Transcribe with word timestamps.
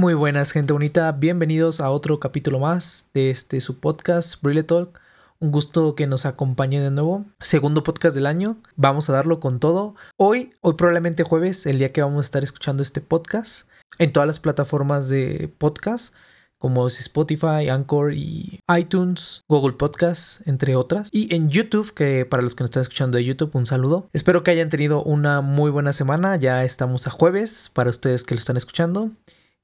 Muy 0.00 0.14
buenas, 0.14 0.52
gente 0.52 0.72
bonita. 0.72 1.10
Bienvenidos 1.10 1.80
a 1.80 1.90
otro 1.90 2.20
capítulo 2.20 2.60
más 2.60 3.10
de 3.14 3.30
este 3.30 3.60
su 3.60 3.80
podcast, 3.80 4.40
Brille 4.40 4.62
Talk. 4.62 5.00
Un 5.40 5.50
gusto 5.50 5.96
que 5.96 6.06
nos 6.06 6.24
acompañe 6.24 6.80
de 6.80 6.92
nuevo. 6.92 7.24
Segundo 7.40 7.82
podcast 7.82 8.14
del 8.14 8.26
año. 8.26 8.58
Vamos 8.76 9.10
a 9.10 9.12
darlo 9.12 9.40
con 9.40 9.58
todo. 9.58 9.96
Hoy, 10.16 10.52
hoy 10.60 10.74
probablemente 10.74 11.24
jueves, 11.24 11.66
el 11.66 11.80
día 11.80 11.92
que 11.92 12.00
vamos 12.00 12.18
a 12.18 12.26
estar 12.28 12.44
escuchando 12.44 12.80
este 12.80 13.00
podcast 13.00 13.68
en 13.98 14.12
todas 14.12 14.28
las 14.28 14.38
plataformas 14.38 15.08
de 15.08 15.52
podcast 15.58 16.14
como 16.58 16.86
es 16.86 17.00
Spotify, 17.00 17.68
Anchor 17.68 18.12
y 18.14 18.60
iTunes, 18.76 19.42
Google 19.48 19.74
Podcasts, 19.74 20.46
entre 20.46 20.76
otras. 20.76 21.08
Y 21.12 21.34
en 21.34 21.50
YouTube, 21.50 21.92
que 21.92 22.24
para 22.24 22.44
los 22.44 22.54
que 22.54 22.62
nos 22.62 22.68
están 22.70 22.82
escuchando 22.82 23.16
de 23.16 23.24
YouTube, 23.24 23.50
un 23.54 23.66
saludo. 23.66 24.08
Espero 24.12 24.44
que 24.44 24.52
hayan 24.52 24.70
tenido 24.70 25.02
una 25.02 25.40
muy 25.40 25.72
buena 25.72 25.92
semana. 25.92 26.36
Ya 26.36 26.62
estamos 26.62 27.08
a 27.08 27.10
jueves 27.10 27.68
para 27.74 27.90
ustedes 27.90 28.22
que 28.22 28.36
lo 28.36 28.38
están 28.38 28.56
escuchando. 28.56 29.10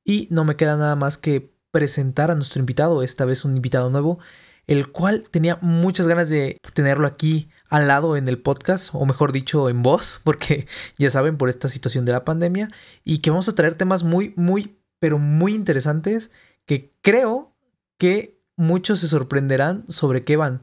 Y 0.05 0.29
no 0.31 0.45
me 0.45 0.57
queda 0.57 0.77
nada 0.77 0.97
más 0.97 1.19
que 1.19 1.55
presentar 1.71 2.31
a 2.31 2.35
nuestro 2.35 2.61
invitado, 2.61 3.03
esta 3.03 3.25
vez 3.25 3.45
un 3.45 3.57
invitado 3.57 3.91
nuevo, 3.91 4.19
el 4.67 4.93
cual 4.93 5.27
tenía 5.31 5.59
muchas 5.61 6.07
ganas 6.07 6.29
de 6.29 6.59
tenerlo 6.75 7.07
aquí 7.07 7.51
al 7.69 7.89
lado 7.89 8.17
en 8.17 8.29
el 8.29 8.39
podcast, 8.39 8.91
o 8.93 9.05
mejor 9.07 9.33
dicho, 9.33 9.69
en 9.69 9.83
voz, 9.83 10.21
porque 10.25 10.67
ya 10.99 11.11
saben, 11.11 11.37
por 11.37 11.49
esta 11.49 11.69
situación 11.69 12.05
de 12.05 12.13
la 12.13 12.25
pandemia, 12.25 12.69
y 13.05 13.19
que 13.19 13.31
vamos 13.31 13.49
a 13.49 13.55
traer 13.55 13.75
temas 13.75 14.05
muy, 14.05 14.33
muy, 14.37 14.79
pero 15.01 15.19
muy 15.19 15.55
interesantes 15.55 16.31
que 16.67 16.95
creo 17.03 17.55
que 17.99 18.41
muchos 18.57 19.01
se 19.01 19.09
sorprenderán 19.09 19.85
sobre 19.89 20.25
qué 20.25 20.37
van. 20.37 20.61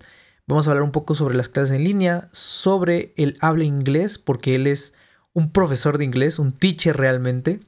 Vamos 0.48 0.68
a 0.68 0.71
hablar 0.71 0.84
un 0.84 0.91
poco 0.91 1.16
sobre 1.16 1.35
las 1.35 1.49
clases 1.49 1.76
en 1.76 1.84
línea, 1.84 2.27
sobre 2.32 3.13
el 3.18 3.38
habla 3.41 3.63
inglés, 3.63 4.18
porque 4.18 4.55
él 4.55 4.68
es 4.68 4.94
un 5.34 5.52
profesor 5.52 5.98
de 5.98 6.05
inglés, 6.05 6.40
un 6.40 6.52
teacher 6.52 6.98
realmente. 6.98 7.60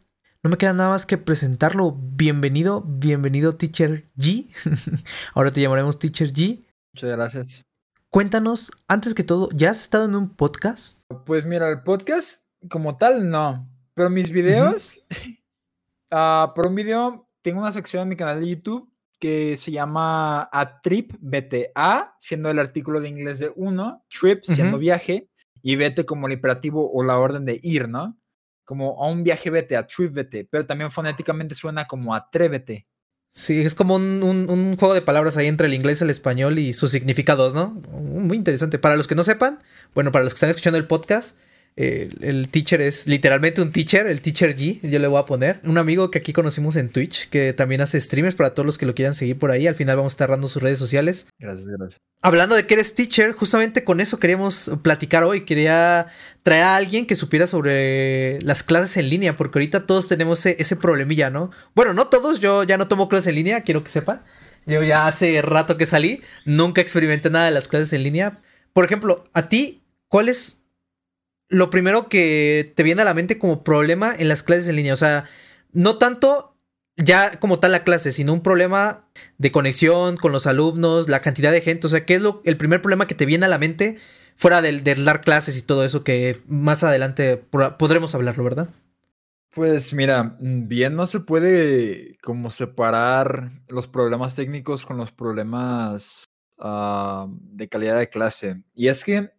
No 0.46 0.50
me 0.50 0.58
queda 0.58 0.74
nada 0.74 0.90
más 0.90 1.06
que 1.06 1.18
presentarlo. 1.18 1.98
Bienvenido, 1.98 2.84
bienvenido 2.86 3.56
Teacher 3.56 4.06
G. 4.18 4.50
Ahora 5.34 5.52
te 5.52 5.62
llamaremos 5.62 6.00
Teacher 6.00 6.34
G. 6.34 6.66
Muchas 6.94 7.12
gracias. 7.12 7.66
Cuéntanos, 8.10 8.70
antes 8.90 9.16
que 9.16 9.24
todo, 9.24 9.48
¿ya 9.54 9.70
has 9.70 9.80
estado 9.80 10.04
en 10.04 10.16
un 10.16 10.36
podcast? 10.36 11.00
Pues 11.26 11.46
mira, 11.46 11.70
el 11.70 11.82
podcast 11.84 12.44
como 12.70 12.98
tal 12.98 13.30
no, 13.30 13.70
pero 13.94 14.10
mis 14.10 14.32
videos, 14.32 15.00
ah, 16.12 16.52
por 16.54 16.68
un 16.68 16.76
video, 16.76 17.26
tengo 17.42 17.62
una 17.62 17.72
sección 17.72 18.04
en 18.04 18.10
mi 18.10 18.18
canal 18.18 18.42
de 18.42 18.50
YouTube 18.50 18.92
que 19.22 19.56
se 19.56 19.72
llama 19.72 20.50
A 20.52 20.82
Trip 20.82 21.14
BTA, 21.22 22.18
siendo 22.20 22.50
el 22.50 22.60
artículo 22.60 23.00
de 23.00 23.08
inglés 23.08 23.40
de 23.40 23.54
uno, 23.56 24.04
trip 24.10 24.44
siendo 24.44 24.78
viaje, 24.78 25.30
y 25.62 25.78
vete 25.78 26.06
como 26.06 26.28
el 26.28 26.34
imperativo 26.34 26.92
o 26.92 27.02
la 27.02 27.18
orden 27.18 27.46
de 27.46 27.62
ir, 27.64 27.88
¿no? 27.88 28.18
Como 28.66 29.04
a 29.04 29.10
un 29.10 29.24
viaje 29.24 29.50
vete, 29.50 29.76
a 29.76 29.86
trip 29.88 30.14
vete, 30.14 30.48
pero 30.50 30.66
también 30.66 30.92
fonéticamente 30.92 31.56
suena 31.56 31.86
como 31.86 32.14
atrévete. 32.16 32.88
Sí, 33.36 33.62
es 33.62 33.74
como 33.74 33.96
un, 33.96 34.78
juego 34.78 34.94
de 34.94 35.02
palabras 35.02 35.38
ahí 35.38 35.48
entre 35.48 35.66
el 35.66 35.74
inglés 35.74 36.02
el 36.04 36.12
español 36.12 36.60
y 36.60 36.72
sus 36.74 36.92
significados, 36.92 37.56
¿no? 37.56 37.70
Muy 37.92 38.38
interesante. 38.38 38.78
Para 38.78 38.96
los 38.96 39.08
que 39.08 39.16
no 39.16 39.24
sepan, 39.24 39.58
bueno, 39.96 40.12
para 40.12 40.24
los 40.24 40.34
que 40.34 40.38
están 40.38 40.52
escuchando 40.52 40.78
el 40.78 40.86
podcast, 40.86 41.36
el 41.76 42.50
teacher 42.50 42.82
es 42.82 43.08
literalmente 43.08 43.62
un 43.62 43.72
teacher, 43.72 44.06
el 44.06 44.22
teacher 44.22 44.56
G, 44.56 44.80
yo 44.88 45.00
le 45.00 45.08
voy 45.08 45.20
a 45.20 45.26
poner. 45.26 45.60
Un 45.64 45.78
amigo 45.78 46.12
que 46.12 46.20
aquí 46.20 46.32
conocimos 46.32 46.76
en 46.76 46.90
Twitch, 46.90 47.30
que 47.30 47.54
también 47.54 47.82
hace 47.82 48.00
streamers 48.00 48.36
para 48.36 48.54
todos 48.54 48.66
los 48.66 48.78
que 48.78 48.86
lo 48.86 48.94
quieran 48.94 49.16
seguir 49.16 49.40
por 49.40 49.52
ahí. 49.52 49.66
Al 49.66 49.76
final 49.76 49.98
vamos 49.98 50.14
a 50.14 50.16
estar 50.16 50.30
dando 50.30 50.48
sus 50.48 50.62
redes 50.62 50.78
sociales. 50.78 51.28
Gracias, 51.40 51.68
gracias. 51.68 52.00
Hablando 52.22 52.56
de 52.56 52.68
que 52.68 52.76
eres 52.76 52.94
teacher, 52.94 53.34
justamente 53.34 53.84
con 53.84 54.00
eso 54.00 54.20
queríamos 54.20 54.72
platicar 54.82 55.24
hoy. 55.24 55.46
Quería 55.46 56.08
traer 56.44 56.64
a 56.64 56.76
alguien 56.76 57.06
que 57.06 57.16
supiera 57.16 57.48
sobre 57.48 58.40
las 58.44 58.64
clases 58.64 58.96
en 58.98 59.10
línea, 59.10 59.36
porque 59.36 59.60
ahorita 59.60 59.86
todos 59.86 60.08
tenemos 60.08 60.46
ese, 60.46 60.76
problemilla, 60.76 61.30
¿no? 61.30 61.52
Bueno, 61.76 61.94
no 61.94 62.08
todos, 62.08 62.40
yo 62.40 62.64
ya 62.64 62.78
no 62.78 62.88
tomo 62.88 63.10
clases 63.10 63.28
en 63.28 63.36
línea, 63.36 63.62
quiero 63.62 63.84
que 63.84 63.90
sepan. 63.90 64.22
Yo 64.66 64.82
ya 64.84 65.08
hace 65.08 65.42
rato 65.42 65.76
que 65.76 65.86
salí, 65.86 66.22
nunca 66.46 66.80
experimenté 66.80 67.30
nada 67.30 67.46
de 67.46 67.52
las 67.52 67.68
clases 67.68 67.92
en 67.94 68.04
línea. 68.04 68.40
Por 68.72 68.86
ejemplo, 68.86 69.26
a 69.34 69.50
ti, 69.50 69.84
¿cuál 70.08 70.30
es 70.30 70.63
lo 71.54 71.70
primero 71.70 72.10
que 72.10 72.74
te 72.76 72.82
viene 72.82 73.04
a 73.04 73.06
la 73.06 73.14
mente 73.14 73.38
como 73.38 73.64
problema 73.64 74.14
en 74.18 74.28
las 74.28 74.42
clases 74.42 74.68
en 74.68 74.76
línea. 74.76 74.94
O 74.94 74.98
sea, 74.98 75.26
no 75.72 76.00
tanto 76.00 76.58
ya 76.98 77.40
como 77.40 77.60
tal 77.60 77.72
la 77.72 77.84
clase, 77.84 78.12
sino 78.12 78.34
un 78.34 78.42
problema 78.42 79.08
de 79.38 79.52
conexión 79.52 80.18
con 80.18 80.32
los 80.32 80.48
alumnos, 80.48 81.10
la 81.10 81.22
cantidad 81.22 81.52
de 81.52 81.62
gente. 81.62 81.86
O 81.86 81.90
sea, 81.90 82.06
¿qué 82.06 82.16
es 82.16 82.22
lo, 82.22 82.42
el 82.44 82.58
primer 82.58 82.82
problema 82.82 83.06
que 83.06 83.14
te 83.14 83.28
viene 83.28 83.46
a 83.46 83.50
la 83.50 83.60
mente 83.60 83.98
fuera 84.36 84.64
del, 84.64 84.84
dar 84.84 85.22
clases 85.22 85.56
y 85.56 85.62
todo 85.62 85.86
eso 85.86 86.04
que 86.04 86.42
más 86.48 86.84
adelante 86.84 87.38
podremos 87.38 88.16
hablarlo, 88.16 88.44
verdad? 88.44 88.70
Pues 89.54 89.94
mira, 89.94 90.36
bien 90.40 90.96
no 90.96 91.06
se 91.06 91.20
puede 91.20 92.18
como 92.24 92.50
separar 92.50 93.52
los 93.68 93.88
problemas 93.88 94.36
técnicos 94.36 94.88
con 94.88 94.98
los 94.98 95.12
problemas 95.12 96.26
ah, 96.58 97.28
de 97.30 97.70
calidad 97.70 98.00
de 98.00 98.10
clase. 98.10 98.64
Y 98.74 98.88
es 98.88 99.04
que 99.04 99.30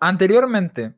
anteriormente 0.00 0.94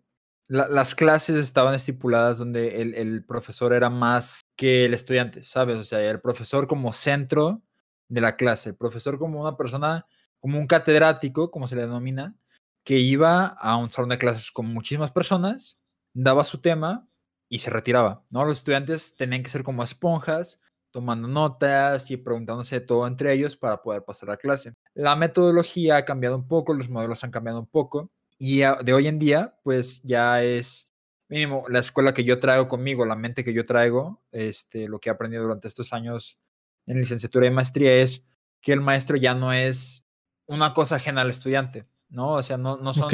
las 0.52 0.94
clases 0.94 1.36
estaban 1.36 1.72
estipuladas 1.72 2.36
donde 2.36 2.82
el, 2.82 3.24
profesor 3.24 3.72
era 3.72 3.88
más 3.88 4.42
que 4.54 4.84
el 4.84 4.92
estudiante, 4.92 5.44
¿sabes? 5.44 5.78
O 5.78 5.84
sea, 5.84 5.98
el 6.02 6.20
profesor 6.20 6.66
como 6.66 6.92
centro 6.92 7.62
de 8.08 8.20
la 8.20 8.36
clase, 8.36 8.70
el 8.70 8.76
profesor 8.76 9.18
como 9.18 9.40
una 9.40 9.56
persona, 9.56 10.06
como 10.40 10.58
un 10.58 10.66
catedrático, 10.66 11.50
como 11.50 11.66
se 11.66 11.76
le 11.76 11.82
denomina, 11.82 12.36
que 12.84 12.98
iba 12.98 13.46
a 13.46 13.76
un 13.76 13.90
salón 13.90 14.10
de 14.10 14.18
clases 14.18 14.50
con 14.52 14.66
muchísimas 14.66 15.10
personas, 15.10 15.78
daba 16.12 16.44
su 16.44 16.60
tema 16.60 17.08
y 17.48 17.60
se 17.60 17.70
retiraba, 17.70 18.22
¿no? 18.28 18.44
Los 18.44 18.58
estudiantes 18.58 19.16
tenían 19.16 19.42
que 19.42 19.48
ser 19.48 19.62
como 19.62 19.82
esponjas, 19.82 20.60
tomando 20.90 21.28
notas 21.28 22.10
y 22.10 22.18
preguntándose 22.18 22.82
todo 22.82 23.06
entre 23.06 23.32
ellos 23.32 23.56
para 23.56 23.80
poder 23.80 24.04
pasar 24.04 24.28
la 24.28 24.36
clase. 24.36 24.74
La 24.92 25.16
metodología 25.16 25.96
ha 25.96 26.04
cambiado 26.04 26.36
un 26.36 26.46
poco, 26.46 26.74
los 26.74 26.90
modelos 26.90 27.24
han 27.24 27.30
cambiado 27.30 27.58
un 27.58 27.68
poco 27.68 28.10
y 28.44 28.58
de 28.58 28.92
hoy 28.92 29.06
en 29.06 29.20
día, 29.20 29.54
pues 29.62 30.02
ya 30.02 30.42
es 30.42 30.88
mínimo 31.28 31.62
la 31.68 31.78
escuela 31.78 32.12
que 32.12 32.24
yo 32.24 32.40
traigo 32.40 32.66
conmigo, 32.66 33.06
la 33.06 33.14
mente 33.14 33.44
que 33.44 33.52
yo 33.52 33.64
traigo, 33.64 34.20
este, 34.32 34.88
lo 34.88 34.98
que 34.98 35.08
he 35.08 35.12
aprendido 35.12 35.44
durante 35.44 35.68
estos 35.68 35.92
años 35.92 36.40
en 36.86 36.98
licenciatura 36.98 37.46
y 37.46 37.52
maestría 37.52 37.94
es 37.94 38.24
que 38.60 38.72
el 38.72 38.80
maestro 38.80 39.16
ya 39.16 39.36
no 39.36 39.52
es 39.52 40.04
una 40.46 40.74
cosa 40.74 40.96
ajena 40.96 41.20
al 41.20 41.30
estudiante, 41.30 41.86
¿no? 42.08 42.32
O 42.32 42.42
sea, 42.42 42.56
no, 42.56 42.78
no 42.78 42.92
son 42.92 43.08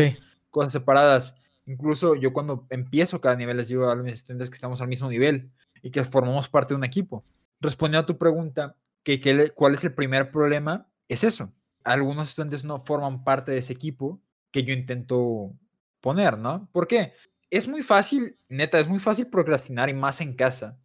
cosas 0.48 0.72
separadas. 0.72 1.34
Incluso 1.66 2.14
yo 2.14 2.32
cuando 2.32 2.66
empiezo 2.70 3.20
cada 3.20 3.36
nivel 3.36 3.58
les 3.58 3.68
digo 3.68 3.90
a 3.90 3.96
mis 3.96 4.14
estudiantes 4.14 4.48
que 4.48 4.54
estamos 4.54 4.80
al 4.80 4.88
mismo 4.88 5.10
nivel 5.10 5.52
y 5.82 5.90
que 5.90 6.04
formamos 6.04 6.48
parte 6.48 6.72
de 6.72 6.78
un 6.78 6.84
equipo. 6.84 7.22
Respondiendo 7.60 8.04
a 8.04 8.06
tu 8.06 8.16
pregunta, 8.16 8.76
que, 9.02 9.20
que, 9.20 9.50
¿cuál 9.50 9.74
es 9.74 9.84
el 9.84 9.92
primer 9.92 10.30
problema? 10.30 10.88
Es 11.06 11.22
eso. 11.22 11.52
Algunos 11.84 12.30
estudiantes 12.30 12.64
no 12.64 12.78
forman 12.78 13.24
parte 13.24 13.52
de 13.52 13.58
ese 13.58 13.74
equipo 13.74 14.22
que 14.50 14.64
yo 14.64 14.72
intento 14.72 15.52
poner, 16.00 16.38
¿no? 16.38 16.68
¿Por 16.72 16.86
qué? 16.86 17.12
Es 17.50 17.66
muy 17.66 17.82
fácil, 17.82 18.36
neta, 18.48 18.78
es 18.78 18.88
muy 18.88 18.98
fácil 18.98 19.26
procrastinar 19.26 19.88
y 19.88 19.94
más 19.94 20.20
en 20.20 20.34
casa. 20.34 20.78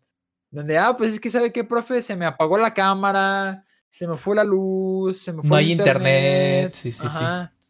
Donde, 0.50 0.78
ah, 0.78 0.96
pues 0.96 1.14
es 1.14 1.20
que 1.20 1.30
sabe 1.30 1.52
qué, 1.52 1.64
profe, 1.64 2.02
se 2.02 2.16
me 2.16 2.26
apagó 2.26 2.58
la 2.58 2.74
cámara, 2.74 3.66
se 3.90 4.08
me 4.08 4.18
fue 4.18 4.36
la 4.36 4.44
luz, 4.44 5.18
se 5.18 5.34
me 5.34 5.42
fue 5.42 5.50
No 5.50 5.56
hay 5.56 5.72
internet. 5.72 6.74
sí, 6.74 6.92
sí, 6.92 7.08
sí. 7.10 7.24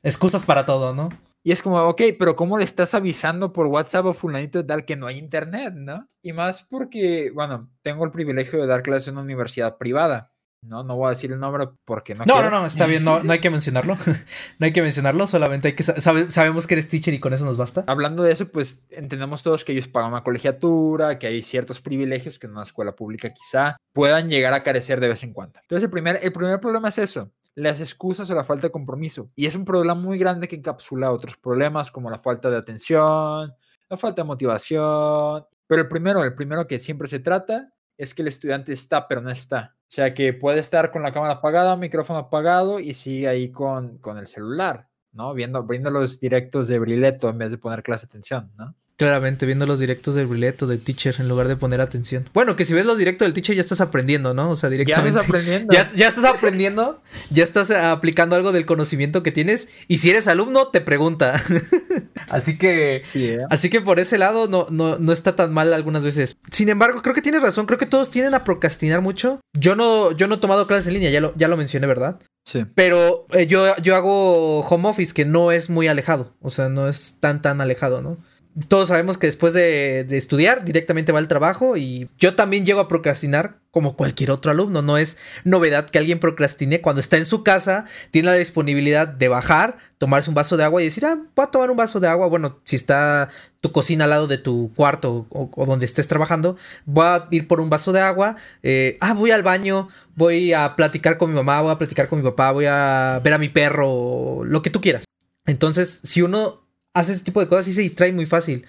Excusas 0.04 0.44
para 0.44 0.66
todo, 0.66 0.94
¿no? 0.94 1.10
Y 1.46 1.52
es 1.52 1.62
como, 1.62 1.78
ok, 1.82 2.02
pero 2.20 2.36
¿cómo 2.36 2.58
le 2.58 2.64
estás 2.64 2.94
avisando 2.94 3.52
por 3.52 3.68
WhatsApp 3.68 4.06
o 4.06 4.14
fulanito 4.14 4.66
tal 4.66 4.86
que 4.86 4.96
no 4.96 5.08
hay 5.08 5.18
internet, 5.18 5.74
no? 5.74 6.08
Y 6.22 6.32
más 6.34 6.64
porque, 6.64 7.32
bueno, 7.34 7.70
tengo 7.82 8.06
el 8.06 8.12
privilegio 8.12 8.60
de 8.60 8.68
dar 8.68 8.82
clases 8.82 9.10
en 9.10 9.16
una 9.16 9.24
universidad 9.24 9.78
privada. 9.78 10.33
No, 10.66 10.84
no 10.84 10.96
voy 10.96 11.08
a 11.08 11.10
decir 11.12 11.32
el 11.32 11.40
nombre 11.40 11.68
porque 11.86 12.16
no. 12.16 12.26
No, 12.26 12.42
no, 12.42 12.50
no, 12.50 12.66
está 12.66 12.86
bien, 12.86 13.04
no, 13.04 13.22
no 13.24 13.34
hay 13.34 13.40
que 13.40 13.50
mencionarlo. 13.50 13.98
no 14.60 14.66
hay 14.66 14.74
que 14.74 14.82
mencionarlo, 14.82 15.28
solamente 15.28 15.70
hay 15.70 15.74
que 15.76 15.84
sabemos 15.84 16.68
que 16.68 16.76
eres 16.76 16.88
teacher 16.88 17.14
y 17.14 17.20
con 17.20 17.34
eso 17.34 17.46
nos 17.46 17.58
basta. 17.58 17.84
Hablando 17.88 18.24
de 18.24 18.32
eso, 18.32 18.48
pues 18.50 18.82
entendemos 18.90 19.44
todos 19.44 19.64
que 19.64 19.74
ellos 19.74 19.88
pagan 19.88 20.12
una 20.12 20.24
colegiatura, 20.24 21.20
que 21.20 21.28
hay 21.28 21.44
ciertos 21.44 21.82
privilegios 21.82 22.40
que 22.40 22.48
en 22.48 22.54
una 22.54 22.64
escuela 22.64 22.96
pública 22.96 23.34
quizá 23.34 23.78
puedan 23.92 24.30
llegar 24.30 24.54
a 24.54 24.64
carecer 24.64 25.00
de 25.00 25.10
vez 25.10 25.24
en 25.24 25.34
cuando. 25.34 25.60
Entonces, 25.62 25.84
el 25.84 25.92
primer, 25.92 26.20
el 26.22 26.32
primer 26.32 26.60
problema 26.60 26.90
es 26.90 26.98
eso, 26.98 27.32
las 27.56 27.80
excusas 27.80 28.30
o 28.30 28.36
la 28.36 28.44
falta 28.44 28.68
de 28.68 28.72
compromiso. 28.72 29.30
Y 29.36 29.46
es 29.46 29.56
un 29.56 29.66
problema 29.66 29.96
muy 29.96 30.18
grande 30.18 30.48
que 30.48 30.56
encapsula 30.56 31.12
otros 31.12 31.38
problemas 31.38 31.92
como 31.92 32.10
la 32.10 32.20
falta 32.20 32.50
de 32.50 32.58
atención, 32.58 33.54
la 33.90 33.98
falta 33.98 34.22
de 34.22 34.28
motivación. 34.28 35.46
Pero 35.68 35.82
el 35.82 35.88
primero, 35.88 36.24
el 36.24 36.36
primero 36.36 36.68
que 36.68 36.80
siempre 36.80 37.08
se 37.08 37.20
trata 37.20 37.74
es 37.98 38.14
que 38.14 38.22
el 38.22 38.28
estudiante 38.28 38.74
está, 38.74 39.08
pero 39.08 39.22
no 39.22 39.30
está. 39.30 39.76
Sea, 39.94 40.16
que 40.16 40.34
puede 40.34 40.60
estar 40.60 40.90
con 40.90 41.04
la 41.04 41.14
cámara 41.14 41.34
apagada, 41.34 41.78
micrófono 41.78 42.18
apagado 42.18 42.80
y 42.80 42.96
sigue 42.96 43.28
ahí 43.28 43.52
con, 43.52 44.00
con 44.00 44.18
el 44.18 44.26
celular, 44.26 44.88
¿no? 45.12 45.36
Viendo, 45.36 45.62
viendo 45.68 45.92
los 45.92 46.20
directos 46.20 46.68
de 46.68 46.80
Brileto 46.80 47.30
en 47.30 47.38
vez 47.38 47.52
de 47.52 47.60
poner 47.60 47.84
clase 47.84 48.08
de 48.08 48.10
atención, 48.10 48.52
¿no? 48.58 48.74
Claramente, 48.96 49.48
viendo 49.48 49.66
los 49.66 49.80
directos 49.80 50.14
del 50.14 50.28
Brillet 50.28 50.62
o 50.62 50.68
del 50.68 50.80
teacher 50.80 51.16
en 51.18 51.28
lugar 51.28 51.48
de 51.48 51.56
poner 51.56 51.82
atención. 51.82 52.30
Bueno, 52.32 52.56
que 52.56 52.64
si 52.64 52.76
ves 52.76 52.86
los 52.86 52.98
directos 52.98 53.26
del 53.26 53.34
teacher 53.34 53.56
ya 53.56 53.62
estás 53.62 53.82
aprendiendo, 53.82 54.36
¿no? 54.36 54.52
O 54.52 54.56
sea, 54.56 54.70
directamente. 54.70 55.12
Ya 55.12 55.20
estás 55.20 55.28
aprendiendo. 55.28 55.74
Ya, 55.74 55.90
ya 55.96 56.08
estás 56.08 56.26
aprendiendo, 56.26 57.02
ya 57.32 57.44
estás 57.44 57.72
aplicando 57.72 58.36
algo 58.36 58.52
del 58.52 58.68
conocimiento 58.68 59.24
que 59.24 59.32
tienes. 59.32 59.68
Y 59.88 59.98
si 59.98 60.12
eres 60.12 60.28
alumno, 60.28 60.68
te 60.68 60.82
pregunta. 60.82 61.42
así 62.30 62.58
que. 62.58 63.02
Sí, 63.04 63.30
¿eh? 63.30 63.40
Así 63.50 63.70
que 63.70 63.82
por 63.82 64.00
ese 64.00 64.20
lado 64.20 64.48
no, 64.48 64.68
no, 64.70 65.00
no 65.00 65.12
está 65.12 65.36
tan 65.36 65.52
mal 65.52 65.74
algunas 65.74 66.04
veces. 66.04 66.38
Sin 66.52 66.70
embargo, 66.70 67.02
creo 67.02 67.16
que 67.16 67.22
tienes 67.24 67.42
razón. 67.42 67.66
Creo 67.66 67.80
que 67.80 67.88
todos 67.88 68.12
tienden 68.12 68.36
a 68.36 68.44
procrastinar 68.44 69.02
mucho. 69.02 69.40
Yo 69.58 69.76
no, 69.76 70.12
yo 70.12 70.28
no 70.28 70.36
he 70.36 70.40
tomado 70.40 70.68
clases 70.68 70.88
en 70.88 70.94
línea, 70.94 71.10
ya 71.10 71.22
lo, 71.22 71.34
ya 71.36 71.48
lo 71.48 71.58
mencioné, 71.58 71.88
¿verdad? 71.88 72.20
Sí. 72.46 72.66
Pero 72.76 73.26
eh, 73.32 73.48
yo, 73.48 73.76
yo 73.78 73.96
hago 73.96 74.60
home 74.60 74.90
office 74.90 75.14
que 75.14 75.26
no 75.26 75.52
es 75.52 75.70
muy 75.70 75.88
alejado. 75.88 76.36
O 76.42 76.50
sea, 76.50 76.70
no 76.70 76.88
es 76.88 77.18
tan, 77.20 77.42
tan 77.42 77.62
alejado, 77.62 78.02
¿no? 78.02 78.18
Todos 78.68 78.90
sabemos 78.90 79.18
que 79.18 79.28
después 79.28 79.52
de, 79.54 80.06
estudiar 80.12 80.64
directamente 80.64 81.12
va 81.12 81.18
al 81.18 81.28
trabajo 81.28 81.76
y 81.76 82.08
yo 82.20 82.36
también 82.36 82.66
llego 82.66 82.80
a 82.80 82.88
procrastinar 82.88 83.58
como 83.72 83.96
cualquier 83.96 84.30
otro 84.30 84.52
alumno. 84.52 84.84
No 84.84 84.98
es 85.00 85.18
novedad 85.44 85.90
que 85.90 85.98
alguien 85.98 86.20
procrastine 86.20 86.80
cuando 86.80 87.00
está 87.00 87.18
en 87.18 87.26
su 87.26 87.44
casa, 87.44 87.86
tiene 88.12 88.30
la 88.30 88.36
disponibilidad 88.36 89.08
de 89.08 89.28
bajar, 89.28 89.78
tomarse 89.98 90.30
un 90.30 90.36
vaso 90.36 90.56
de 90.56 90.64
agua 90.64 90.82
y 90.82 90.86
decir, 90.86 91.04
ah, 91.06 91.18
voy 91.36 91.46
a 91.46 91.50
tomar 91.52 91.72
un 91.72 91.78
vaso 91.78 92.00
de 92.00 92.08
agua. 92.08 92.28
Bueno, 92.28 92.60
si 92.64 92.76
está 92.76 93.30
tu 93.60 93.72
cocina 93.72 94.04
al 94.04 94.12
lado 94.12 94.28
de 94.28 94.38
tu 94.38 94.72
cuarto 94.76 95.26
o, 95.30 95.50
o 95.56 95.66
donde 95.66 95.88
estés 95.88 96.08
trabajando, 96.08 96.56
voy 96.86 97.06
a 97.06 97.28
ir 97.32 97.48
por 97.48 97.60
un 97.60 97.72
vaso 97.72 97.92
de 97.92 98.02
agua. 98.02 98.36
Eh, 98.62 98.98
ah, 99.02 99.14
voy 99.14 99.32
al 99.32 99.42
baño, 99.42 99.90
voy 100.16 100.54
a 100.54 100.76
platicar 100.76 101.18
con 101.18 101.32
mi 101.32 101.36
mamá, 101.36 101.62
voy 101.62 101.72
a 101.72 101.78
platicar 101.80 102.08
con 102.08 102.20
mi 102.20 102.24
papá, 102.24 102.52
voy 102.52 102.66
a 102.68 103.20
ver 103.24 103.34
a 103.34 103.40
mi 103.40 103.50
perro, 103.50 104.44
lo 104.46 104.62
que 104.62 104.70
tú 104.70 104.80
quieras. 104.80 105.06
Entonces, 105.46 106.00
si 106.04 106.22
uno 106.22 106.63
hace 106.94 107.14
ese 107.14 107.24
tipo 107.24 107.40
de 107.40 107.48
cosas 107.48 107.68
y 107.68 107.74
se 107.74 107.82
distrae 107.82 108.12
muy 108.12 108.26
fácil. 108.26 108.66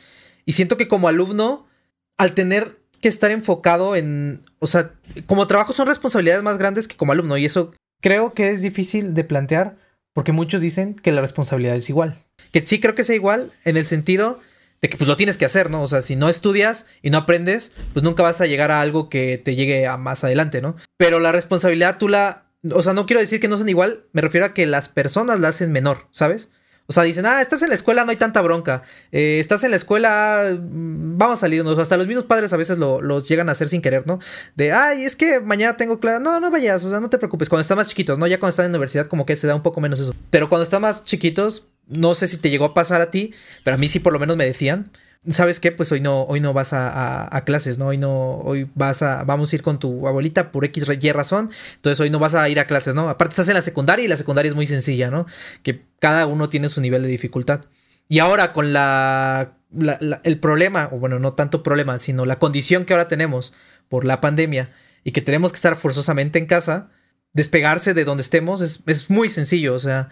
Y 0.46 0.52
siento 0.52 0.76
que 0.76 0.88
como 0.88 1.08
alumno, 1.08 1.66
al 2.18 2.34
tener 2.34 2.78
que 3.00 3.08
estar 3.08 3.30
enfocado 3.30 3.96
en, 3.96 4.40
o 4.58 4.66
sea, 4.66 4.92
como 5.26 5.46
trabajo 5.46 5.72
son 5.72 5.86
responsabilidades 5.86 6.42
más 6.42 6.58
grandes 6.58 6.88
que 6.88 6.96
como 6.96 7.12
alumno 7.12 7.36
y 7.36 7.44
eso 7.44 7.74
creo 8.00 8.32
que 8.32 8.50
es 8.50 8.62
difícil 8.62 9.14
de 9.14 9.24
plantear 9.24 9.76
porque 10.14 10.32
muchos 10.32 10.60
dicen 10.60 10.94
que 10.94 11.12
la 11.12 11.20
responsabilidad 11.20 11.76
es 11.76 11.90
igual. 11.90 12.16
Que 12.52 12.64
sí 12.64 12.80
creo 12.80 12.94
que 12.94 13.04
sea 13.04 13.16
igual 13.16 13.52
en 13.64 13.76
el 13.76 13.84
sentido 13.84 14.40
de 14.80 14.88
que 14.88 14.96
pues 14.96 15.08
lo 15.08 15.16
tienes 15.16 15.36
que 15.36 15.44
hacer, 15.44 15.70
¿no? 15.70 15.82
O 15.82 15.86
sea, 15.86 16.02
si 16.02 16.14
no 16.14 16.28
estudias 16.28 16.86
y 17.02 17.10
no 17.10 17.18
aprendes, 17.18 17.72
pues 17.92 18.02
nunca 18.02 18.22
vas 18.22 18.40
a 18.40 18.46
llegar 18.46 18.70
a 18.70 18.80
algo 18.80 19.08
que 19.08 19.38
te 19.38 19.56
llegue 19.56 19.86
a 19.86 19.96
más 19.96 20.24
adelante, 20.24 20.62
¿no? 20.62 20.76
Pero 20.96 21.20
la 21.20 21.32
responsabilidad 21.32 21.98
tú 21.98 22.08
la, 22.08 22.44
o 22.70 22.82
sea, 22.82 22.92
no 22.92 23.06
quiero 23.06 23.20
decir 23.20 23.40
que 23.40 23.48
no 23.48 23.56
sean 23.56 23.68
igual, 23.68 24.04
me 24.12 24.22
refiero 24.22 24.46
a 24.46 24.54
que 24.54 24.66
las 24.66 24.88
personas 24.88 25.40
la 25.40 25.48
hacen 25.48 25.72
menor, 25.72 26.06
¿sabes? 26.10 26.50
O 26.86 26.92
sea, 26.92 27.02
dicen, 27.02 27.24
ah, 27.24 27.40
estás 27.40 27.62
en 27.62 27.70
la 27.70 27.74
escuela, 27.74 28.04
no 28.04 28.10
hay 28.10 28.16
tanta 28.16 28.42
bronca. 28.42 28.82
Eh, 29.10 29.38
estás 29.40 29.64
en 29.64 29.70
la 29.70 29.76
escuela, 29.76 30.54
mm, 30.54 31.16
vamos 31.16 31.38
a 31.38 31.40
salirnos. 31.40 31.78
Hasta 31.78 31.96
los 31.96 32.06
mismos 32.06 32.26
padres 32.26 32.52
a 32.52 32.58
veces 32.58 32.76
lo, 32.76 33.00
los 33.00 33.26
llegan 33.26 33.48
a 33.48 33.52
hacer 33.52 33.68
sin 33.68 33.80
querer, 33.80 34.06
¿no? 34.06 34.18
De, 34.54 34.72
ay, 34.72 35.04
es 35.04 35.16
que 35.16 35.40
mañana 35.40 35.76
tengo 35.76 35.98
clase. 35.98 36.22
No, 36.22 36.40
no 36.40 36.50
vayas, 36.50 36.84
o 36.84 36.90
sea, 36.90 37.00
no 37.00 37.08
te 37.08 37.16
preocupes. 37.16 37.48
Cuando 37.48 37.62
están 37.62 37.78
más 37.78 37.88
chiquitos, 37.88 38.18
¿no? 38.18 38.26
Ya 38.26 38.38
cuando 38.38 38.50
están 38.50 38.66
en 38.66 38.72
universidad, 38.72 39.06
como 39.06 39.24
que 39.24 39.36
se 39.36 39.46
da 39.46 39.54
un 39.54 39.62
poco 39.62 39.80
menos 39.80 39.98
eso. 39.98 40.14
Pero 40.30 40.48
cuando 40.50 40.64
están 40.64 40.82
más 40.82 41.04
chiquitos, 41.04 41.68
no 41.86 42.14
sé 42.14 42.26
si 42.26 42.36
te 42.36 42.50
llegó 42.50 42.66
a 42.66 42.74
pasar 42.74 43.00
a 43.00 43.10
ti, 43.10 43.34
pero 43.62 43.76
a 43.76 43.78
mí 43.78 43.88
sí 43.88 43.98
por 44.00 44.12
lo 44.12 44.18
menos 44.18 44.36
me 44.36 44.44
decían. 44.44 44.90
¿Sabes 45.28 45.58
qué? 45.58 45.72
Pues 45.72 45.90
hoy 45.90 46.00
no, 46.00 46.22
hoy 46.24 46.40
no 46.40 46.52
vas 46.52 46.72
a, 46.72 47.34
a, 47.34 47.44
clases, 47.44 47.78
¿no? 47.78 47.86
Hoy 47.86 47.98
no, 47.98 48.38
hoy 48.38 48.68
vas 48.74 49.02
a, 49.02 49.24
vamos 49.24 49.52
a 49.52 49.56
ir 49.56 49.62
con 49.62 49.78
tu 49.78 50.06
abuelita 50.06 50.52
por 50.52 50.64
X, 50.66 50.86
Y 51.00 51.12
razón. 51.12 51.50
Entonces 51.76 51.98
hoy 52.00 52.10
no 52.10 52.18
vas 52.18 52.34
a 52.34 52.48
ir 52.48 52.60
a 52.60 52.66
clases, 52.66 52.94
¿no? 52.94 53.08
Aparte 53.08 53.32
estás 53.32 53.48
en 53.48 53.54
la 53.54 53.62
secundaria 53.62 54.04
y 54.04 54.08
la 54.08 54.18
secundaria 54.18 54.50
es 54.50 54.54
muy 54.54 54.66
sencilla, 54.66 55.10
¿no? 55.10 55.26
Que 55.62 55.82
cada 55.98 56.26
uno 56.26 56.50
tiene 56.50 56.68
su 56.68 56.80
nivel 56.82 57.02
de 57.02 57.08
dificultad. 57.08 57.62
Y 58.08 58.18
ahora 58.18 58.52
con 58.52 58.72
la 58.72 59.54
el 60.22 60.38
problema, 60.38 60.88
o 60.92 60.98
bueno, 60.98 61.18
no 61.18 61.32
tanto 61.34 61.62
problema, 61.62 61.98
sino 61.98 62.24
la 62.24 62.38
condición 62.38 62.84
que 62.84 62.92
ahora 62.92 63.08
tenemos 63.08 63.52
por 63.88 64.04
la 64.04 64.20
pandemia 64.20 64.72
y 65.02 65.12
que 65.12 65.22
tenemos 65.22 65.52
que 65.52 65.56
estar 65.56 65.76
forzosamente 65.76 66.38
en 66.38 66.46
casa, 66.46 66.90
despegarse 67.32 67.94
de 67.94 68.04
donde 68.04 68.22
estemos 68.22 68.60
es, 68.60 68.82
es 68.86 69.10
muy 69.10 69.28
sencillo, 69.28 69.74
o 69.74 69.78
sea, 69.78 70.10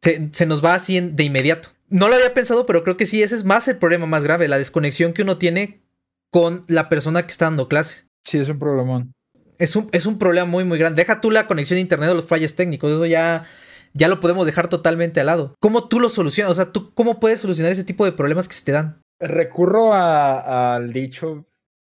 se, 0.00 0.30
se 0.32 0.46
nos 0.46 0.64
va 0.64 0.74
así 0.74 1.00
de 1.00 1.24
inmediato. 1.24 1.70
No 1.90 2.08
lo 2.08 2.14
había 2.14 2.34
pensado, 2.34 2.66
pero 2.66 2.84
creo 2.84 2.96
que 2.96 3.06
sí, 3.06 3.22
ese 3.22 3.34
es 3.34 3.44
más 3.44 3.66
el 3.66 3.76
problema 3.76 4.06
más 4.06 4.22
grave, 4.22 4.46
la 4.46 4.58
desconexión 4.58 5.12
que 5.12 5.22
uno 5.22 5.38
tiene 5.38 5.82
con 6.30 6.64
la 6.68 6.88
persona 6.88 7.26
que 7.26 7.32
está 7.32 7.46
dando 7.46 7.68
clase. 7.68 8.04
Sí, 8.24 8.38
es 8.38 8.48
un 8.48 8.60
problemón. 8.60 9.12
Es 9.58 9.74
un, 9.74 9.88
es 9.92 10.06
un 10.06 10.18
problema 10.18 10.46
muy, 10.46 10.64
muy 10.64 10.78
grande. 10.78 11.02
Deja 11.02 11.20
tú 11.20 11.30
la 11.30 11.48
conexión 11.48 11.78
a 11.78 11.80
internet 11.80 12.10
o 12.10 12.14
los 12.14 12.24
fallos 12.26 12.54
técnicos, 12.54 12.92
eso 12.92 13.06
ya, 13.06 13.44
ya 13.92 14.06
lo 14.06 14.20
podemos 14.20 14.46
dejar 14.46 14.68
totalmente 14.68 15.18
al 15.18 15.26
lado. 15.26 15.54
¿Cómo 15.58 15.88
tú 15.88 15.98
lo 15.98 16.08
solucionas? 16.08 16.52
O 16.52 16.54
sea, 16.54 16.72
¿tú 16.72 16.94
cómo 16.94 17.18
puedes 17.18 17.40
solucionar 17.40 17.72
ese 17.72 17.84
tipo 17.84 18.04
de 18.04 18.12
problemas 18.12 18.46
que 18.46 18.54
se 18.54 18.64
te 18.64 18.72
dan? 18.72 19.02
Recurro 19.18 19.92
al 19.92 20.92
dicho, 20.92 21.46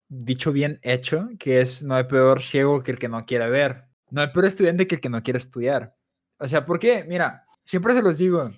dicho 0.10 0.52
bien 0.52 0.80
hecho, 0.82 1.30
que 1.38 1.62
es 1.62 1.84
no 1.84 1.96
hay 1.96 2.06
peor 2.06 2.42
ciego 2.42 2.82
que 2.82 2.92
el 2.92 3.00
que 3.00 3.10
no 3.10 3.26
quiere 3.26 3.48
ver. 3.50 3.86
No 4.10 4.22
hay 4.22 4.28
peor 4.28 4.46
estudiante 4.46 4.88
que 4.88 4.96
el 4.96 5.02
que 5.02 5.10
no 5.10 5.22
quiere 5.22 5.38
estudiar. 5.38 5.96
O 6.40 6.48
sea, 6.48 6.66
¿por 6.66 6.80
qué? 6.80 7.06
Mira, 7.08 7.46
siempre 7.64 7.94
se 7.94 8.02
los 8.02 8.18
digo, 8.18 8.52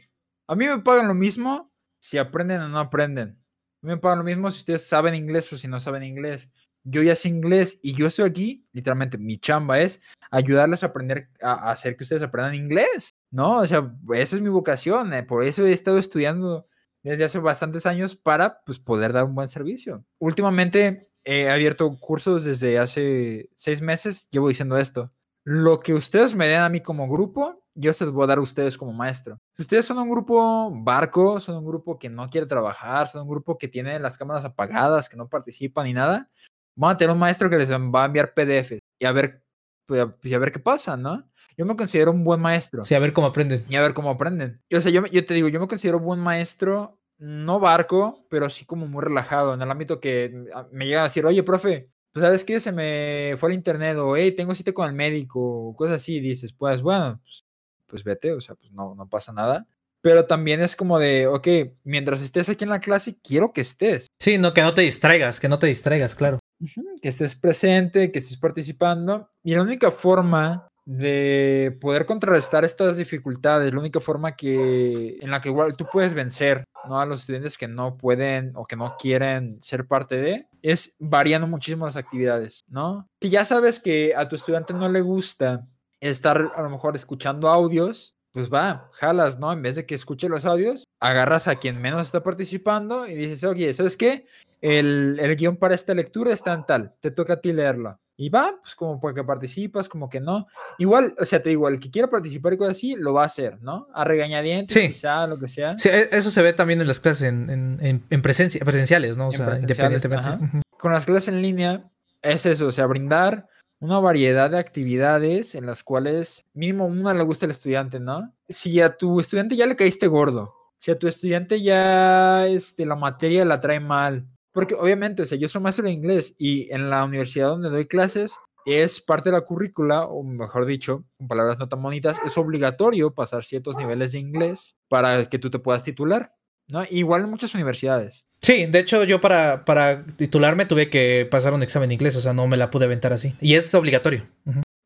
a 0.48 0.56
mí 0.56 0.66
me 0.66 0.80
pagan 0.80 1.08
lo 1.08 1.14
mismo 1.14 1.72
si 2.00 2.18
aprenden 2.18 2.62
o 2.62 2.70
no 2.70 2.80
aprenden. 2.80 3.40
A 3.82 3.88
mí 3.88 3.94
me 3.94 3.98
pagan 3.98 4.20
lo 4.20 4.24
mismo 4.24 4.50
si 4.52 4.60
ustedes 4.60 4.88
saben 4.88 5.16
inglés 5.16 5.52
o 5.54 5.58
si 5.58 5.68
no 5.68 5.80
saben 5.80 6.04
inglés. 6.04 6.52
Yo 6.84 7.02
ya 7.02 7.16
sé 7.16 7.30
inglés 7.30 7.80
y 7.82 7.96
yo 7.96 8.08
estoy 8.08 8.30
aquí, 8.30 8.68
literalmente, 8.72 9.18
mi 9.18 9.40
chamba 9.40 9.80
es 9.80 10.02
ayudarles 10.30 10.84
a 10.84 10.88
aprender, 10.88 11.30
a 11.42 11.72
hacer 11.72 11.98
que 11.98 12.04
ustedes 12.04 12.22
aprendan 12.22 12.54
inglés, 12.54 13.10
¿no? 13.32 13.60
O 13.60 13.66
sea, 13.66 13.92
esa 14.14 14.36
es 14.36 14.42
mi 14.42 14.50
vocación, 14.50 15.14
eh, 15.14 15.24
por 15.24 15.44
eso 15.44 15.66
he 15.66 15.74
estado 15.74 15.98
estudiando 15.98 16.68
desde 17.02 17.24
hace 17.24 17.40
bastantes 17.40 17.88
años 17.88 18.16
para, 18.16 18.62
pues, 18.66 18.80
poder 18.80 19.14
dar 19.14 19.26
un 19.26 19.34
buen 19.36 19.48
servicio. 19.48 20.06
Últimamente 20.20 21.10
he 21.24 21.50
abierto 21.50 21.98
cursos 22.00 22.46
desde 22.46 22.78
hace 22.78 23.50
seis 23.56 23.82
meses, 23.82 24.28
llevo 24.30 24.50
diciendo 24.50 24.78
esto. 24.78 25.12
Lo 25.44 25.80
que 25.80 25.94
ustedes 25.94 26.36
me 26.36 26.48
den 26.48 26.62
a 26.62 26.70
mí 26.70 26.82
como 26.82 27.08
grupo, 27.08 27.65
yo 27.76 27.94
se 27.94 28.06
los 28.06 28.14
voy 28.14 28.24
a 28.24 28.28
dar 28.28 28.38
a 28.38 28.42
ustedes 28.42 28.78
como 28.78 28.94
maestro. 28.94 29.38
Si 29.56 29.62
ustedes 29.62 29.86
son 29.86 29.98
un 30.00 30.10
grupo 30.10 30.72
barco, 30.74 31.40
son 31.40 31.58
un 31.58 31.66
grupo 31.66 32.00
que 32.00 32.10
no 32.10 32.30
quiere 32.30 32.48
trabajar, 32.48 33.08
son 33.08 33.24
un 33.24 33.30
grupo 33.30 33.58
que 33.58 33.68
tiene 33.68 34.00
las 34.00 34.18
cámaras 34.18 34.46
apagadas, 34.46 35.10
que 35.10 35.18
no 35.18 35.28
participa 35.28 35.84
ni 35.84 35.94
nada, 35.94 36.30
van 36.76 36.96
a 36.96 36.98
tener 36.98 37.14
un 37.14 37.20
maestro 37.20 37.50
que 37.50 37.58
les 37.58 37.72
va 37.72 38.04
a 38.04 38.06
enviar 38.06 38.34
PDF 38.34 38.80
y 39.00 39.06
a 39.06 39.12
ver, 39.12 39.44
pues, 39.86 40.08
y 40.24 40.34
a 40.34 40.40
ver 40.40 40.52
qué 40.52 40.60
pasa, 40.60 40.98
¿no? 40.98 41.30
Yo 41.58 41.66
me 41.66 41.76
considero 41.76 42.12
un 42.12 42.24
buen 42.24 42.42
maestro. 42.42 42.84
Sí, 42.84 42.96
a 42.96 43.00
ver 43.00 43.14
cómo 43.14 43.28
aprenden. 43.28 43.62
Y 43.70 43.76
a 43.76 43.82
ver 43.82 43.94
cómo 43.94 44.10
aprenden. 44.10 44.62
O 44.74 44.80
sea, 44.80 44.92
yo, 44.92 45.06
yo 45.06 45.26
te 45.26 45.34
digo, 45.34 45.48
yo 45.48 45.60
me 45.60 45.68
considero 45.68 46.00
buen 46.00 46.20
maestro, 46.20 47.00
no 47.18 47.60
barco, 47.60 48.26
pero 48.30 48.50
sí 48.50 48.66
como 48.66 48.88
muy 48.88 49.04
relajado, 49.04 49.54
en 49.54 49.62
el 49.62 49.72
ámbito 49.72 50.00
que 50.00 50.46
me 50.72 50.86
llega 50.86 51.02
a 51.02 51.06
decir, 51.06 51.26
oye, 51.26 51.44
profe, 51.44 51.90
pues 52.12 52.24
sabes 52.24 52.44
que 52.44 52.60
se 52.60 52.72
me 52.72 53.36
fue 53.40 53.50
el 53.50 53.56
internet, 53.56 53.98
o 53.98 54.16
hey, 54.18 54.34
tengo 54.34 54.54
cita 54.54 54.74
con 54.74 54.88
el 54.88 54.96
médico, 54.96 55.40
o 55.40 55.76
cosas 55.76 55.98
así, 55.98 56.18
y 56.18 56.22
dices, 56.22 56.52
pues 56.52 56.82
bueno, 56.82 57.22
pues, 57.22 57.45
pues 57.88 58.04
vete, 58.04 58.34
o 58.34 58.42
sea, 58.42 58.56
pues 58.56 58.72
no, 58.72 58.96
no 58.96 59.08
pasa 59.08 59.32
nada. 59.34 59.68
Pero 60.02 60.26
también 60.26 60.62
es 60.62 60.76
como 60.76 61.00
de, 61.00 61.26
ok, 61.26 61.48
mientras 61.84 62.22
estés 62.22 62.48
aquí 62.50 62.64
en 62.64 62.70
la 62.70 62.80
clase, 62.80 63.18
quiero 63.24 63.52
que 63.52 63.62
estés. 63.62 64.08
Sí, 64.20 64.38
no, 64.38 64.54
que 64.54 64.62
no 64.62 64.74
te 64.74 64.82
distraigas, 64.82 65.40
que 65.40 65.50
no 65.50 65.58
te 65.58 65.68
distraigas, 65.68 66.14
claro. 66.14 66.40
Uh 66.60 66.66
-huh, 66.66 67.02
que 67.02 67.10
estés 67.10 67.36
presente, 67.36 68.12
que 68.12 68.20
estés 68.20 68.38
participando. 68.38 69.30
Y 69.44 69.56
la 69.56 69.64
única 69.64 69.90
forma 69.92 70.68
de 70.86 71.76
poder 71.82 72.06
contrarrestar 72.06 72.64
estas 72.64 72.96
dificultades, 72.96 73.74
la 73.74 73.80
única 73.80 74.00
forma 74.00 74.36
que 74.36 75.18
en 75.20 75.32
la 75.32 75.42
que 75.42 75.50
igual 75.50 75.76
tú 75.76 75.88
puedes 75.92 76.14
vencer 76.14 76.64
¿no? 76.88 77.00
a 77.00 77.06
los 77.08 77.22
estudiantes 77.22 77.58
que 77.58 77.68
no 77.68 77.98
pueden 77.98 78.52
o 78.56 78.66
que 78.66 78.76
no 78.76 78.96
quieren 78.98 79.60
ser 79.62 79.88
parte 79.88 80.18
de, 80.18 80.48
es 80.62 80.96
variando 81.00 81.48
muchísimo 81.48 81.86
las 81.86 81.96
actividades, 81.96 82.64
¿no? 82.68 83.10
Si 83.20 83.32
ya 83.32 83.44
sabes 83.46 83.80
que 83.80 84.14
a 84.16 84.30
tu 84.30 84.36
estudiante 84.36 84.74
no 84.74 84.88
le 84.88 85.02
gusta 85.02 85.66
estar 86.10 86.52
a 86.56 86.62
lo 86.62 86.70
mejor 86.70 86.96
escuchando 86.96 87.50
audios, 87.50 88.16
pues 88.32 88.50
va, 88.50 88.90
jalas, 88.94 89.40
¿no? 89.40 89.52
En 89.54 89.62
vez 89.62 89.76
de 89.76 89.86
que 89.86 89.96
escuche 89.96 90.28
los 90.28 90.46
audios, 90.46 90.84
agarras 91.00 91.48
a 91.48 91.56
quien 91.56 91.82
menos 91.82 92.06
está 92.06 92.22
participando 92.22 93.08
y 93.08 93.14
dices, 93.16 93.44
oye, 93.44 93.74
¿sabes 93.74 93.96
qué? 93.96 94.26
El, 94.62 95.18
el 95.22 95.36
guion 95.36 95.58
para 95.58 95.76
esta 95.76 95.94
lectura 95.94 96.34
está 96.34 96.54
en 96.54 96.66
tal, 96.66 96.94
te 97.00 97.12
toca 97.12 97.34
a 97.34 97.42
ti 97.42 97.54
leerlo. 97.54 98.00
Y 98.18 98.30
va, 98.30 98.56
pues 98.62 98.76
como 98.76 99.00
porque 99.00 99.26
participas, 99.26 99.90
como 99.90 100.10
que 100.10 100.22
no. 100.22 100.48
Igual, 100.78 101.16
o 101.20 101.26
sea, 101.26 101.44
te 101.44 101.50
digo, 101.50 101.68
el 101.68 101.82
que 101.82 101.92
quiera 101.92 102.10
participar 102.10 102.54
y 102.54 102.58
cosas 102.58 102.78
así, 102.78 102.96
lo 102.96 103.14
va 103.14 103.24
a 103.24 103.26
hacer, 103.26 103.62
¿no? 103.62 103.88
A 103.94 104.06
regañadientes, 104.06 104.82
sí. 104.82 104.88
quizá, 104.88 105.28
lo 105.28 105.38
que 105.38 105.50
sea. 105.50 105.78
Sí, 105.78 105.90
eso 105.92 106.32
se 106.32 106.42
ve 106.42 106.54
también 106.54 106.80
en 106.80 106.88
las 106.88 107.02
clases 107.02 107.24
en, 107.24 107.50
en, 107.82 108.06
en 108.10 108.22
presencia, 108.22 108.64
presenciales, 108.64 109.18
¿no? 109.18 109.28
O 109.28 109.32
sea, 109.32 109.60
independientemente. 109.60 110.30
-huh. 110.30 110.62
Con 110.78 110.94
las 110.94 111.04
clases 111.04 111.28
en 111.28 111.42
línea, 111.42 111.90
es 112.22 112.46
eso, 112.46 112.68
o 112.68 112.72
sea, 112.72 112.86
brindar 112.86 113.50
una 113.80 114.00
variedad 114.00 114.50
de 114.50 114.60
actividades 114.60 115.56
en 115.56 115.66
las 115.66 115.84
cuales 115.84 116.46
mínimo 116.54 116.86
una 116.86 117.14
le 117.14 117.24
gusta 117.24 117.46
al 117.46 117.52
estudiante, 117.52 118.00
¿no? 118.00 118.34
Si 118.50 118.80
a 118.82 118.98
tu 118.98 119.20
estudiante 119.20 119.56
ya 119.56 119.66
le 119.66 119.76
caíste 119.76 120.08
gordo, 120.08 120.54
si 120.78 120.92
a 120.92 121.00
tu 121.00 121.08
estudiante 121.08 121.62
ya 121.62 122.48
este, 122.48 122.86
la 122.86 122.96
materia 122.96 123.46
la 123.46 123.60
trae 123.60 123.80
mal, 123.80 124.28
porque 124.52 124.76
obviamente, 124.76 125.24
o 125.24 125.26
sea, 125.26 125.38
yo 125.38 125.48
soy 125.48 125.62
maestro 125.62 125.86
de 125.86 125.92
inglés 125.92 126.34
y 126.38 126.72
en 126.74 126.90
la 126.90 127.04
universidad 127.04 127.50
donde 127.50 127.70
doy 127.70 127.88
clases 127.88 128.36
es 128.66 129.00
parte 129.00 129.30
de 129.30 129.34
la 129.34 129.42
currícula, 129.42 130.06
o 130.06 130.24
mejor 130.24 130.66
dicho, 130.66 131.06
con 131.18 131.28
palabras 131.28 131.60
no 131.60 131.70
tan 131.70 131.82
bonitas, 131.84 132.20
es 132.26 132.38
obligatorio 132.38 133.14
pasar 133.14 133.44
ciertos 133.44 133.78
niveles 133.78 134.14
de 134.14 134.20
inglés 134.20 134.76
para 134.90 135.26
que 135.30 135.38
tú 135.40 135.50
te 135.52 135.60
puedas 135.60 135.84
titular, 135.84 136.34
¿no? 136.68 136.84
Igual 136.90 137.24
en 137.24 137.30
muchas 137.30 137.54
universidades. 137.54 138.25
Sí, 138.46 138.68
de 138.68 138.78
hecho 138.78 139.04
yo 139.06 139.20
para, 139.20 139.66
para 139.66 140.06
titularme 140.06 140.68
tuve 140.68 140.88
que 140.88 141.28
pasar 141.32 141.56
un 141.56 141.64
examen 141.64 141.90
de 141.90 141.96
inglés, 141.96 142.16
o 142.16 142.22
sea, 142.22 142.32
no 142.32 142.46
me 142.46 142.58
la 142.58 142.70
pude 142.70 142.86
aventar 142.86 143.12
así. 143.12 143.34
Y 143.42 143.56
es 143.56 143.74
obligatorio. 143.74 144.30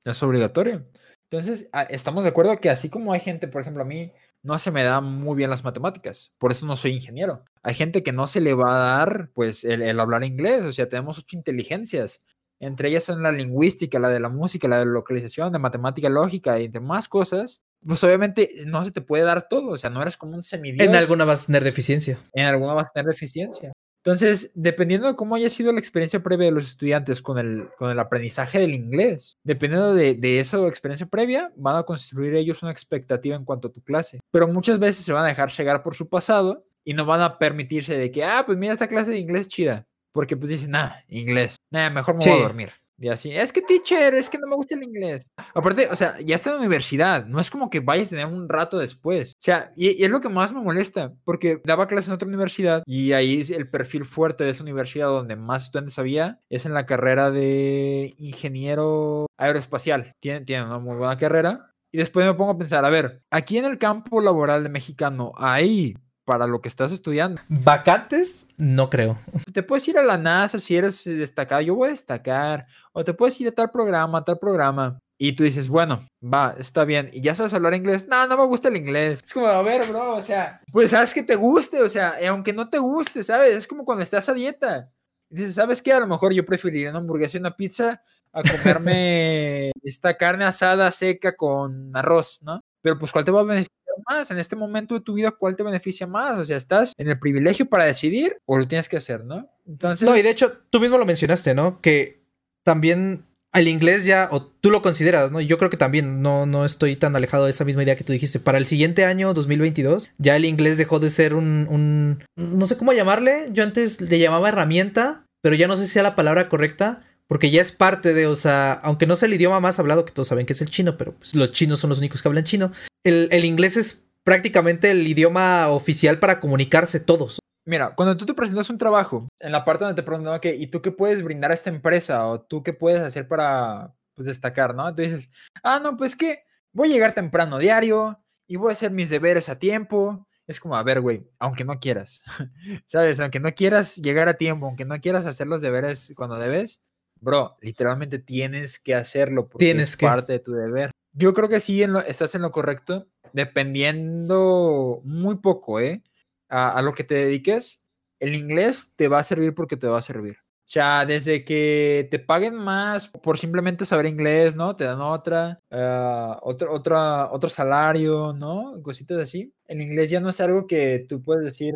Es 0.05 0.23
obligatorio. 0.23 0.85
Entonces, 1.29 1.67
ah, 1.73 1.83
estamos 1.83 2.23
de 2.23 2.29
acuerdo 2.29 2.57
que 2.61 2.69
así 2.69 2.87
como 2.87 3.11
hay 3.11 3.19
gente, 3.19 3.49
por 3.49 3.59
ejemplo, 3.59 3.83
a 3.83 3.85
mí 3.85 4.13
no 4.43 4.57
se 4.59 4.71
me 4.71 4.81
da 4.83 5.01
muy 5.01 5.35
bien 5.35 5.49
las 5.49 5.65
matemáticas, 5.65 6.31
por 6.37 6.53
eso 6.53 6.65
no 6.65 6.77
soy 6.77 6.93
ingeniero. 6.93 7.43
Hay 7.61 7.75
gente 7.75 8.01
que 8.01 8.13
no 8.13 8.27
se 8.27 8.39
le 8.39 8.53
va 8.53 8.71
a 8.71 8.97
dar, 8.97 9.29
pues, 9.33 9.65
el, 9.65 9.81
el 9.81 9.99
hablar 9.99 10.23
inglés, 10.23 10.63
o 10.63 10.71
sea, 10.71 10.87
tenemos 10.87 11.17
ocho 11.17 11.35
inteligencias. 11.35 12.21
Entre 12.61 12.87
ellas 12.87 13.03
son 13.03 13.21
la 13.23 13.33
lingüística, 13.33 13.99
la 13.99 14.07
de 14.07 14.21
la 14.21 14.29
música, 14.29 14.69
la 14.69 14.79
de 14.79 14.85
localización, 14.85 15.51
de 15.51 15.59
matemática 15.59 16.07
lógica 16.07 16.57
y 16.61 16.63
entre 16.63 16.79
más 16.79 17.09
cosas. 17.09 17.61
Pues 17.85 18.03
obviamente 18.03 18.49
no 18.65 18.83
se 18.83 18.91
te 18.91 19.01
puede 19.01 19.23
dar 19.23 19.47
todo, 19.47 19.71
o 19.71 19.77
sea, 19.77 19.89
no 19.89 20.01
eres 20.01 20.17
como 20.17 20.35
un 20.35 20.43
semidios. 20.43 20.87
En 20.87 20.95
alguna 20.95 21.25
vas 21.25 21.43
a 21.43 21.45
tener 21.47 21.63
deficiencia. 21.63 22.19
En 22.33 22.45
alguna 22.45 22.73
vas 22.73 22.87
a 22.87 22.91
tener 22.91 23.07
deficiencia. 23.07 23.71
Entonces, 24.03 24.51
dependiendo 24.55 25.07
de 25.07 25.15
cómo 25.15 25.35
haya 25.35 25.49
sido 25.49 25.73
la 25.73 25.79
experiencia 25.79 26.23
previa 26.23 26.45
de 26.45 26.53
los 26.53 26.67
estudiantes 26.67 27.21
con 27.21 27.37
el, 27.37 27.67
con 27.77 27.91
el 27.91 27.99
aprendizaje 27.99 28.59
del 28.59 28.73
inglés, 28.73 29.37
dependiendo 29.43 29.93
de, 29.93 30.13
de 30.13 30.39
esa 30.39 30.65
experiencia 30.67 31.05
previa, 31.05 31.51
van 31.57 31.75
a 31.75 31.83
construir 31.83 32.33
ellos 32.35 32.63
una 32.63 32.71
expectativa 32.71 33.35
en 33.35 33.43
cuanto 33.43 33.67
a 33.67 33.71
tu 33.71 33.81
clase. 33.81 34.19
Pero 34.31 34.47
muchas 34.47 34.79
veces 34.79 35.03
se 35.03 35.11
van 35.11 35.25
a 35.25 35.27
dejar 35.27 35.51
llegar 35.51 35.83
por 35.83 35.95
su 35.95 36.07
pasado 36.07 36.65
y 36.85 36.93
no 36.93 37.05
van 37.05 37.21
a 37.21 37.37
permitirse 37.37 37.97
de 37.97 38.09
que, 38.09 38.23
ah, 38.23 38.43
pues 38.45 38.57
mira 38.57 38.73
esta 38.73 38.87
clase 38.87 39.11
de 39.11 39.19
inglés 39.19 39.49
chida. 39.49 39.85
Porque 40.13 40.37
pues 40.37 40.49
dicen, 40.49 40.71
nada, 40.71 41.03
inglés. 41.09 41.57
Nada, 41.69 41.89
mejor 41.89 42.15
me 42.15 42.25
voy 42.25 42.39
a 42.39 42.43
dormir. 42.43 42.71
Y 42.99 43.09
así, 43.09 43.31
es 43.31 43.51
que 43.51 43.61
teacher, 43.61 44.13
es 44.13 44.29
que 44.29 44.37
no 44.37 44.47
me 44.47 44.55
gusta 44.55 44.75
el 44.75 44.83
inglés. 44.83 45.31
Aparte, 45.53 45.87
o 45.89 45.95
sea, 45.95 46.19
ya 46.19 46.35
está 46.35 46.49
en 46.49 46.55
la 46.55 46.59
universidad, 46.59 47.25
no 47.25 47.39
es 47.39 47.49
como 47.49 47.69
que 47.69 47.79
vayas 47.79 48.07
a 48.07 48.11
tener 48.11 48.25
un 48.25 48.49
rato 48.49 48.77
después. 48.77 49.33
O 49.33 49.41
sea, 49.41 49.71
y, 49.75 50.03
es 50.03 50.09
lo 50.09 50.21
que 50.21 50.29
más 50.29 50.53
me 50.53 50.61
molesta, 50.61 51.13
porque 51.23 51.61
daba 51.63 51.87
clases 51.87 52.09
en 52.09 52.15
otra 52.15 52.27
universidad 52.27 52.83
y 52.85 53.13
ahí 53.13 53.45
el 53.49 53.69
perfil 53.69 54.05
fuerte 54.05 54.43
de 54.43 54.49
esa 54.51 54.63
universidad 54.63 55.07
donde 55.07 55.35
más 55.35 55.65
estudiantes 55.65 55.99
había 55.99 56.41
es 56.49 56.65
en 56.65 56.73
la 56.73 56.85
carrera 56.85 57.31
de 57.31 58.15
ingeniero 58.17 59.27
aeroespacial. 59.37 60.15
Tiene, 60.19 60.41
tiene 60.41 60.65
una 60.65 60.79
muy 60.79 60.97
buena 60.97 61.17
carrera. 61.17 61.73
Y 61.91 61.97
después 61.97 62.25
me 62.25 62.35
pongo 62.35 62.51
a 62.51 62.57
pensar, 62.57 62.85
a 62.85 62.89
ver, 62.89 63.23
aquí 63.31 63.57
en 63.57 63.65
el 63.65 63.79
campo 63.79 64.21
laboral 64.21 64.61
de 64.61 64.69
mexicano 64.69 65.31
hay 65.37 65.95
para 66.29 66.45
lo 66.45 66.61
que 66.61 66.69
estás 66.69 66.91
estudiando. 66.91 67.41
¿Vacantes? 67.47 68.47
No 68.55 68.91
creo. 68.91 69.17
Te 69.51 69.63
puedes 69.63 69.87
ir 69.87 69.97
a 69.97 70.03
la 70.03 70.15
NASA 70.15 70.59
si 70.59 70.77
eres 70.77 71.03
destacado, 71.03 71.59
yo 71.61 71.73
voy 71.73 71.87
a 71.87 71.91
destacar, 71.91 72.67
o 72.91 73.03
te 73.03 73.15
puedes 73.15 73.41
ir 73.41 73.47
a 73.47 73.51
tal 73.51 73.71
programa, 73.71 74.19
a 74.19 74.23
tal 74.23 74.37
programa. 74.37 74.99
Y 75.17 75.33
tú 75.33 75.43
dices, 75.43 75.67
bueno, 75.67 76.05
va, 76.23 76.53
está 76.59 76.85
bien. 76.85 77.09
¿Y 77.13 77.21
ya 77.21 77.33
sabes 77.33 77.55
hablar 77.55 77.73
inglés? 77.73 78.07
No, 78.07 78.27
no 78.27 78.37
me 78.37 78.45
gusta 78.45 78.67
el 78.67 78.75
inglés. 78.75 79.23
Es 79.25 79.33
como, 79.33 79.47
a 79.47 79.63
ver, 79.63 79.89
bro, 79.89 80.17
o 80.17 80.21
sea, 80.21 80.61
pues 80.71 80.91
sabes 80.91 81.15
que 81.15 81.23
te 81.23 81.33
guste, 81.33 81.81
o 81.81 81.89
sea, 81.89 82.13
aunque 82.29 82.53
no 82.53 82.69
te 82.69 82.77
guste, 82.77 83.23
¿sabes? 83.23 83.57
Es 83.57 83.65
como 83.65 83.83
cuando 83.83 84.03
estás 84.03 84.29
a 84.29 84.35
dieta. 84.35 84.91
Y 85.31 85.37
dices, 85.37 85.55
¿sabes 85.55 85.81
qué? 85.81 85.93
A 85.93 85.99
lo 85.99 86.05
mejor 86.05 86.31
yo 86.31 86.45
preferiría 86.45 86.91
una 86.91 86.99
hamburguesa 86.99 87.37
y 87.37 87.39
una 87.39 87.57
pizza 87.57 88.03
a 88.31 88.43
comerme 88.43 89.71
esta 89.81 90.15
carne 90.15 90.45
asada 90.45 90.91
seca 90.91 91.35
con 91.35 91.89
arroz, 91.97 92.39
¿no? 92.43 92.61
Pero 92.83 92.99
pues, 92.99 93.11
¿cuál 93.11 93.25
te 93.25 93.31
va 93.31 93.39
a 93.41 93.45
beneficiar 93.45 93.78
más? 94.07 94.31
En 94.31 94.39
este 94.39 94.55
momento 94.55 94.95
de 94.95 95.01
tu 95.01 95.13
vida, 95.13 95.31
¿cuál 95.31 95.55
te 95.55 95.63
beneficia 95.63 96.07
más? 96.07 96.37
O 96.37 96.45
sea, 96.45 96.57
¿estás 96.57 96.93
en 96.97 97.09
el 97.09 97.19
privilegio 97.19 97.67
para 97.67 97.85
decidir 97.85 98.37
o 98.45 98.57
lo 98.57 98.67
tienes 98.67 98.89
que 98.89 98.97
hacer, 98.97 99.25
no? 99.25 99.49
Entonces... 99.67 100.07
No, 100.07 100.15
y 100.15 100.21
de 100.21 100.29
hecho, 100.29 100.53
tú 100.69 100.79
mismo 100.79 100.97
lo 100.97 101.05
mencionaste, 101.05 101.53
¿no? 101.53 101.81
Que 101.81 102.21
también 102.63 103.25
el 103.53 103.67
inglés 103.67 104.05
ya, 104.05 104.29
o 104.31 104.43
tú 104.43 104.69
lo 104.69 104.81
consideras, 104.81 105.31
¿no? 105.31 105.41
Yo 105.41 105.57
creo 105.57 105.69
que 105.69 105.77
también 105.77 106.21
no, 106.21 106.45
no 106.45 106.65
estoy 106.65 106.95
tan 106.95 107.15
alejado 107.15 107.45
de 107.45 107.51
esa 107.51 107.65
misma 107.65 107.83
idea 107.83 107.95
que 107.95 108.03
tú 108.03 108.13
dijiste. 108.13 108.39
Para 108.39 108.57
el 108.57 108.67
siguiente 108.67 109.05
año, 109.05 109.33
2022, 109.33 110.11
ya 110.17 110.35
el 110.35 110.45
inglés 110.45 110.77
dejó 110.77 110.99
de 110.99 111.09
ser 111.09 111.33
un, 111.33 111.67
un 111.69 112.23
no 112.35 112.65
sé 112.67 112.77
cómo 112.77 112.93
llamarle, 112.93 113.49
yo 113.51 113.63
antes 113.63 114.01
le 114.01 114.19
llamaba 114.19 114.49
herramienta, 114.49 115.25
pero 115.41 115.55
ya 115.55 115.67
no 115.67 115.77
sé 115.77 115.85
si 115.85 115.93
sea 115.93 116.03
la 116.03 116.15
palabra 116.15 116.47
correcta, 116.47 117.01
porque 117.29 117.51
ya 117.51 117.61
es 117.61 117.71
parte 117.71 118.15
de, 118.15 118.25
o 118.25 118.35
sea, 118.35 118.73
aunque 118.73 119.05
no 119.05 119.15
sea 119.15 119.27
el 119.27 119.35
idioma 119.35 119.59
más 119.59 119.77
hablado, 119.77 120.03
que 120.03 120.11
todos 120.11 120.27
saben 120.27 120.47
que 120.47 120.53
es 120.53 120.61
el 120.61 120.71
chino, 120.71 120.97
pero 120.97 121.13
pues, 121.13 121.35
los 121.35 121.51
chinos 121.51 121.79
son 121.79 121.91
los 121.91 121.99
únicos 121.99 122.21
que 122.21 122.27
hablan 122.27 122.43
chino, 122.43 122.71
el, 123.03 123.45
inglés 123.45 123.77
es 123.77 124.03
prácticamente 124.23 124.89
el 124.89 125.07
idioma 125.07 125.67
oficial 125.69 126.17
para 126.17 126.39
comunicarse 126.39 126.99
todos. 126.99 127.37
Mira, 127.65 127.93
cuando 127.93 128.17
tú 128.17 128.25
te 128.25 128.33
presentas 128.33 128.71
un 128.71 128.79
trabajo, 128.79 129.27
en 129.39 129.51
la 129.51 129.63
parte 129.63 129.83
donde 129.83 130.01
te 130.01 130.05
preguntan, 130.05 130.33
ok, 130.33 130.45
¿y 130.57 130.67
tú 130.67 130.81
qué 130.81 130.91
puedes 130.91 131.21
brindar 131.21 131.51
a 131.51 131.53
esta 131.53 131.69
empresa? 131.69 132.25
¿O 132.25 132.41
tú 132.41 132.63
qué 132.63 132.73
puedes 132.73 132.99
hacer 133.01 133.27
para 133.27 133.93
pues, 134.15 134.27
destacar, 134.27 134.73
no? 134.73 134.93
Tú 134.95 135.03
dices, 135.03 135.29
ah, 135.61 135.79
no, 135.79 135.97
pues 135.97 136.15
que 136.15 136.45
voy 136.71 136.89
a 136.89 136.93
llegar 136.93 137.13
temprano 137.13 137.59
diario 137.59 138.19
y 138.47 138.55
voy 138.55 138.69
a 138.69 138.71
hacer 138.71 138.89
mis 138.89 139.11
deberes 139.11 139.49
a 139.49 139.59
tiempo. 139.59 140.27
Es 140.47 140.59
como, 140.59 140.75
a 140.75 140.81
ver, 140.81 140.99
güey, 140.99 141.29
aunque 141.37 141.63
no 141.63 141.79
quieras, 141.79 142.23
¿sabes? 142.87 143.19
Aunque 143.19 143.39
no 143.39 143.53
quieras 143.53 143.97
llegar 143.97 144.29
a 144.29 144.33
tiempo, 144.33 144.65
aunque 144.65 144.85
no 144.85 144.99
quieras 144.99 145.27
hacer 145.27 145.45
los 145.45 145.61
deberes 145.61 146.11
cuando 146.15 146.37
debes, 146.37 146.81
bro, 147.21 147.57
literalmente 147.61 148.19
tienes 148.19 148.79
que 148.79 148.95
hacerlo 148.95 149.47
porque 149.47 149.65
tienes 149.65 149.89
es 149.89 149.97
parte 149.97 150.33
de 150.33 150.39
tu 150.39 150.53
deber. 150.53 150.91
Yo 151.13 151.33
creo 151.33 151.49
que 151.49 151.59
sí 151.59 151.83
estás 152.07 152.35
en 152.35 152.41
lo 152.41 152.51
correcto, 152.51 153.07
dependiendo 153.33 155.01
muy 155.03 155.37
poco, 155.37 155.79
¿eh? 155.79 156.03
A, 156.49 156.81
lo 156.81 156.93
que 156.93 157.03
te 157.03 157.15
dediques, 157.15 157.81
el 158.19 158.33
inglés 158.33 158.93
te 158.95 159.07
va 159.07 159.19
a 159.19 159.23
servir 159.23 159.53
porque 159.53 159.77
te 159.77 159.87
va 159.87 159.99
a 159.99 160.01
servir. 160.01 160.37
O 160.69 160.71
sea, 160.71 161.05
desde 161.05 161.43
que 161.43 162.07
te 162.11 162.19
paguen 162.19 162.55
más 162.55 163.07
por 163.07 163.39
simplemente 163.39 163.85
saber 163.85 164.05
inglés, 164.05 164.55
¿no? 164.55 164.75
Te 164.75 164.83
dan 164.83 165.01
otra, 165.01 165.59
uh, 165.71 166.37
otro, 166.41 166.71
otra, 166.71 167.31
otro 167.31 167.49
salario, 167.49 168.33
¿no? 168.33 168.79
Cositas 168.83 169.19
así. 169.19 169.53
El 169.67 169.81
inglés 169.81 170.11
ya 170.11 170.19
no 170.19 170.29
es 170.29 170.39
algo 170.39 170.67
que 170.67 171.05
tú 171.09 171.21
puedes 171.23 171.43
decir, 171.43 171.73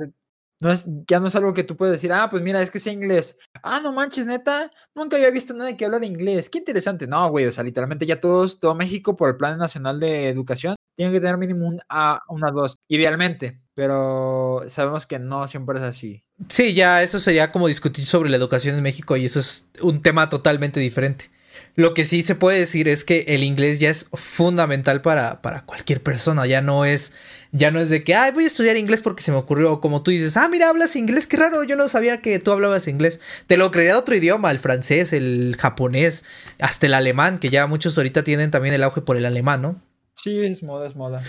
ya 1.08 1.20
no 1.20 1.28
es 1.28 1.36
algo 1.36 1.54
que 1.54 1.64
tú 1.64 1.76
puedes 1.76 1.94
decir, 1.94 2.12
ah, 2.14 2.30
pues 2.30 2.42
mira, 2.42 2.62
es 2.62 2.72
que 2.72 2.80
sé 2.80 2.92
inglés. 2.92 3.38
Ah, 3.62 3.80
no 3.82 3.92
manches, 3.92 4.26
neta, 4.26 4.72
nunca 4.96 5.18
había 5.18 5.32
visto 5.32 5.54
nada 5.54 5.76
que 5.76 5.86
habla 5.86 6.00
de 6.00 6.08
inglés. 6.08 6.50
Qué 6.50 6.60
interesante. 6.60 7.08
No, 7.08 7.30
güey, 7.30 7.46
o 7.46 7.52
sea, 7.52 7.64
literalmente 7.64 8.06
ya 8.06 8.20
todos, 8.20 8.60
todo 8.60 8.76
México 8.76 9.16
por 9.16 9.30
el 9.30 9.38
Plan 9.38 9.58
Nacional 9.58 10.00
de 10.00 10.30
Educación 10.30 10.76
tiene 10.96 11.12
que 11.12 11.20
tener 11.20 11.38
mínimo 11.38 11.68
un 11.68 11.80
A, 11.90 12.22
una 12.30 12.52
2, 12.52 12.78
idealmente. 12.88 13.60
Pero 13.76 14.64
sabemos 14.68 15.08
que 15.08 15.18
no 15.18 15.48
siempre 15.48 15.80
es 15.80 15.84
así. 15.84 16.24
Sí, 16.48 16.74
ya 16.74 17.02
eso 17.02 17.20
sería 17.20 17.52
como 17.52 17.68
discutir 17.68 18.06
sobre 18.06 18.30
la 18.30 18.38
educación 18.38 18.76
en 18.76 18.84
México 18.84 19.18
y 19.18 19.26
eso 19.26 19.40
es 19.40 19.68
un 19.82 20.02
tema 20.02 20.30
totalmente 20.30 20.80
diferente. 20.80 21.32
Lo 21.76 21.94
que 21.94 22.06
sí 22.06 22.24
se 22.24 22.36
puede 22.36 22.60
decir 22.60 22.88
es 22.88 23.04
que 23.04 23.26
el 23.30 23.44
inglés 23.44 23.80
ya 23.80 23.90
es 23.90 24.08
fundamental 24.14 25.02
para, 25.02 25.42
para 25.42 25.66
cualquier 25.66 26.02
persona. 26.02 26.46
Ya 26.46 26.62
no 26.62 26.86
es, 26.86 27.14
ya 27.56 27.70
no 27.70 27.80
es 27.80 27.90
de 27.90 28.04
que, 28.04 28.16
ay, 28.16 28.32
voy 28.32 28.46
a 28.46 28.48
estudiar 28.48 28.78
inglés 28.78 29.02
porque 29.02 29.22
se 29.22 29.32
me 29.32 29.38
ocurrió. 29.38 29.80
Como 29.80 30.02
tú 30.02 30.10
dices, 30.10 30.36
ah, 30.38 30.50
mira, 30.50 30.70
hablas 30.70 30.96
inglés, 30.96 31.28
qué 31.28 31.38
raro, 31.38 31.64
yo 31.64 31.76
no 31.76 31.88
sabía 31.88 32.20
que 32.20 32.40
tú 32.40 32.52
hablabas 32.52 32.88
inglés. 32.88 33.20
Te 33.46 33.58
lo 33.58 33.70
creería 33.70 33.98
otro 33.98 34.16
idioma, 34.16 34.50
el 34.50 34.58
francés, 34.58 35.14
el 35.14 35.56
japonés, 35.60 36.26
hasta 36.60 36.88
el 36.88 36.96
alemán, 36.96 37.38
que 37.38 37.52
ya 37.52 37.68
muchos 37.68 37.96
ahorita 37.96 38.24
tienen 38.24 38.50
también 38.50 38.74
el 38.74 38.84
auge 38.84 39.02
por 39.02 39.18
el 39.18 39.26
alemán, 39.26 39.62
¿no? 39.62 39.80
Sí, 40.16 40.40
es 40.40 40.64
moda, 40.64 40.88
es 40.88 40.96
moda. 40.96 41.24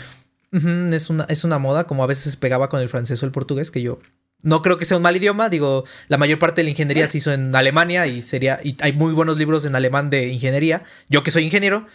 es, 0.50 1.10
una, 1.10 1.24
es 1.28 1.44
una 1.44 1.58
moda, 1.58 1.84
como 1.84 2.02
a 2.02 2.06
veces 2.06 2.36
pegaba 2.36 2.70
con 2.70 2.80
el 2.80 2.88
francés 2.88 3.22
o 3.22 3.26
el 3.26 3.32
portugués, 3.32 3.70
que 3.70 3.82
yo 3.82 4.00
no 4.44 4.62
creo 4.62 4.78
que 4.78 4.84
sea 4.84 4.98
un 4.98 5.02
mal 5.02 5.16
idioma, 5.16 5.48
digo, 5.48 5.84
la 6.08 6.18
mayor 6.18 6.38
parte 6.38 6.60
de 6.60 6.64
la 6.64 6.70
ingeniería 6.70 7.08
se 7.08 7.18
hizo 7.18 7.32
en 7.32 7.56
Alemania 7.56 8.06
y 8.06 8.22
sería 8.22 8.60
y 8.62 8.76
hay 8.80 8.92
muy 8.92 9.14
buenos 9.14 9.38
libros 9.38 9.64
en 9.64 9.74
alemán 9.74 10.10
de 10.10 10.28
ingeniería. 10.28 10.84
Yo 11.08 11.22
que 11.22 11.30
soy 11.30 11.44
ingeniero, 11.44 11.86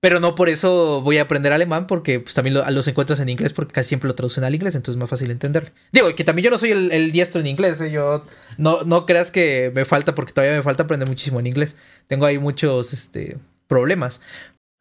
pero 0.00 0.18
no 0.18 0.34
por 0.34 0.48
eso 0.48 1.02
voy 1.02 1.18
a 1.18 1.22
aprender 1.22 1.52
alemán 1.52 1.86
porque 1.86 2.20
pues, 2.20 2.34
también 2.34 2.56
los 2.74 2.88
encuentras 2.88 3.20
en 3.20 3.28
inglés 3.28 3.52
porque 3.52 3.72
casi 3.72 3.88
siempre 3.88 4.08
lo 4.08 4.14
traducen 4.14 4.44
al 4.44 4.54
inglés, 4.54 4.74
entonces 4.74 4.96
es 4.96 5.00
más 5.00 5.10
fácil 5.10 5.30
entender. 5.30 5.72
Digo, 5.92 6.14
que 6.14 6.24
también 6.24 6.44
yo 6.44 6.50
no 6.50 6.58
soy 6.58 6.70
el, 6.70 7.12
diestro 7.12 7.40
en 7.40 7.46
inglés, 7.46 7.80
¿eh? 7.80 7.90
yo 7.90 8.24
no, 8.56 8.82
no 8.82 9.06
creas 9.06 9.30
que 9.30 9.70
me 9.74 9.84
falta 9.84 10.14
porque 10.14 10.32
todavía 10.32 10.56
me 10.56 10.62
falta 10.62 10.84
aprender 10.84 11.08
muchísimo 11.08 11.38
en 11.40 11.46
inglés. 11.46 11.76
Tengo 12.06 12.26
ahí 12.26 12.38
muchos 12.38 12.92
este, 12.92 13.38
problemas. 13.66 14.20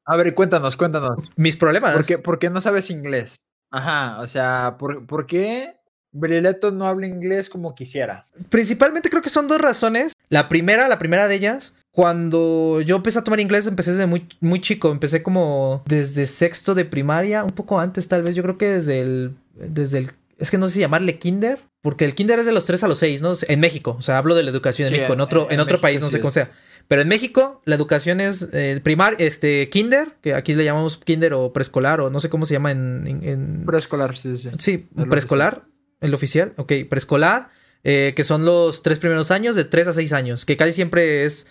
A 0.05 0.15
ver, 0.15 0.33
cuéntanos, 0.33 0.75
cuéntanos. 0.77 1.11
Mis 1.35 1.55
problemas. 1.55 1.93
¿Por 1.93 2.05
qué, 2.05 2.17
por 2.17 2.39
qué 2.39 2.49
no 2.49 2.61
sabes 2.61 2.89
inglés? 2.89 3.41
Ajá, 3.71 4.19
o 4.21 4.27
sea, 4.27 4.77
¿por, 4.79 5.05
¿por 5.05 5.27
qué 5.27 5.79
Brileto 6.11 6.71
no 6.71 6.87
habla 6.87 7.07
inglés 7.07 7.49
como 7.49 7.75
quisiera. 7.75 8.25
Principalmente 8.49 9.09
creo 9.09 9.21
que 9.21 9.29
son 9.29 9.47
dos 9.47 9.61
razones. 9.61 10.13
La 10.29 10.49
primera, 10.49 10.87
la 10.87 10.97
primera 10.97 11.27
de 11.27 11.35
ellas, 11.35 11.75
cuando 11.99 12.79
yo 12.79 12.95
empecé 12.95 13.19
a 13.19 13.25
tomar 13.25 13.41
inglés, 13.41 13.67
empecé 13.67 13.91
desde 13.91 14.05
muy, 14.05 14.25
muy 14.39 14.61
chico. 14.61 14.89
Empecé 14.89 15.21
como 15.21 15.83
desde 15.85 16.25
sexto 16.27 16.73
de 16.73 16.85
primaria, 16.85 17.43
un 17.43 17.49
poco 17.49 17.77
antes 17.77 18.07
tal 18.07 18.23
vez. 18.23 18.35
Yo 18.35 18.43
creo 18.43 18.57
que 18.57 18.69
desde 18.69 19.01
el, 19.01 19.35
desde 19.53 19.97
el, 19.97 20.11
es 20.37 20.49
que 20.49 20.57
no 20.57 20.67
sé 20.67 20.75
si 20.75 20.79
llamarle 20.79 21.19
kinder, 21.19 21.59
porque 21.81 22.05
el 22.05 22.15
kinder 22.15 22.39
es 22.39 22.45
de 22.45 22.53
los 22.53 22.63
3 22.63 22.85
a 22.85 22.87
los 22.87 22.99
6, 22.99 23.21
¿no? 23.21 23.33
En 23.49 23.59
México, 23.59 23.97
o 23.99 24.01
sea, 24.01 24.17
hablo 24.17 24.33
de 24.35 24.43
la 24.43 24.49
educación 24.49 24.87
en 24.87 24.93
México. 24.93 25.11
En 25.11 25.19
otro, 25.19 25.47
en, 25.51 25.59
otro 25.59 25.81
país, 25.81 25.99
no 25.99 26.09
sé 26.09 26.21
cómo 26.21 26.31
sea. 26.31 26.51
Pero 26.87 27.01
en 27.01 27.09
México, 27.09 27.61
la 27.65 27.75
educación 27.75 28.21
es 28.21 28.47
eh, 28.53 28.79
primar, 28.81 29.17
este, 29.19 29.67
kinder, 29.67 30.13
que 30.21 30.35
aquí 30.35 30.53
le 30.53 30.63
llamamos 30.63 30.99
kinder 30.99 31.33
o 31.33 31.51
preescolar, 31.51 31.99
o 31.99 32.09
no 32.09 32.21
sé 32.21 32.29
cómo 32.29 32.45
se 32.45 32.53
llama 32.53 32.71
en... 32.71 33.19
en, 33.23 33.65
Preescolar, 33.65 34.15
sí, 34.15 34.37
sí. 34.37 34.51
Sí, 34.57 34.87
preescolar 35.09 35.63
el 35.99 36.13
oficial, 36.13 36.53
ok, 36.55 36.71
preescolar, 36.89 37.49
eh, 37.83 38.13
que 38.15 38.23
son 38.23 38.45
los 38.45 38.83
tres 38.83 38.99
primeros 38.99 39.31
años, 39.31 39.57
de 39.57 39.65
tres 39.65 39.89
a 39.89 39.93
seis 39.93 40.13
años, 40.13 40.45
que 40.45 40.55
casi 40.55 40.71
siempre 40.71 41.25
es, 41.25 41.47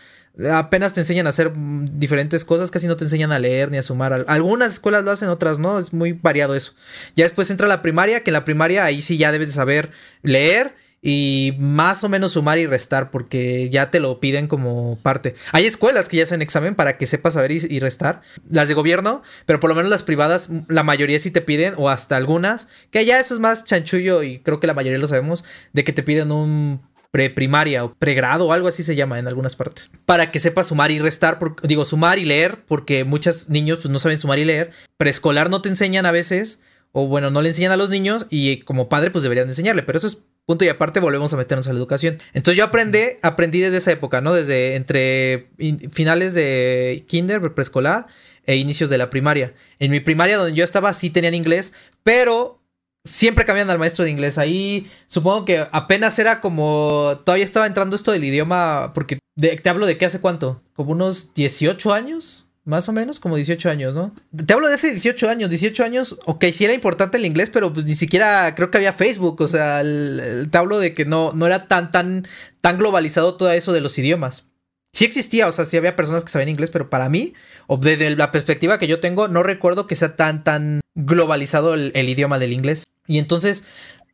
apenas 0.53 0.95
te 0.95 1.01
enseñan 1.01 1.27
a 1.27 1.31
hacer 1.31 1.53
diferentes 1.55 2.45
cosas, 2.45 2.71
casi 2.71 2.87
no 2.87 2.97
te 2.97 3.05
enseñan 3.05 3.33
a 3.33 3.39
leer 3.39 3.71
ni 3.71 3.79
a 3.79 3.83
sumar. 3.83 4.25
Algunas 4.29 4.75
escuelas 4.75 5.05
lo 5.05 5.11
hacen, 5.11 5.29
otras 5.29 5.59
no, 5.59 5.79
es 5.79 5.93
muy 5.93 6.13
variado 6.13 6.55
eso. 6.55 6.75
Ya 7.17 7.25
después 7.25 7.51
entra 7.51 7.67
la 7.67 7.83
primaria, 7.83 8.23
que 8.23 8.31
en 8.31 8.35
la 8.35 8.45
primaria 8.45 8.85
ahí 8.85 9.03
sí 9.03 9.17
ya 9.17 9.33
debes 9.33 9.49
de 9.49 9.55
saber 9.55 9.91
leer 10.23 10.75
y 11.01 11.55
más 11.59 12.03
o 12.03 12.09
menos 12.09 12.33
sumar 12.33 12.59
y 12.59 12.67
restar 12.67 13.11
porque 13.11 13.69
ya 13.71 13.91
te 13.91 14.01
lo 14.01 14.21
piden 14.21 14.49
como 14.49 14.99
parte. 15.03 15.35
Hay 15.53 15.67
escuelas 15.67 16.09
que 16.09 16.17
ya 16.17 16.25
hacen 16.25 16.43
examen 16.43 16.75
para 16.75 16.97
que 16.97 17.07
sepas 17.07 17.35
saber 17.35 17.53
y, 17.53 17.79
restar, 17.79 18.23
las 18.51 18.69
de 18.69 18.75
gobierno, 18.75 19.23
pero 19.47 19.61
por 19.61 19.71
lo 19.71 19.77
menos 19.77 19.91
las 19.91 20.03
privadas, 20.03 20.49
la 20.69 20.83
mayoría 20.83 21.21
sí 21.21 21.31
te 21.31 21.41
piden, 21.41 21.75
o 21.77 21.89
hasta 21.89 22.17
algunas, 22.17 22.69
que 22.91 23.05
ya 23.05 23.21
eso 23.21 23.35
es 23.35 23.41
más 23.41 23.65
chanchullo 23.65 24.23
y 24.23 24.41
creo 24.41 24.61
que 24.61 24.67
la 24.67 24.75
mayoría 24.75 24.99
lo 24.99 25.09
sabemos, 25.09 25.45
de 25.73 25.85
que 25.85 25.93
te 25.93 26.03
piden 26.03 26.33
un 26.33 26.81
preprimaria 27.11 27.85
o 27.85 27.95
pregrado 27.95 28.47
o 28.47 28.53
algo 28.53 28.69
así 28.69 28.83
se 28.83 28.97
llama 28.97 29.19
en 29.19 29.29
algunas 29.29 29.57
partes. 29.57 29.91
Para 30.05 30.31
que 30.31 30.39
sepas 30.39 30.67
sumar 30.67 30.91
y 30.91 30.99
restar, 30.99 31.39
digo, 31.63 31.85
sumar 31.85 32.19
y 32.19 32.25
leer, 32.25 32.65
porque 32.67 33.05
muchos 33.05 33.49
niños 33.49 33.81
pues, 33.83 33.91
no 33.91 33.99
saben 33.99 34.19
sumar 34.19 34.39
y 34.39 34.45
leer. 34.45 34.73
Preescolar 34.97 35.51
no 35.51 35.63
te 35.63 35.69
enseñan 35.69 36.07
a 36.07 36.13
veces, 36.13 36.61
o 36.93 37.07
bueno, 37.07 37.31
no 37.31 37.43
le 37.43 37.51
enseñan 37.51 37.73
a 37.73 37.77
los 37.77 37.91
niños 37.91 38.27
y 38.31 38.61
como 38.61 38.89
padre 38.89 39.11
pues 39.11 39.23
deberían 39.23 39.49
enseñarle, 39.49 39.83
pero 39.83 39.99
eso 39.99 40.07
es 40.07 40.23
punto 40.47 40.65
y 40.65 40.69
aparte 40.69 41.01
volvemos 41.01 41.33
a 41.35 41.37
meternos 41.37 41.67
a 41.67 41.73
la 41.73 41.79
educación. 41.79 42.19
Entonces 42.33 42.57
yo 42.57 42.65
aprendí, 42.65 43.01
aprendí 43.23 43.61
desde 43.61 43.77
esa 43.77 43.93
época, 43.93 44.23
¿no? 44.23 44.33
Desde 44.33 44.77
entre 44.77 45.51
finales 45.93 46.33
de 46.33 47.05
kinder, 47.07 47.53
preescolar 47.53 48.07
e 48.47 48.57
inicios 48.57 48.89
de 48.89 48.97
la 48.97 49.11
primaria. 49.11 49.53
En 49.79 49.91
mi 49.91 50.01
primaria 50.01 50.39
donde 50.39 50.55
yo 50.55 50.65
estaba 50.65 50.95
sí 50.95 51.11
tenían 51.11 51.35
inglés, 51.35 51.75
pero 52.03 52.58
siempre 53.05 53.45
cambian 53.45 53.71
al 53.71 53.79
maestro 53.79 54.05
de 54.05 54.11
inglés. 54.11 54.39
Ahí 54.39 54.91
supongo 55.07 55.45
que 55.45 55.67
apenas 55.73 56.19
era 56.19 56.41
como 56.41 57.21
todavía 57.25 57.45
estaba 57.45 57.67
entrando 57.67 57.97
esto 57.97 58.13
del 58.13 58.25
idioma 58.25 58.93
porque 58.95 59.19
te 59.37 59.69
hablo 59.69 59.87
de 59.87 59.99
qué 59.99 60.07
hace 60.07 60.21
cuánto, 60.21 60.63
como 60.75 60.93
unos 60.93 61.33
18 61.35 61.93
años 61.93 62.49
más 62.69 62.87
o 62.87 62.93
menos, 62.93 63.19
como 63.19 63.37
18 63.37 63.71
años, 63.71 63.95
¿no? 63.95 64.13
Te 64.45 64.53
hablo 64.53 64.69
de 64.69 64.75
hace 64.75 64.91
18 64.91 65.31
años, 65.31 65.49
18 65.49 65.85
años, 65.85 66.19
ok, 66.27 66.45
sí 66.53 66.67
era 66.67 66.75
importante 66.75 67.17
el 67.17 67.25
inglés, 67.25 67.49
pero 67.49 67.73
pues 67.73 67.87
ni 67.87 67.95
siquiera 67.95 68.55
creo 68.55 68.71
que 68.71 68.77
había 68.77 68.93
Facebook, 68.93 69.41
o 69.41 69.47
sea, 69.47 69.83
te 69.83 70.59
hablo 70.59 70.79
de 70.79 70.93
que 70.93 71.07
no, 71.07 71.33
no 71.33 71.47
era 71.47 71.67
tan, 71.67 71.91
tan, 71.91 72.29
tan 72.61 72.77
globalizado 72.77 73.37
todo 73.37 73.51
eso 73.53 73.73
de 73.73 73.81
los 73.81 73.97
idiomas. 73.97 74.49
Sí 74.93 75.07
existía, 75.07 75.49
o 75.49 75.53
sea, 75.53 75.65
sí 75.65 75.79
había 75.79 75.97
personas 75.97 76.25
que 76.25 76.31
sabían 76.31 76.51
inglés, 76.51 76.71
pero 76.71 76.91
para 76.91 77.09
mí, 77.09 77.33
o 77.69 77.79
desde 77.79 78.15
la 78.15 78.31
perspectiva 78.31 78.79
que 78.79 78.87
yo 78.87 79.01
tengo, 79.01 79.29
no 79.29 79.43
recuerdo 79.43 79.87
que 79.87 79.97
sea 79.97 80.15
tan, 80.15 80.45
tan 80.45 80.81
globalizado 80.95 81.73
el, 81.73 81.91
el 81.95 82.09
idioma 82.11 82.39
del 82.39 82.53
inglés. 82.53 82.85
Y 83.09 83.19
entonces, 83.19 83.65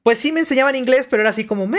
pues 0.02 0.16
sí 0.16 0.32
me 0.32 0.40
enseñaban 0.40 0.74
inglés, 0.74 1.06
pero 1.10 1.20
era 1.20 1.30
así 1.30 1.44
como, 1.44 1.66
me 1.66 1.78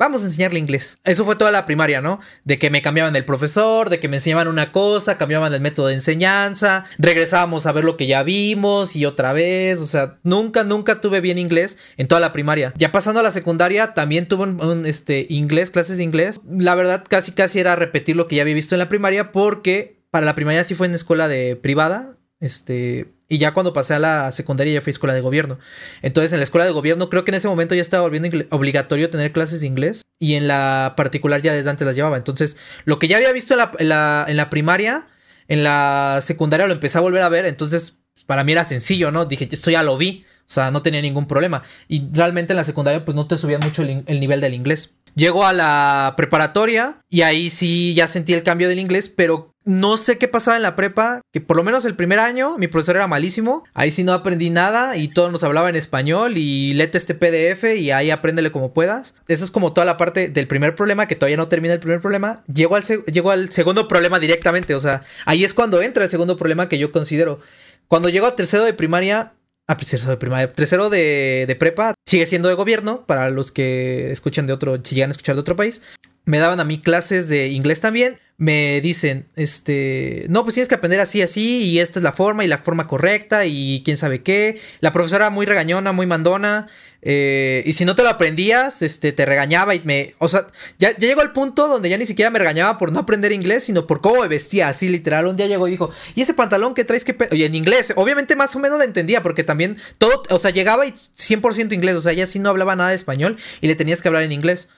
vamos 0.00 0.22
a 0.22 0.24
enseñarle 0.24 0.58
inglés. 0.58 0.98
Eso 1.04 1.26
fue 1.26 1.36
toda 1.36 1.50
la 1.50 1.66
primaria, 1.66 2.00
¿no? 2.00 2.20
De 2.44 2.58
que 2.58 2.70
me 2.70 2.80
cambiaban 2.80 3.14
el 3.16 3.26
profesor, 3.26 3.90
de 3.90 4.00
que 4.00 4.08
me 4.08 4.16
enseñaban 4.16 4.48
una 4.48 4.72
cosa, 4.72 5.18
cambiaban 5.18 5.52
el 5.52 5.60
método 5.60 5.88
de 5.88 5.94
enseñanza, 5.94 6.84
regresábamos 6.98 7.66
a 7.66 7.72
ver 7.72 7.84
lo 7.84 7.98
que 7.98 8.06
ya 8.06 8.22
vimos 8.22 8.96
y 8.96 9.04
otra 9.04 9.34
vez, 9.34 9.78
o 9.80 9.86
sea, 9.86 10.18
nunca, 10.22 10.64
nunca 10.64 11.02
tuve 11.02 11.20
bien 11.20 11.38
inglés 11.38 11.76
en 11.98 12.08
toda 12.08 12.20
la 12.22 12.32
primaria. 12.32 12.72
Ya 12.78 12.92
pasando 12.92 13.20
a 13.20 13.22
la 13.22 13.30
secundaria, 13.30 13.92
también 13.92 14.26
tuve 14.26 14.44
un, 14.44 14.86
este, 14.86 15.26
inglés, 15.28 15.70
clases 15.70 15.98
de 15.98 16.04
inglés. 16.04 16.40
La 16.48 16.74
verdad, 16.74 17.04
casi, 17.06 17.32
casi 17.32 17.60
era 17.60 17.76
repetir 17.76 18.16
lo 18.16 18.26
que 18.26 18.36
ya 18.36 18.42
había 18.42 18.54
visto 18.54 18.74
en 18.74 18.78
la 18.78 18.88
primaria 18.88 19.32
porque 19.32 20.00
para 20.10 20.24
la 20.24 20.34
primaria 20.34 20.64
sí 20.64 20.74
fue 20.74 20.86
en 20.86 20.94
escuela 20.94 21.28
de 21.28 21.56
privada, 21.56 22.16
este, 22.40 23.12
y 23.30 23.38
ya 23.38 23.54
cuando 23.54 23.72
pasé 23.72 23.94
a 23.94 24.00
la 24.00 24.32
secundaria 24.32 24.74
ya 24.74 24.80
fui 24.80 24.90
a 24.90 24.92
escuela 24.92 25.14
de 25.14 25.20
gobierno. 25.20 25.60
Entonces 26.02 26.32
en 26.32 26.40
la 26.40 26.44
escuela 26.44 26.64
de 26.64 26.72
gobierno 26.72 27.08
creo 27.08 27.24
que 27.24 27.30
en 27.30 27.36
ese 27.36 27.46
momento 27.46 27.76
ya 27.76 27.80
estaba 27.80 28.02
volviendo 28.02 28.28
obligatorio 28.50 29.08
tener 29.08 29.30
clases 29.30 29.60
de 29.60 29.68
inglés. 29.68 30.02
Y 30.18 30.34
en 30.34 30.48
la 30.48 30.94
particular 30.96 31.40
ya 31.40 31.54
desde 31.54 31.70
antes 31.70 31.86
las 31.86 31.94
llevaba. 31.94 32.16
Entonces 32.16 32.56
lo 32.84 32.98
que 32.98 33.06
ya 33.06 33.16
había 33.16 33.32
visto 33.32 33.54
en 33.54 33.88
la, 33.88 34.26
en 34.28 34.36
la, 34.36 34.50
primaria, 34.50 35.06
en 35.46 35.62
la 35.62 36.18
secundaria 36.22 36.66
lo 36.66 36.72
empecé 36.72 36.98
a 36.98 37.02
volver 37.02 37.22
a 37.22 37.28
ver. 37.28 37.46
Entonces 37.46 37.98
para 38.26 38.42
mí 38.42 38.50
era 38.50 38.66
sencillo, 38.66 39.12
¿no? 39.12 39.26
Dije, 39.26 39.48
esto 39.48 39.70
ya 39.70 39.84
lo 39.84 39.96
vi. 39.96 40.24
O 40.40 40.52
sea, 40.52 40.72
no 40.72 40.82
tenía 40.82 41.00
ningún 41.00 41.28
problema. 41.28 41.62
Y 41.86 42.10
realmente 42.12 42.52
en 42.52 42.56
la 42.56 42.64
secundaria 42.64 43.04
pues 43.04 43.14
no 43.14 43.28
te 43.28 43.36
subía 43.36 43.60
mucho 43.60 43.82
el 43.82 44.18
nivel 44.18 44.40
del 44.40 44.54
inglés. 44.54 44.94
Llego 45.14 45.46
a 45.46 45.52
la 45.52 46.14
preparatoria 46.16 47.00
y 47.08 47.22
ahí 47.22 47.50
sí 47.50 47.94
ya 47.94 48.08
sentí 48.08 48.32
el 48.32 48.42
cambio 48.42 48.68
del 48.68 48.80
inglés, 48.80 49.08
pero 49.08 49.49
no 49.64 49.96
sé 49.96 50.16
qué 50.16 50.26
pasaba 50.26 50.56
en 50.56 50.62
la 50.62 50.74
prepa, 50.74 51.20
que 51.32 51.40
por 51.40 51.56
lo 51.56 51.62
menos 51.62 51.84
el 51.84 51.94
primer 51.94 52.18
año 52.18 52.56
mi 52.56 52.66
profesor 52.66 52.96
era 52.96 53.06
malísimo, 53.06 53.64
ahí 53.74 53.90
sí 53.90 54.04
no 54.04 54.14
aprendí 54.14 54.48
nada 54.48 54.96
y 54.96 55.08
todo 55.08 55.30
nos 55.30 55.44
hablaba 55.44 55.68
en 55.68 55.76
español 55.76 56.38
y 56.38 56.72
lete 56.74 56.96
este 56.96 57.14
PDF 57.14 57.64
y 57.76 57.90
ahí 57.90 58.10
apréndele 58.10 58.52
como 58.52 58.72
puedas. 58.72 59.14
Eso 59.28 59.44
es 59.44 59.50
como 59.50 59.72
toda 59.72 59.84
la 59.84 59.96
parte 59.96 60.28
del 60.28 60.48
primer 60.48 60.74
problema, 60.74 61.06
que 61.06 61.14
todavía 61.14 61.36
no 61.36 61.48
termina 61.48 61.74
el 61.74 61.80
primer 61.80 62.00
problema. 62.00 62.42
Llego 62.52 62.74
al, 62.74 63.50
segundo 63.50 63.86
problema 63.86 64.18
directamente, 64.18 64.74
o 64.74 64.80
sea, 64.80 65.02
ahí 65.26 65.44
es 65.44 65.52
cuando 65.52 65.82
entra 65.82 66.04
el 66.04 66.10
segundo 66.10 66.36
problema 66.36 66.68
que 66.68 66.78
yo 66.78 66.90
considero. 66.90 67.40
Cuando 67.86 68.08
llego 68.08 68.26
al 68.26 68.36
tercero 68.36 68.64
de 68.64 68.72
primaria, 68.72 69.34
a 69.66 69.76
tercero 69.76 70.10
de 70.10 70.16
primaria, 70.16 70.48
tercero 70.48 70.88
de, 70.88 71.44
de, 71.46 71.56
prepa, 71.56 71.94
sigue 72.06 72.26
siendo 72.26 72.48
de 72.48 72.54
gobierno, 72.54 73.04
para 73.04 73.30
los 73.30 73.52
que 73.52 74.10
escuchan 74.10 74.46
de 74.46 74.52
otro, 74.52 74.80
si 74.82 75.00
a 75.02 75.06
escuchar 75.06 75.34
de 75.34 75.40
otro 75.42 75.56
país. 75.56 75.82
Me 76.24 76.38
daban 76.38 76.60
a 76.60 76.64
mí 76.64 76.80
clases 76.80 77.28
de 77.28 77.48
inglés 77.48 77.80
también 77.80 78.18
me 78.40 78.80
dicen, 78.80 79.26
este, 79.36 80.24
no, 80.30 80.44
pues 80.44 80.54
tienes 80.54 80.70
que 80.70 80.74
aprender 80.74 80.98
así, 80.98 81.20
así, 81.20 81.58
y 81.58 81.78
esta 81.78 81.98
es 81.98 82.02
la 82.02 82.12
forma 82.12 82.42
y 82.42 82.48
la 82.48 82.56
forma 82.56 82.86
correcta, 82.86 83.44
y 83.44 83.82
quién 83.84 83.98
sabe 83.98 84.22
qué. 84.22 84.58
La 84.80 84.94
profesora 84.94 85.28
muy 85.28 85.44
regañona, 85.44 85.92
muy 85.92 86.06
mandona, 86.06 86.66
eh, 87.02 87.62
y 87.66 87.74
si 87.74 87.84
no 87.84 87.94
te 87.94 88.02
lo 88.02 88.08
aprendías, 88.08 88.80
este, 88.80 89.12
te 89.12 89.26
regañaba 89.26 89.74
y 89.74 89.82
me, 89.84 90.14
o 90.16 90.28
sea, 90.30 90.46
ya, 90.78 90.92
ya, 90.92 91.08
llegó 91.08 91.20
el 91.20 91.32
punto 91.32 91.68
donde 91.68 91.90
ya 91.90 91.98
ni 91.98 92.06
siquiera 92.06 92.30
me 92.30 92.38
regañaba 92.38 92.78
por 92.78 92.92
no 92.92 93.00
aprender 93.00 93.30
inglés, 93.32 93.64
sino 93.64 93.86
por 93.86 94.00
cómo 94.00 94.22
me 94.22 94.28
vestía, 94.28 94.68
así 94.68 94.88
literal. 94.88 95.26
Un 95.26 95.36
día 95.36 95.46
llegó 95.46 95.68
y 95.68 95.72
dijo, 95.72 95.90
¿y 96.14 96.22
ese 96.22 96.32
pantalón 96.32 96.72
que 96.72 96.84
traes 96.86 97.04
que... 97.04 97.14
Oye, 97.30 97.44
en 97.44 97.54
inglés, 97.54 97.92
obviamente 97.94 98.36
más 98.36 98.56
o 98.56 98.58
menos 98.58 98.78
lo 98.78 98.84
entendía, 98.84 99.22
porque 99.22 99.44
también 99.44 99.76
todo, 99.98 100.22
o 100.30 100.38
sea, 100.38 100.50
llegaba 100.50 100.86
y 100.86 100.92
100% 100.92 101.74
inglés, 101.74 101.96
o 101.96 102.00
sea, 102.00 102.12
ella 102.12 102.26
sí 102.26 102.38
no 102.38 102.48
hablaba 102.48 102.74
nada 102.74 102.88
de 102.88 102.96
español 102.96 103.36
y 103.60 103.66
le 103.66 103.74
tenías 103.74 104.00
que 104.00 104.08
hablar 104.08 104.22
en 104.22 104.32
inglés. 104.32 104.70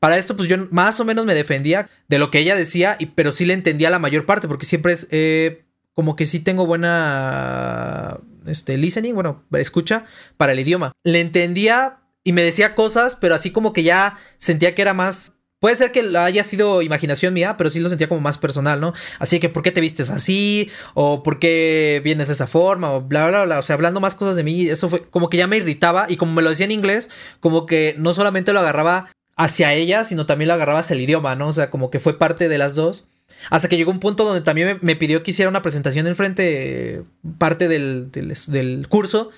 Para 0.00 0.18
esto, 0.18 0.36
pues 0.36 0.48
yo 0.48 0.56
más 0.70 0.98
o 0.98 1.04
menos 1.04 1.26
me 1.26 1.34
defendía 1.34 1.88
de 2.08 2.18
lo 2.18 2.30
que 2.30 2.38
ella 2.38 2.56
decía, 2.56 2.96
y, 2.98 3.06
pero 3.06 3.32
sí 3.32 3.44
le 3.44 3.54
entendía 3.54 3.90
la 3.90 3.98
mayor 3.98 4.26
parte, 4.26 4.48
porque 4.48 4.66
siempre 4.66 4.94
es 4.94 5.06
eh, 5.10 5.64
como 5.92 6.16
que 6.16 6.26
sí 6.26 6.40
tengo 6.40 6.66
buena 6.66 8.18
este, 8.46 8.78
listening, 8.78 9.14
bueno, 9.14 9.44
escucha 9.52 10.06
para 10.38 10.52
el 10.52 10.60
idioma. 10.60 10.92
Le 11.04 11.20
entendía 11.20 11.98
y 12.24 12.32
me 12.32 12.42
decía 12.42 12.74
cosas, 12.74 13.14
pero 13.14 13.34
así 13.34 13.50
como 13.50 13.72
que 13.74 13.82
ya 13.82 14.18
sentía 14.38 14.74
que 14.74 14.82
era 14.82 14.94
más 14.94 15.32
Puede 15.60 15.76
ser 15.76 15.92
que 15.92 16.16
haya 16.16 16.42
sido 16.42 16.80
imaginación 16.80 17.34
mía, 17.34 17.58
pero 17.58 17.68
sí 17.68 17.80
lo 17.80 17.90
sentía 17.90 18.08
como 18.08 18.22
más 18.22 18.38
personal, 18.38 18.80
¿no? 18.80 18.94
Así 19.18 19.38
que, 19.40 19.50
¿por 19.50 19.62
qué 19.62 19.70
te 19.70 19.82
vistes 19.82 20.08
así? 20.08 20.70
¿O 20.94 21.22
por 21.22 21.38
qué 21.38 22.00
vienes 22.02 22.28
de 22.28 22.32
esa 22.32 22.46
forma? 22.46 22.92
O 22.92 23.02
bla, 23.02 23.28
bla, 23.28 23.44
bla. 23.44 23.58
O 23.58 23.62
sea, 23.62 23.74
hablando 23.74 24.00
más 24.00 24.14
cosas 24.14 24.36
de 24.36 24.42
mí, 24.42 24.68
eso 24.68 24.88
fue 24.88 25.02
como 25.10 25.28
que 25.28 25.36
ya 25.36 25.46
me 25.46 25.58
irritaba. 25.58 26.06
Y 26.08 26.16
como 26.16 26.32
me 26.32 26.40
lo 26.40 26.48
decía 26.48 26.64
en 26.64 26.72
inglés, 26.72 27.10
como 27.40 27.66
que 27.66 27.94
no 27.98 28.14
solamente 28.14 28.54
lo 28.54 28.60
agarraba 28.60 29.10
hacia 29.40 29.72
ella, 29.72 30.04
sino 30.04 30.26
también 30.26 30.48
lo 30.48 30.54
agarrabas 30.54 30.90
el 30.90 31.00
idioma, 31.00 31.34
¿no? 31.34 31.48
O 31.48 31.52
sea, 31.52 31.70
como 31.70 31.90
que 31.90 31.98
fue 31.98 32.18
parte 32.18 32.48
de 32.48 32.58
las 32.58 32.74
dos. 32.74 33.08
Hasta 33.48 33.68
que 33.68 33.78
llegó 33.78 33.90
un 33.90 34.00
punto 34.00 34.24
donde 34.24 34.42
también 34.42 34.78
me, 34.82 34.96
pidió 34.96 35.22
que 35.22 35.30
hiciera 35.30 35.48
una 35.48 35.62
presentación 35.62 36.06
enfrente, 36.06 37.04
parte 37.38 37.66
del, 37.66 38.10
del, 38.12 38.86
curso. 38.88 39.30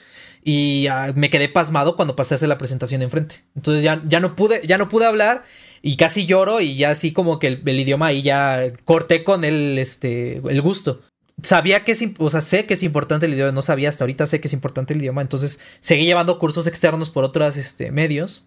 Y 0.45 0.88
me 1.15 1.31
quedé 1.31 1.49
pasmado 1.49 1.95
cuando 1.95 2.17
pasé 2.17 2.35
a 2.35 2.37
hacer 2.37 2.49
la 2.49 2.59
presentación 2.59 3.01
enfrente. 3.01 3.45
Entonces 3.55 3.85
ya, 3.85 4.03
ya, 4.05 4.19
no 4.19 4.35
pude, 4.35 4.67
ya 4.67 4.77
no 4.77 4.88
pude 4.88 5.07
hablar 5.07 5.45
y 5.83 5.97
casi 5.97 6.27
lloro 6.27 6.61
y 6.61 6.75
ya 6.75 6.91
así 6.91 7.12
como 7.12 7.38
que 7.38 7.61
el, 7.65 7.79
idioma 7.79 8.07
ahí 8.07 8.23
ya 8.23 8.73
corté 8.85 9.23
con 9.23 9.45
el, 9.45 9.79
este, 9.79 10.38
el 10.38 10.62
gusto. 10.62 11.03
Sabía 11.45 11.85
que 11.85 11.93
es, 11.93 12.03
o 12.19 12.29
sea, 12.29 12.41
sé 12.41 12.67
que 12.67 12.75
es 12.75 12.83
importante 12.83 13.27
el 13.27 13.35
idioma, 13.35 13.53
no 13.53 13.62
sabía 13.62 13.88
hasta 13.88 14.03
ahorita 14.03 14.27
sé 14.27 14.41
que 14.41 14.49
es 14.49 14.53
importante 14.53 14.95
el 14.95 15.01
idioma, 15.01 15.23
entonces 15.23 15.61
seguí 15.81 16.05
llevando 16.07 16.38
cursos 16.41 16.67
externos 16.67 17.11
por 17.11 17.23
otros 17.25 17.57
este, 17.57 17.93
medios 17.93 18.45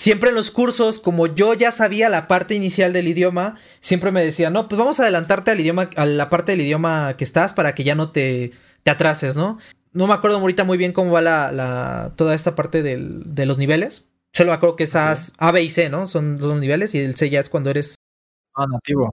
siempre 0.00 0.30
en 0.30 0.34
los 0.34 0.50
cursos, 0.50 0.98
como 0.98 1.26
yo 1.26 1.52
ya 1.52 1.70
sabía 1.72 2.08
la 2.08 2.26
parte 2.26 2.54
inicial 2.54 2.94
del 2.94 3.06
idioma, 3.06 3.56
siempre 3.80 4.10
me 4.12 4.24
decía, 4.24 4.48
no, 4.48 4.66
pues 4.66 4.78
vamos 4.78 4.98
a 4.98 5.02
adelantarte 5.02 5.50
al 5.50 5.60
idioma, 5.60 5.90
a 5.94 6.06
la 6.06 6.30
parte 6.30 6.52
del 6.52 6.62
idioma 6.62 7.16
que 7.18 7.24
estás 7.24 7.52
para 7.52 7.74
que 7.74 7.84
ya 7.84 7.94
no 7.94 8.10
te, 8.10 8.52
te 8.82 8.90
atrases, 8.90 9.36
¿no? 9.36 9.58
No 9.92 10.06
me 10.06 10.14
acuerdo 10.14 10.38
ahorita 10.38 10.64
muy 10.64 10.78
bien 10.78 10.92
cómo 10.92 11.12
va 11.12 11.20
la, 11.20 11.52
la 11.52 12.14
toda 12.16 12.34
esta 12.34 12.54
parte 12.54 12.82
del, 12.82 13.22
de 13.26 13.44
los 13.44 13.58
niveles. 13.58 14.06
Solo 14.32 14.52
me 14.52 14.54
acuerdo 14.54 14.76
que 14.76 14.84
esas 14.84 15.34
A, 15.36 15.50
B 15.50 15.62
y 15.62 15.68
C, 15.68 15.90
¿no? 15.90 16.06
Son 16.06 16.38
dos 16.38 16.58
niveles 16.58 16.94
y 16.94 17.00
el 17.00 17.16
C 17.16 17.28
ya 17.28 17.40
es 17.40 17.50
cuando 17.50 17.68
eres... 17.68 17.96
Ah, 18.54 18.66
nativo. 18.72 19.10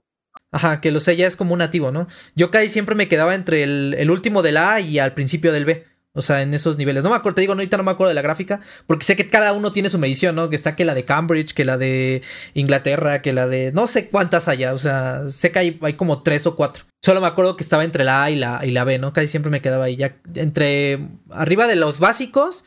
Ajá, 0.52 0.80
que 0.80 0.90
lo 0.90 1.00
C 1.00 1.16
ya 1.16 1.26
es 1.26 1.36
como 1.36 1.52
un 1.52 1.58
nativo, 1.58 1.92
¿no? 1.92 2.08
Yo 2.34 2.50
casi 2.50 2.70
siempre 2.70 2.94
me 2.94 3.08
quedaba 3.08 3.34
entre 3.34 3.62
el, 3.62 3.94
el 3.98 4.10
último 4.10 4.40
del 4.40 4.56
A 4.56 4.80
y 4.80 4.98
al 4.98 5.12
principio 5.12 5.52
del 5.52 5.66
B. 5.66 5.84
O 6.18 6.22
sea, 6.22 6.42
en 6.42 6.52
esos 6.52 6.76
niveles. 6.76 7.04
No 7.04 7.10
me 7.10 7.16
acuerdo, 7.16 7.36
te 7.36 7.42
digo, 7.42 7.52
ahorita 7.52 7.76
no 7.76 7.84
me 7.84 7.92
acuerdo 7.92 8.08
de 8.08 8.14
la 8.14 8.22
gráfica. 8.22 8.60
Porque 8.88 9.04
sé 9.04 9.14
que 9.14 9.28
cada 9.28 9.52
uno 9.52 9.70
tiene 9.70 9.88
su 9.88 9.98
medición, 9.98 10.34
¿no? 10.34 10.50
Que 10.50 10.56
está 10.56 10.74
que 10.74 10.84
la 10.84 10.94
de 10.94 11.04
Cambridge, 11.04 11.54
que 11.54 11.64
la 11.64 11.78
de 11.78 12.22
Inglaterra, 12.54 13.22
que 13.22 13.32
la 13.32 13.46
de. 13.46 13.70
No 13.72 13.86
sé 13.86 14.08
cuántas 14.08 14.48
haya. 14.48 14.74
O 14.74 14.78
sea, 14.78 15.28
sé 15.28 15.52
que 15.52 15.60
hay, 15.60 15.78
hay 15.80 15.92
como 15.92 16.24
tres 16.24 16.44
o 16.48 16.56
cuatro. 16.56 16.82
Solo 17.00 17.20
me 17.20 17.28
acuerdo 17.28 17.56
que 17.56 17.62
estaba 17.62 17.84
entre 17.84 18.04
la 18.04 18.24
A 18.24 18.30
y 18.30 18.34
la, 18.34 18.60
y 18.64 18.72
la 18.72 18.82
B, 18.82 18.98
¿no? 18.98 19.12
Casi 19.12 19.28
siempre 19.28 19.52
me 19.52 19.62
quedaba 19.62 19.84
ahí. 19.84 19.94
Ya 19.94 20.16
entre. 20.34 20.98
Arriba 21.30 21.68
de 21.68 21.76
los 21.76 22.00
básicos. 22.00 22.64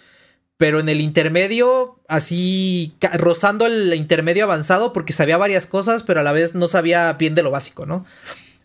Pero 0.55 0.79
en 0.79 0.87
el 0.87 1.01
intermedio, 1.01 1.99
así. 2.07 2.95
rozando 3.15 3.65
el 3.65 3.93
intermedio 3.95 4.45
avanzado. 4.45 4.93
Porque 4.93 5.11
sabía 5.11 5.35
varias 5.35 5.65
cosas, 5.65 6.03
pero 6.03 6.21
a 6.21 6.23
la 6.23 6.31
vez 6.31 6.55
no 6.55 6.69
sabía 6.69 7.11
bien 7.13 7.35
de 7.35 7.43
lo 7.43 7.51
básico, 7.51 7.85
¿no? 7.85 8.05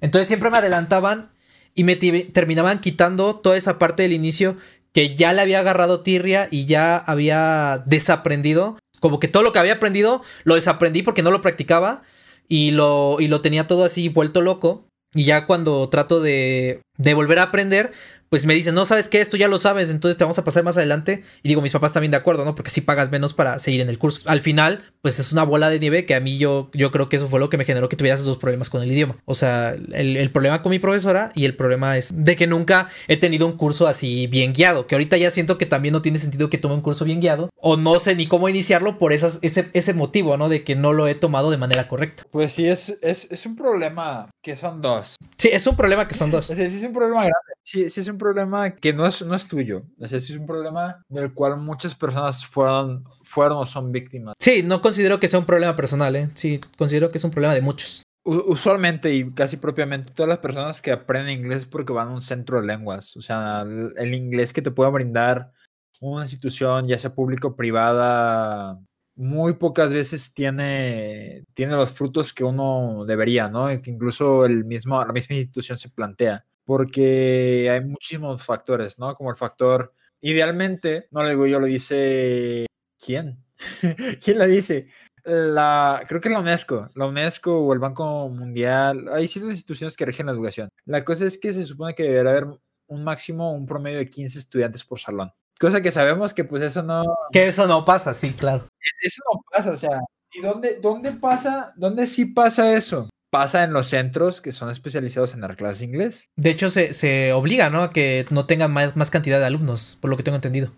Entonces 0.00 0.28
siempre 0.28 0.50
me 0.50 0.58
adelantaban 0.58 1.30
y 1.76 1.84
me 1.84 1.94
terminaban 1.96 2.80
quitando 2.80 3.36
toda 3.36 3.56
esa 3.56 3.78
parte 3.78 4.02
del 4.02 4.14
inicio 4.14 4.56
que 4.96 5.14
ya 5.14 5.34
le 5.34 5.42
había 5.42 5.58
agarrado 5.58 6.00
tirria 6.00 6.48
y 6.50 6.64
ya 6.64 6.96
había 6.96 7.82
desaprendido 7.84 8.78
Como 8.98 9.20
que 9.20 9.28
todo 9.28 9.42
lo 9.42 9.52
que 9.52 9.58
había 9.58 9.74
aprendido 9.74 10.22
lo 10.44 10.54
desaprendí 10.54 11.02
porque 11.02 11.22
no 11.22 11.30
lo 11.30 11.42
practicaba 11.42 12.02
y 12.48 12.70
lo, 12.70 13.18
y 13.20 13.28
lo 13.28 13.42
tenía 13.42 13.66
todo 13.66 13.84
así 13.84 14.08
vuelto 14.08 14.40
loco. 14.40 14.86
Y 15.12 15.24
ya 15.24 15.44
cuando 15.44 15.86
trato 15.90 16.22
de, 16.22 16.80
de 16.96 17.12
volver 17.12 17.40
a 17.40 17.42
aprender, 17.42 17.92
pues 18.28 18.46
me 18.46 18.54
dicen, 18.54 18.74
no 18.74 18.84
sabes 18.84 19.08
qué, 19.08 19.20
esto 19.20 19.36
ya 19.36 19.48
lo 19.48 19.58
sabes, 19.58 19.90
entonces 19.90 20.18
te 20.18 20.24
vamos 20.24 20.38
a 20.38 20.44
pasar 20.44 20.64
más 20.64 20.76
adelante. 20.76 21.22
Y 21.42 21.48
digo, 21.48 21.62
mis 21.62 21.72
papás 21.72 21.92
también 21.92 22.10
de 22.10 22.16
acuerdo, 22.16 22.44
¿no? 22.44 22.54
Porque 22.54 22.70
si 22.70 22.80
pagas 22.80 23.10
menos 23.10 23.34
para 23.34 23.58
seguir 23.60 23.80
en 23.80 23.88
el 23.88 23.98
curso. 23.98 24.28
Al 24.28 24.40
final, 24.40 24.84
pues 25.02 25.18
es 25.18 25.32
una 25.32 25.44
bola 25.44 25.70
de 25.70 25.78
nieve 25.78 26.06
que 26.06 26.14
a 26.14 26.20
mí 26.20 26.38
yo, 26.38 26.70
yo 26.72 26.90
creo 26.90 27.08
que 27.08 27.16
eso 27.16 27.28
fue 27.28 27.40
lo 27.40 27.48
que 27.50 27.56
me 27.56 27.64
generó 27.64 27.88
que 27.88 27.96
tuviera 27.96 28.14
esos 28.14 28.26
dos 28.26 28.38
problemas 28.38 28.70
con 28.70 28.82
el 28.82 28.90
idioma. 28.90 29.16
O 29.24 29.34
sea, 29.34 29.70
el, 29.70 30.16
el, 30.16 30.30
problema 30.30 30.62
con 30.62 30.70
mi 30.70 30.78
profesora 30.78 31.32
y 31.34 31.44
el 31.44 31.54
problema 31.54 31.96
es 31.96 32.10
de 32.12 32.36
que 32.36 32.46
nunca 32.46 32.88
he 33.08 33.16
tenido 33.16 33.46
un 33.46 33.56
curso 33.56 33.86
así 33.86 34.26
bien 34.26 34.52
guiado. 34.52 34.86
Que 34.86 34.94
ahorita 34.94 35.16
ya 35.16 35.30
siento 35.30 35.58
que 35.58 35.66
también 35.66 35.92
no 35.92 36.02
tiene 36.02 36.18
sentido 36.18 36.50
que 36.50 36.58
tome 36.58 36.74
un 36.74 36.80
curso 36.80 37.04
bien 37.04 37.20
guiado. 37.20 37.50
O 37.56 37.76
no 37.76 38.00
sé 38.00 38.16
ni 38.16 38.26
cómo 38.26 38.48
iniciarlo 38.48 38.98
por 38.98 39.12
esas, 39.12 39.38
ese, 39.42 39.68
ese 39.72 39.94
motivo, 39.94 40.36
¿no? 40.36 40.48
De 40.48 40.64
que 40.64 40.74
no 40.74 40.92
lo 40.92 41.06
he 41.08 41.14
tomado 41.14 41.50
de 41.50 41.56
manera 41.56 41.88
correcta. 41.88 42.24
Pues 42.30 42.52
sí, 42.52 42.68
es, 42.68 42.96
es, 43.02 43.30
es 43.30 43.46
un 43.46 43.56
problema 43.56 44.30
que 44.42 44.56
son 44.56 44.82
dos. 44.82 45.16
Sí, 45.38 45.50
es 45.52 45.66
un 45.66 45.76
problema 45.76 46.08
que 46.08 46.14
son 46.14 46.30
dos. 46.30 46.46
Sea, 46.46 46.56
sí 46.56 46.62
es 46.62 46.84
un 46.84 46.92
problema 46.92 47.20
grande. 47.20 47.52
Sí, 47.62 47.88
sí 47.88 48.00
es 48.00 48.08
un 48.08 48.15
problema 48.18 48.70
que 48.70 48.92
no 48.92 49.06
es, 49.06 49.24
no 49.24 49.34
es 49.34 49.46
tuyo. 49.46 49.82
O 50.00 50.06
sea, 50.08 50.20
sí 50.20 50.32
es 50.32 50.38
un 50.38 50.46
problema 50.46 51.02
del 51.08 51.32
cual 51.34 51.56
muchas 51.58 51.94
personas 51.94 52.44
fueron, 52.44 53.04
fueron 53.22 53.58
o 53.58 53.66
son 53.66 53.92
víctimas. 53.92 54.34
Sí, 54.38 54.62
no 54.62 54.80
considero 54.80 55.20
que 55.20 55.28
sea 55.28 55.38
un 55.38 55.46
problema 55.46 55.76
personal, 55.76 56.16
¿eh? 56.16 56.30
Sí, 56.34 56.60
considero 56.76 57.10
que 57.10 57.18
es 57.18 57.24
un 57.24 57.30
problema 57.30 57.54
de 57.54 57.60
muchos. 57.60 58.02
Usualmente 58.24 59.14
y 59.14 59.32
casi 59.32 59.56
propiamente 59.56 60.12
todas 60.12 60.28
las 60.28 60.38
personas 60.38 60.82
que 60.82 60.90
aprenden 60.90 61.38
inglés 61.38 61.60
es 61.60 61.66
porque 61.66 61.92
van 61.92 62.08
a 62.08 62.14
un 62.14 62.20
centro 62.20 62.60
de 62.60 62.66
lenguas. 62.66 63.16
O 63.16 63.20
sea, 63.20 63.62
el, 63.62 64.14
inglés 64.14 64.52
que 64.52 64.62
te 64.62 64.72
pueda 64.72 64.90
brindar 64.90 65.52
una 66.00 66.22
institución, 66.22 66.88
ya 66.88 66.98
sea 66.98 67.14
pública 67.14 67.46
o 67.46 67.56
privada, 67.56 68.80
muy 69.14 69.54
pocas 69.54 69.92
veces 69.92 70.34
tiene, 70.34 71.44
tiene 71.54 71.74
los 71.74 71.90
frutos 71.90 72.32
que 72.32 72.42
uno 72.42 73.04
debería, 73.06 73.48
¿no? 73.48 73.68
Que 73.80 73.90
incluso 73.90 74.44
el 74.44 74.64
mismo, 74.64 75.02
la 75.04 75.12
misma 75.12 75.36
institución 75.36 75.78
se 75.78 75.88
plantea 75.88 76.44
porque 76.66 77.70
hay 77.70 77.80
muchísimos 77.82 78.44
factores, 78.44 78.98
¿no? 78.98 79.14
Como 79.14 79.30
el 79.30 79.36
factor, 79.36 79.94
idealmente, 80.20 81.06
no 81.12 81.22
lo 81.22 81.28
digo 81.30 81.46
yo, 81.46 81.60
lo 81.60 81.66
dice, 81.66 82.66
¿quién? 83.02 83.42
¿Quién 84.22 84.38
lo 84.38 84.46
dice? 84.46 84.88
La, 85.24 86.04
creo 86.08 86.20
que 86.20 86.28
la 86.28 86.40
UNESCO, 86.40 86.88
la 86.94 87.06
UNESCO 87.06 87.60
o 87.60 87.72
el 87.72 87.78
Banco 87.78 88.28
Mundial, 88.28 89.08
hay 89.12 89.28
ciertas 89.28 89.52
instituciones 89.52 89.96
que 89.96 90.04
rigen 90.04 90.26
la 90.26 90.32
educación. 90.32 90.68
La 90.84 91.04
cosa 91.04 91.24
es 91.24 91.38
que 91.38 91.52
se 91.52 91.64
supone 91.64 91.94
que 91.94 92.02
debería 92.02 92.32
haber 92.32 92.46
un 92.88 93.04
máximo, 93.04 93.52
un 93.52 93.66
promedio 93.66 93.98
de 93.98 94.10
15 94.10 94.38
estudiantes 94.38 94.84
por 94.84 94.98
salón. 94.98 95.32
Cosa 95.58 95.80
que 95.80 95.90
sabemos 95.90 96.34
que 96.34 96.44
pues 96.44 96.62
eso 96.62 96.82
no... 96.82 97.02
Que 97.32 97.46
eso 97.46 97.66
no 97.66 97.84
pasa, 97.84 98.12
sí, 98.12 98.32
claro. 98.36 98.68
Eso 99.00 99.22
no 99.32 99.40
pasa, 99.50 99.70
o 99.70 99.76
sea, 99.76 100.00
¿y 100.32 100.42
dónde, 100.42 100.78
dónde 100.80 101.12
pasa, 101.12 101.72
dónde 101.76 102.06
sí 102.06 102.26
pasa 102.26 102.72
eso? 102.76 103.08
Pasa 103.30 103.64
en 103.64 103.72
los 103.72 103.88
centros 103.88 104.40
que 104.40 104.52
son 104.52 104.70
especializados 104.70 105.34
en 105.34 105.40
dar 105.40 105.56
clases 105.56 105.80
de 105.80 105.84
inglés. 105.86 106.28
De 106.36 106.50
hecho, 106.50 106.68
se, 106.68 106.92
se 106.92 107.32
obliga, 107.32 107.70
¿no? 107.70 107.82
A 107.82 107.90
que 107.90 108.26
no 108.30 108.46
tengan 108.46 108.72
más, 108.72 108.96
más, 108.96 109.10
cantidad 109.10 109.38
de 109.38 109.46
alumnos, 109.46 109.98
por 110.00 110.10
lo 110.10 110.16
que 110.16 110.22
tengo 110.22 110.36
entendido. 110.36 110.72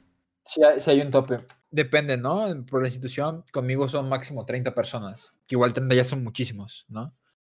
Sí 0.45 0.63
hay, 0.65 0.81
sí 0.81 0.91
hay, 0.91 1.01
un 1.01 1.11
tope. 1.11 1.41
Depende, 1.71 2.17
¿no? 2.17 2.47
Por 2.71 2.81
la 2.81 2.89
institución, 2.89 3.45
conmigo 3.53 3.89
son 3.89 4.09
máximo 4.09 4.47
30 4.47 4.75
personas, 4.75 5.33
que 5.47 5.55
igual 5.55 5.75
30 5.75 5.95
ya 5.95 6.05
son 6.05 6.25
muchísimos, 6.25 6.87
¿no? 6.89 7.03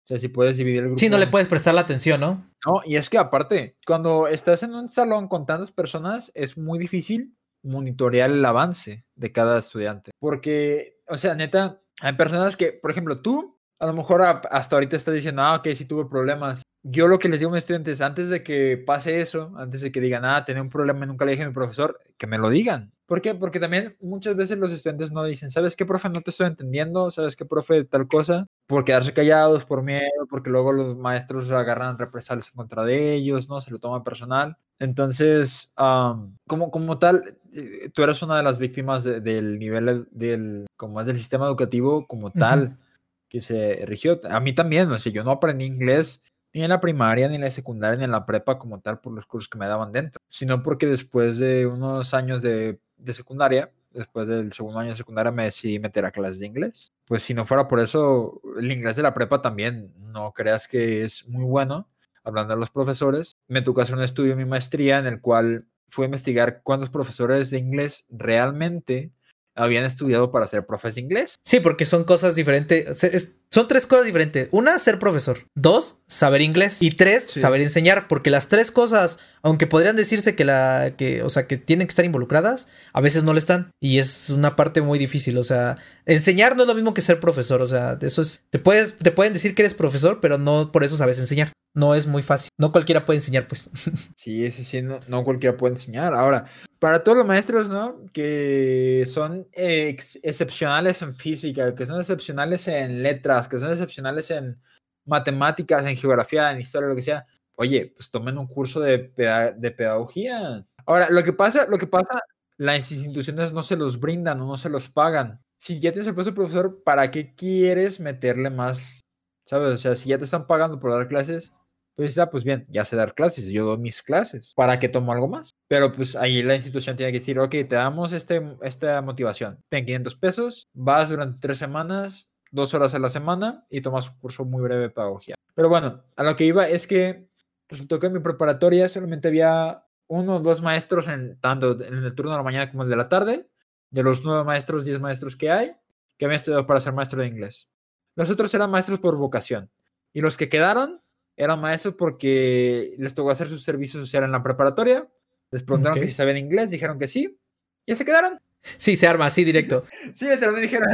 O 0.03 0.05
sea, 0.05 0.19
si 0.19 0.29
puedes 0.29 0.57
dividir 0.57 0.81
el 0.81 0.87
grupo. 0.87 0.99
Sí, 0.99 1.09
no 1.09 1.17
le 1.17 1.29
puedes 1.29 1.47
prestar 1.47 1.75
la 1.75 1.83
atención, 1.83 2.21
¿no? 2.21 2.51
No, 2.67 2.83
y 2.85 2.97
es 2.97 3.09
que 3.09 3.19
aparte, 3.19 3.77
cuando 3.87 4.27
estás 4.27 4.65
en 4.65 4.75
un 4.75 4.89
salón 4.89 5.29
con 5.29 5.47
tantas 5.47 5.71
personas, 5.71 6.33
es 6.35 6.59
muy 6.59 6.79
difícil 6.79 7.37
monitorear 7.63 8.31
el 8.31 8.45
avance 8.45 9.05
de 9.15 9.33
cada 9.33 9.59
estudiante. 9.59 10.11
Porque, 10.19 11.01
o 11.07 11.17
sea, 11.17 11.37
neta, 11.37 11.81
hay 12.01 12.15
personas 12.15 12.57
que, 12.57 12.73
por 12.73 12.91
ejemplo, 12.91 13.23
tú 13.23 13.52
a 13.83 13.87
lo 13.87 13.95
mejor 13.95 14.23
hasta 14.23 14.77
ahorita 14.77 14.97
estás 14.97 15.13
diciendo, 15.13 15.43
ah, 15.43 15.57
ok, 15.57 15.67
sí 15.75 15.87
tuve 15.87 16.09
problemas. 16.09 16.63
Yo 16.85 17.09
lo 17.09 17.19
que 17.19 17.29
les 17.29 17.41
digo 17.41 17.51
a 17.51 17.55
mis 17.55 17.63
estudiantes, 17.63 18.01
antes 18.01 18.29
de 18.29 18.45
que 18.45 18.77
pase 18.77 19.21
eso, 19.21 19.53
antes 19.57 19.81
de 19.81 19.91
que 19.91 20.01
digan, 20.01 20.25
ah, 20.25 20.45
tenía 20.45 20.63
un 20.63 20.71
problema, 20.71 21.05
nunca 21.05 21.25
le 21.25 21.33
dije 21.33 21.43
a 21.43 21.49
mi 21.49 21.53
profesor, 21.53 21.99
que 22.17 22.29
me 22.29 22.39
lo 22.39 22.49
digan. 22.49 22.93
¿Por 23.07 23.21
qué? 23.21 23.35
Porque 23.35 23.59
también 23.59 23.97
muchas 24.01 24.37
veces 24.37 24.57
los 24.57 24.71
estudiantes 24.71 25.11
no 25.11 25.25
dicen, 25.25 25.51
¿sabes 25.51 25.75
qué, 25.75 25.85
profe? 25.85 26.09
No 26.11 26.21
te 26.21 26.31
estoy 26.31 26.47
entendiendo, 26.47 27.11
¿sabes 27.11 27.35
qué, 27.35 27.45
profe? 27.45 27.83
Tal 27.83 28.07
cosa. 28.07 28.47
Por 28.69 28.85
quedarse 28.85 29.13
callados, 29.13 29.65
por 29.65 29.83
miedo, 29.83 30.29
porque 30.31 30.51
luego 30.51 30.73
los 30.73 30.97
maestros 30.97 31.51
agarran 31.51 31.99
represalias 31.99 32.51
en 32.51 32.55
contra 32.55 32.85
de 32.85 33.15
ellos, 33.15 33.49
¿no? 33.49 33.61
Se 33.61 33.73
lo 33.73 33.81
toma 33.81 34.05
personal. 34.05 34.57
Entonces, 34.79 35.73
um, 35.77 36.37
como, 36.47 36.71
como 36.71 37.01
tal, 37.01 37.37
eh, 37.53 37.91
tú 37.93 38.05
eres 38.05 38.23
una 38.23 38.37
de 38.37 38.45
las 38.45 38.59
víctimas 38.59 39.03
de, 39.03 39.21
del 39.21 39.59
nivel 39.59 40.07
del, 40.13 40.67
como 40.77 41.01
es 41.01 41.09
del 41.09 41.19
sistema 41.19 41.47
educativo 41.47 42.07
como 42.07 42.31
tal. 42.31 42.63
Uh 42.63 42.67
-huh 42.67 42.92
que 43.33 43.41
se 43.41 43.83
rigió. 43.87 44.21
A 44.29 44.41
mí 44.41 44.53
también, 44.53 44.93
o 44.93 44.99
sea, 44.99 45.11
yo 45.11 45.25
no 45.25 45.31
aprendí 45.31 45.65
inglés 45.65 46.23
ni 46.53 46.63
en 46.63 46.69
la 46.69 46.83
primaria, 46.83 47.29
ni 47.29 47.37
en 47.37 47.41
la 47.41 47.51
secundaria, 47.51 47.97
ni 47.97 48.05
en 48.05 48.11
la 48.11 48.27
prepa 48.27 48.59
como 48.59 48.79
tal 48.83 49.01
por 49.01 49.15
los 49.15 49.25
cursos 49.25 49.49
que 49.49 49.57
me 49.57 49.67
daban 49.67 49.91
dentro, 49.91 50.21
sino 50.29 50.63
porque 50.63 50.85
después 50.85 51.39
de 51.39 51.67
unos 51.67 52.13
años 52.13 52.43
de, 52.43 52.79
de 52.99 53.13
secundaria, 53.15 53.73
después 53.91 54.29
del 54.29 54.53
segundo 54.53 54.81
año 54.81 54.91
de 54.91 54.97
secundaria 54.97 55.33
me 55.33 55.45
decidí 55.45 55.79
meter 55.79 56.05
a 56.05 56.11
clases 56.11 56.41
de 56.41 56.47
inglés. 56.47 56.93
Pues 57.07 57.23
si 57.23 57.33
no 57.33 57.47
fuera 57.47 57.69
por 57.69 57.81
eso, 57.81 58.43
el 58.59 58.71
inglés 58.71 58.97
de 58.97 59.03
la 59.03 59.15
prepa 59.15 59.41
también, 59.41 59.95
no 59.97 60.35
creas 60.35 60.69
que 60.69 61.03
es 61.03 61.27
muy 61.27 61.45
bueno, 61.45 61.89
hablando 62.25 62.53
de 62.53 62.61
los 62.61 62.69
profesores. 62.69 63.39
Me 63.49 63.63
tocó 63.63 63.81
hacer 63.81 63.95
un 63.95 64.03
estudio 64.03 64.37
mi 64.37 64.45
maestría 64.45 64.99
en 64.99 65.07
el 65.07 65.23
cual 65.23 65.65
fui 65.89 66.05
a 66.05 66.07
investigar 66.09 66.61
cuántos 66.63 66.91
profesores 66.91 67.49
de 67.49 67.57
inglés 67.57 68.05
realmente 68.11 69.11
habían 69.55 69.85
estudiado 69.85 70.31
para 70.31 70.47
ser 70.47 70.67
profes 70.67 70.95
de 70.95 71.03
inglés. 71.03 71.37
Sí, 71.45 71.61
porque 71.61 71.85
son 71.85 72.05
cosas 72.05 72.35
diferentes. 72.35 73.05
Es, 73.05 73.37
son 73.51 73.69
tres 73.69 73.87
cosas 73.87 74.07
diferentes. 74.07 74.49
Una, 74.51 74.79
ser 74.79 74.99
profesor. 74.99 75.41
Dos, 75.55 75.99
saber 76.09 76.41
inglés. 76.41 76.79
Y 76.81 76.91
tres, 76.93 77.25
sí. 77.29 77.41
saber 77.41 77.61
enseñar. 77.61 78.09
Porque 78.09 78.31
las 78.31 78.49
tres 78.49 78.71
cosas, 78.71 79.19
aunque 79.43 79.67
podrían 79.67 79.97
decirse 79.97 80.37
que 80.37 80.45
la, 80.45 80.95
que, 80.97 81.23
o 81.23 81.29
sea, 81.29 81.47
que 81.47 81.57
tienen 81.57 81.87
que 81.87 81.91
estar 81.91 82.05
involucradas, 82.05 82.69
a 82.93 83.01
veces 83.01 83.25
no 83.25 83.33
lo 83.33 83.39
están. 83.39 83.73
Y 83.81 83.99
es 83.99 84.31
una 84.31 84.55
parte 84.55 84.81
muy 84.81 84.99
difícil. 84.99 85.37
O 85.37 85.43
sea, 85.43 85.79
enseñar 86.07 86.57
no 86.57 86.63
es 86.63 86.69
lo 86.69 86.75
mismo 86.75 86.95
que 86.95 87.01
ser 87.01 87.19
profesor. 87.19 87.61
O 87.61 87.67
sea, 87.67 87.99
eso 88.01 88.23
es. 88.23 88.41
Te 88.51 88.61
puedes, 88.61 88.97
te 88.97 89.11
pueden 89.11 89.33
decir 89.33 89.55
que 89.55 89.63
eres 89.63 89.75
profesor, 89.75 90.21
pero 90.21 90.39
no 90.39 90.71
por 90.71 90.85
eso 90.85 90.97
sabes 90.97 91.19
enseñar. 91.19 91.53
No 91.75 91.95
es 91.95 92.07
muy 92.07 92.23
fácil. 92.23 92.51
No 92.59 92.71
cualquiera 92.71 93.05
puede 93.05 93.19
enseñar, 93.19 93.49
pues. 93.49 93.71
Sí, 94.17 94.51
sí, 94.51 94.63
sí, 94.63 94.83
no, 94.83 95.01
no 95.09 95.25
cualquiera 95.25 95.57
puede 95.57 95.73
enseñar. 95.73 96.15
Ahora, 96.15 96.47
para 96.79 97.03
todos 97.03 97.19
los 97.19 97.27
maestros, 97.27 97.69
¿no? 97.69 98.07
Que 98.13 99.05
son 99.07 99.49
ex 99.53 100.21
excepcionales 100.23 101.03
en 101.03 101.15
física, 101.17 101.75
que 101.75 101.87
son 101.87 101.99
excepcionales 101.99 102.69
en 102.69 103.03
letras, 103.03 103.49
que 103.49 103.59
son 103.59 103.71
excepcionales 103.71 104.31
en 104.31 104.61
matemáticas, 105.05 105.85
en 105.87 105.97
geografía, 105.97 106.53
en 106.53 106.61
historia, 106.61 106.89
lo 106.89 106.95
que 106.97 107.03
sea. 107.03 107.27
Oye, 107.57 107.93
pues 107.95 108.11
tomen 108.11 108.39
un 108.39 108.47
curso 108.47 108.81
de, 108.81 109.13
de 109.57 109.71
pedagogía. 109.71 110.67
Ahora, 110.87 111.11
lo 111.11 111.23
que 111.23 111.33
pasa, 111.33 111.67
lo 111.69 111.79
que 111.79 111.87
pasa, 111.87 112.21
las 112.57 112.91
instituciones 112.93 113.53
no 113.53 113.63
se 113.63 113.77
los 113.77 113.99
brindan 114.01 114.41
o 114.41 114.47
no 114.47 114.57
se 114.57 114.69
los 114.69 114.89
pagan. 114.89 115.43
Si 115.59 115.81
ya 115.81 115.93
tienes 115.93 116.09
el 116.09 116.15
puesto 116.15 116.31
de 116.31 116.37
profesor, 116.37 116.83
¿para 116.85 117.11
qué 117.11 117.35
quieres 117.35 118.01
meterle 118.01 118.51
más? 118.51 119.05
¿Sabes? 119.47 119.73
O 119.73 119.77
sea, 119.77 119.95
si 119.95 120.09
ya 120.09 120.19
te 120.19 120.25
están 120.25 120.47
pagando 120.47 120.81
por 120.81 120.91
dar 120.91 121.09
clases, 121.09 121.53
pues, 121.95 122.19
ah, 122.19 122.31
pues 122.31 122.43
bien, 122.43 122.67
ya 122.69 122.85
sé 122.85 122.97
dar 122.97 123.15
clases, 123.15 123.47
yo 123.49 123.67
doy 123.67 123.79
mis 123.79 124.03
clases, 124.03 124.55
¿para 124.57 124.79
qué 124.79 124.89
tomo 124.89 125.13
algo 125.13 125.29
más? 125.29 125.55
Pero 125.69 125.93
pues 125.93 126.17
ahí 126.17 126.43
la 126.43 126.55
institución 126.55 126.97
tiene 126.97 127.13
que 127.13 127.19
decir, 127.19 127.39
ok, 127.39 127.51
te 127.51 127.67
damos 127.75 128.13
este, 128.13 128.43
esta 128.63 129.03
motivación, 129.03 129.63
ten 129.69 129.85
500 129.85 130.15
pesos, 130.15 130.69
vas 130.73 131.11
durante 131.11 131.39
tres 131.41 131.59
semanas, 131.59 132.29
dos 132.51 132.73
horas 132.75 132.95
a 132.95 132.99
la 132.99 133.11
semana 133.11 133.67
y 133.69 133.83
tomas 133.83 134.09
un 134.09 134.19
curso 134.19 134.45
muy 134.45 134.63
breve 134.63 134.83
de 134.83 134.91
pedagogía. 134.91 135.35
Pero 135.55 135.69
bueno, 135.69 136.03
a 136.17 136.23
lo 136.23 136.35
que 136.35 136.45
iba 136.45 136.67
es 136.69 136.87
que 136.87 137.29
resultó 137.73 137.99
que 137.99 138.07
en 138.07 138.13
mi 138.13 138.21
preparatoria 138.21 138.89
solamente 138.89 139.29
había 139.29 139.85
uno 140.07 140.37
o 140.37 140.41
dos 140.41 140.63
maestros 140.63 141.09
en, 141.09 141.39
tanto 141.41 141.83
en 141.83 141.95
el 141.95 142.15
turno 142.15 142.33
de 142.33 142.37
la 142.37 142.43
mañana 142.43 142.71
como 142.71 142.85
el 142.85 142.89
de 142.89 142.97
la 142.97 143.09
tarde, 143.09 143.49
de 143.91 144.03
los 144.03 144.23
nueve 144.23 144.45
maestros, 144.45 144.85
diez 144.85 145.01
maestros 145.01 145.37
que 145.37 145.51
hay, 145.51 145.75
que 146.17 146.27
habían 146.27 146.37
estudiado 146.37 146.67
para 146.67 146.81
ser 146.81 146.93
maestro 146.93 147.21
de 147.21 147.27
inglés. 147.27 147.69
Los 148.15 148.31
otros 148.31 148.53
eran 148.55 148.71
maestros 148.71 149.01
por 149.01 149.17
vocación. 149.17 149.71
Y 150.13 150.21
los 150.21 150.37
que 150.37 150.49
quedaron 150.49 151.01
eran 151.37 151.61
maestros 151.61 151.95
porque 151.95 152.95
les 152.99 153.15
tocó 153.15 153.31
hacer 153.31 153.49
su 153.49 153.59
servicio 153.59 153.99
social 153.99 154.25
en 154.25 154.33
la 154.33 154.43
preparatoria. 154.43 155.09
Les 155.51 155.63
preguntaron 155.63 155.97
okay. 155.97 156.03
que 156.03 156.09
si 156.09 156.15
sabían 156.15 156.37
inglés, 156.37 156.71
dijeron 156.71 156.99
que 156.99 157.07
sí. 157.07 157.39
Y 157.87 157.95
se 157.95 158.05
quedaron. 158.05 158.39
Sí, 158.77 158.97
se 158.97 159.07
arma 159.07 159.27
así 159.27 159.45
directo. 159.45 159.85
sí, 160.13 160.27
literalmente 160.27 160.63
dijeron. 160.63 160.89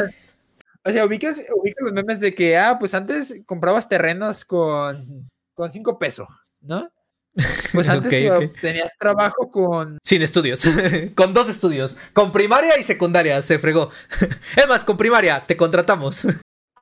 O 0.84 0.90
sea, 0.90 1.04
ubicas, 1.04 1.44
ubicas 1.54 1.82
los 1.82 1.92
memes 1.92 2.20
de 2.20 2.34
que, 2.34 2.56
ah, 2.56 2.76
pues 2.78 2.94
antes 2.94 3.34
comprabas 3.44 3.88
terrenos 3.88 4.44
con, 4.44 5.28
con 5.54 5.70
cinco 5.70 5.98
pesos, 5.98 6.28
¿no? 6.60 6.90
Pues 7.72 7.88
antes 7.88 8.08
okay, 8.08 8.28
okay. 8.28 8.48
tenías 8.60 8.90
trabajo 8.98 9.50
con. 9.50 9.98
Sin 10.02 10.22
estudios. 10.22 10.62
con 11.14 11.32
dos 11.34 11.48
estudios. 11.48 11.96
Con 12.12 12.32
primaria 12.32 12.78
y 12.78 12.82
secundaria. 12.82 13.40
Se 13.42 13.58
fregó. 13.58 13.90
es 14.56 14.68
más, 14.68 14.84
con 14.84 14.96
primaria, 14.96 15.44
te 15.46 15.56
contratamos. 15.56 16.26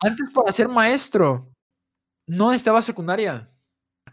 Antes 0.00 0.30
para 0.32 0.52
ser 0.52 0.68
maestro, 0.68 1.52
no 2.26 2.52
estaba 2.52 2.80
secundaria. 2.80 3.50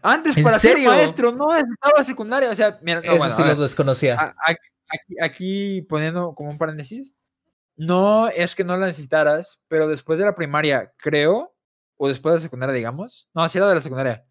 Antes, 0.02 0.42
para 0.42 0.58
serio? 0.58 0.90
ser 0.90 0.98
maestro, 0.98 1.32
no 1.32 1.52
necesitaba 1.52 2.04
secundaria. 2.04 2.50
O 2.50 2.54
sea, 2.54 2.78
mira, 2.82 3.00
no, 3.00 3.06
Eso 3.06 3.16
bueno, 3.16 3.34
sí 3.34 3.42
lo 3.42 3.54
desconocía. 3.56 4.34
Aquí, 4.46 5.16
aquí, 5.22 5.82
poniendo 5.82 6.34
como 6.34 6.50
un 6.50 6.58
paréntesis, 6.58 7.14
no 7.76 8.28
es 8.28 8.54
que 8.54 8.64
no 8.64 8.76
la 8.76 8.86
necesitaras, 8.86 9.58
pero 9.68 9.88
después 9.88 10.18
de 10.18 10.26
la 10.26 10.34
primaria, 10.34 10.92
creo, 10.98 11.54
o 11.96 12.08
después 12.08 12.32
de 12.32 12.38
la 12.38 12.42
secundaria, 12.42 12.74
digamos, 12.74 13.28
no, 13.34 13.42
así 13.42 13.58
era 13.58 13.68
de 13.68 13.76
la 13.76 13.80
secundaria, 13.80 14.26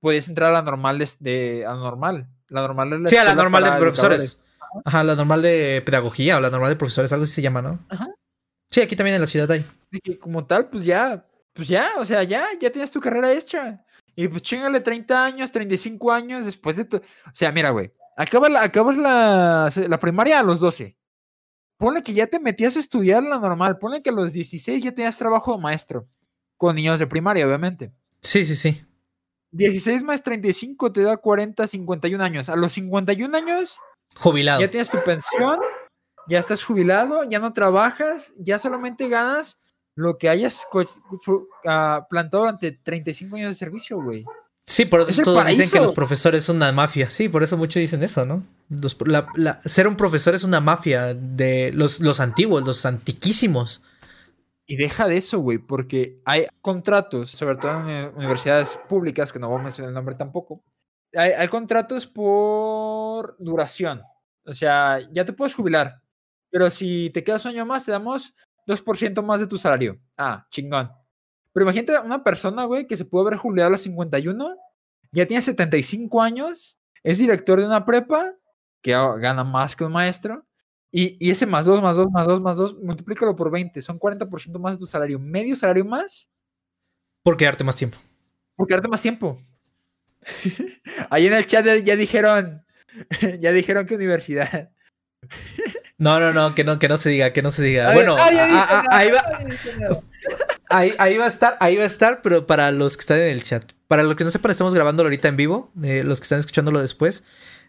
podías 0.00 0.28
entrar 0.28 0.50
a 0.50 0.54
la 0.54 0.62
normal 0.62 0.98
de, 0.98 1.08
de 1.20 1.66
a 1.66 1.74
normal, 1.74 2.28
la 2.48 2.62
normal 2.62 3.02
la 3.02 3.08
Sí, 3.08 3.16
a 3.16 3.24
la 3.24 3.34
normal 3.34 3.64
de 3.64 3.72
profesores. 3.72 4.40
Ajá, 4.84 5.02
la 5.02 5.14
normal 5.14 5.42
de 5.42 5.82
pedagogía 5.84 6.36
o 6.36 6.40
la 6.40 6.50
normal 6.50 6.70
de 6.70 6.76
profesores, 6.76 7.12
algo 7.12 7.24
así 7.24 7.32
se 7.32 7.42
llama, 7.42 7.62
¿no? 7.62 7.78
Ajá. 7.88 8.08
Sí, 8.70 8.80
aquí 8.80 8.96
también 8.96 9.14
en 9.16 9.22
la 9.22 9.26
ciudad 9.26 9.50
hay. 9.50 9.64
Como 10.20 10.46
tal, 10.46 10.68
pues 10.68 10.84
ya, 10.84 11.26
pues 11.54 11.68
ya, 11.68 11.92
o 11.98 12.04
sea, 12.04 12.22
ya, 12.22 12.46
ya 12.60 12.70
tienes 12.70 12.90
tu 12.90 13.00
carrera 13.00 13.32
hecha. 13.32 13.84
Y 14.14 14.28
pues 14.28 14.42
chingale 14.42 14.80
30 14.80 15.24
años, 15.24 15.52
35 15.52 16.12
años 16.12 16.44
después 16.44 16.76
de 16.76 16.84
tu... 16.84 16.96
O 16.96 17.02
sea, 17.32 17.52
mira, 17.52 17.70
güey, 17.70 17.92
acabas 18.16 18.50
la, 18.50 18.62
acabas 18.62 18.96
la, 18.96 19.72
la 19.88 20.00
primaria 20.00 20.40
a 20.40 20.42
los 20.42 20.58
12. 20.60 20.96
Ponle 21.78 22.02
que 22.02 22.12
ya 22.12 22.26
te 22.26 22.40
metías 22.40 22.76
a 22.76 22.80
estudiar 22.80 23.22
la 23.22 23.38
normal. 23.38 23.78
Ponle 23.78 24.02
que 24.02 24.10
a 24.10 24.12
los 24.12 24.32
16 24.32 24.82
ya 24.82 24.92
tenías 24.92 25.16
trabajo 25.16 25.54
de 25.54 25.62
maestro. 25.62 26.08
Con 26.56 26.74
niños 26.74 26.98
de 26.98 27.06
primaria, 27.06 27.46
obviamente. 27.46 27.92
Sí, 28.20 28.42
sí, 28.42 28.56
sí. 28.56 28.84
16 29.52 30.02
más 30.02 30.22
35 30.22 30.92
te 30.92 31.02
da 31.02 31.16
40, 31.16 31.66
51 31.66 32.22
años. 32.22 32.48
A 32.48 32.56
los 32.56 32.72
51 32.72 33.36
años 33.36 33.78
Jubilado. 34.16 34.60
ya 34.60 34.70
tienes 34.70 34.90
tu 34.90 34.98
pensión, 35.04 35.58
ya 36.28 36.38
estás 36.38 36.62
jubilado, 36.64 37.24
ya 37.24 37.38
no 37.38 37.52
trabajas, 37.52 38.32
ya 38.38 38.58
solamente 38.58 39.08
ganas 39.08 39.58
lo 39.96 40.16
que 40.18 40.28
hayas 40.28 40.66
ah, 41.66 42.06
plantado 42.08 42.44
durante 42.44 42.72
35 42.72 43.36
años 43.36 43.50
de 43.50 43.54
servicio, 43.56 44.00
güey. 44.00 44.24
Sí, 44.66 44.84
por 44.84 45.00
Es 45.00 45.10
eso 45.10 45.22
todos 45.22 45.46
dicen 45.46 45.70
que 45.70 45.78
los 45.80 45.92
profesores 45.92 46.44
son 46.44 46.56
una 46.56 46.70
mafia. 46.72 47.08
Sí, 47.08 47.28
por 47.30 47.42
eso 47.42 47.56
muchos 47.56 47.80
dicen 47.80 48.02
eso, 48.02 48.26
¿no? 48.26 48.42
Los- 48.68 48.96
la- 49.06 49.26
la- 49.34 49.60
ser 49.64 49.88
un 49.88 49.96
profesor 49.96 50.34
es 50.34 50.44
una 50.44 50.60
mafia 50.60 51.14
de 51.14 51.72
los, 51.72 52.00
los 52.00 52.20
antiguos, 52.20 52.64
los 52.66 52.84
antiquísimos. 52.84 53.82
Y 54.70 54.76
deja 54.76 55.08
de 55.08 55.16
eso, 55.16 55.38
güey, 55.38 55.56
porque 55.58 56.20
hay 56.26 56.46
contratos, 56.60 57.30
sobre 57.30 57.56
todo 57.56 57.70
en 57.72 57.86
uni- 57.86 58.16
universidades 58.18 58.78
públicas, 58.88 59.32
que 59.32 59.38
no 59.38 59.48
voy 59.48 59.60
a 59.60 59.64
mencionar 59.64 59.88
el 59.88 59.94
nombre 59.94 60.14
tampoco, 60.14 60.62
hay, 61.14 61.48
contratos 61.48 62.06
por 62.06 63.34
duración. 63.38 64.02
O 64.44 64.52
sea, 64.52 65.00
ya 65.10 65.24
te 65.24 65.32
puedes 65.32 65.54
jubilar, 65.54 66.02
pero 66.50 66.70
si 66.70 67.08
te 67.14 67.24
quedas 67.24 67.46
un 67.46 67.52
año 67.52 67.64
más, 67.64 67.86
te 67.86 67.92
damos 67.92 68.34
2% 68.66 69.22
más 69.22 69.40
de 69.40 69.46
tu 69.46 69.56
salario. 69.56 69.98
Ah, 70.18 70.46
chingón. 70.50 70.90
Pero 71.54 71.64
imagínate 71.64 71.98
una 72.00 72.22
persona, 72.22 72.64
güey, 72.64 72.86
que 72.86 72.96
se 72.98 73.06
puede 73.06 73.26
haber 73.28 73.38
jubilado 73.38 73.68
a 73.68 73.72
los 73.72 73.80
51, 73.80 74.54
ya 75.12 75.26
tiene 75.26 75.40
75 75.40 76.20
años, 76.20 76.78
es 77.02 77.16
director 77.16 77.58
de 77.58 77.66
una 77.66 77.86
prepa, 77.86 78.34
que 78.82 78.92
gana 78.92 79.44
más 79.44 79.74
que 79.74 79.84
un 79.84 79.92
maestro, 79.92 80.46
y, 80.90 81.16
y 81.24 81.30
ese 81.30 81.46
más 81.46 81.64
2, 81.64 81.82
más 81.82 81.96
2, 81.96 82.10
más 82.10 82.26
2, 82.26 82.40
más 82.40 82.56
2, 82.56 82.76
multiplícalo 82.82 83.36
por 83.36 83.50
20, 83.50 83.80
son 83.82 83.98
40% 83.98 84.58
más 84.58 84.72
de 84.74 84.78
tu 84.78 84.86
salario, 84.86 85.18
medio 85.18 85.54
salario 85.56 85.84
más, 85.84 86.28
Por 87.22 87.36
quedarte 87.36 87.64
más 87.64 87.76
tiempo. 87.76 87.98
por 88.56 88.66
quedarte 88.66 88.88
más 88.88 89.02
tiempo. 89.02 89.42
Ahí 91.10 91.26
en 91.26 91.32
el 91.34 91.46
chat 91.46 91.64
ya, 91.84 91.96
dijeron, 91.96 92.64
ya 93.40 93.52
dijeron 93.52 93.86
que 93.86 93.94
universidad. 93.94 94.70
No, 95.98 96.20
no, 96.20 96.32
no, 96.32 96.54
que 96.54 96.64
no, 96.64 96.78
que 96.78 96.88
no 96.88 96.96
se 96.96 97.10
diga, 97.10 97.32
que 97.32 97.42
no 97.42 97.50
se 97.50 97.62
diga. 97.62 97.88
Ay, 97.90 97.94
bueno, 97.96 98.16
ay, 98.18 98.34
ya 98.36 98.44
a- 98.44 98.46
dije 98.46 98.58
a- 98.60 98.82
nada, 98.82 98.84
ahí 98.90 99.10
va. 99.10 100.02
Ahí, 100.70 100.92
ahí 100.98 101.16
va 101.16 101.24
a 101.24 101.28
estar, 101.28 101.56
ahí 101.60 101.76
va 101.78 101.84
a 101.84 101.86
estar, 101.86 102.20
pero 102.20 102.46
para 102.46 102.70
los 102.72 102.94
que 102.98 103.00
están 103.00 103.16
en 103.16 103.28
el 103.30 103.42
chat. 103.42 103.72
Para 103.86 104.02
los 104.02 104.16
que 104.16 104.24
no 104.24 104.30
sepan, 104.30 104.50
estamos 104.50 104.74
grabándolo 104.74 105.06
ahorita 105.06 105.26
en 105.28 105.36
vivo. 105.38 105.72
eh, 105.82 106.02
los 106.04 106.20
que 106.20 106.24
están 106.24 106.40
escuchándolo 106.40 106.78
después. 106.82 107.24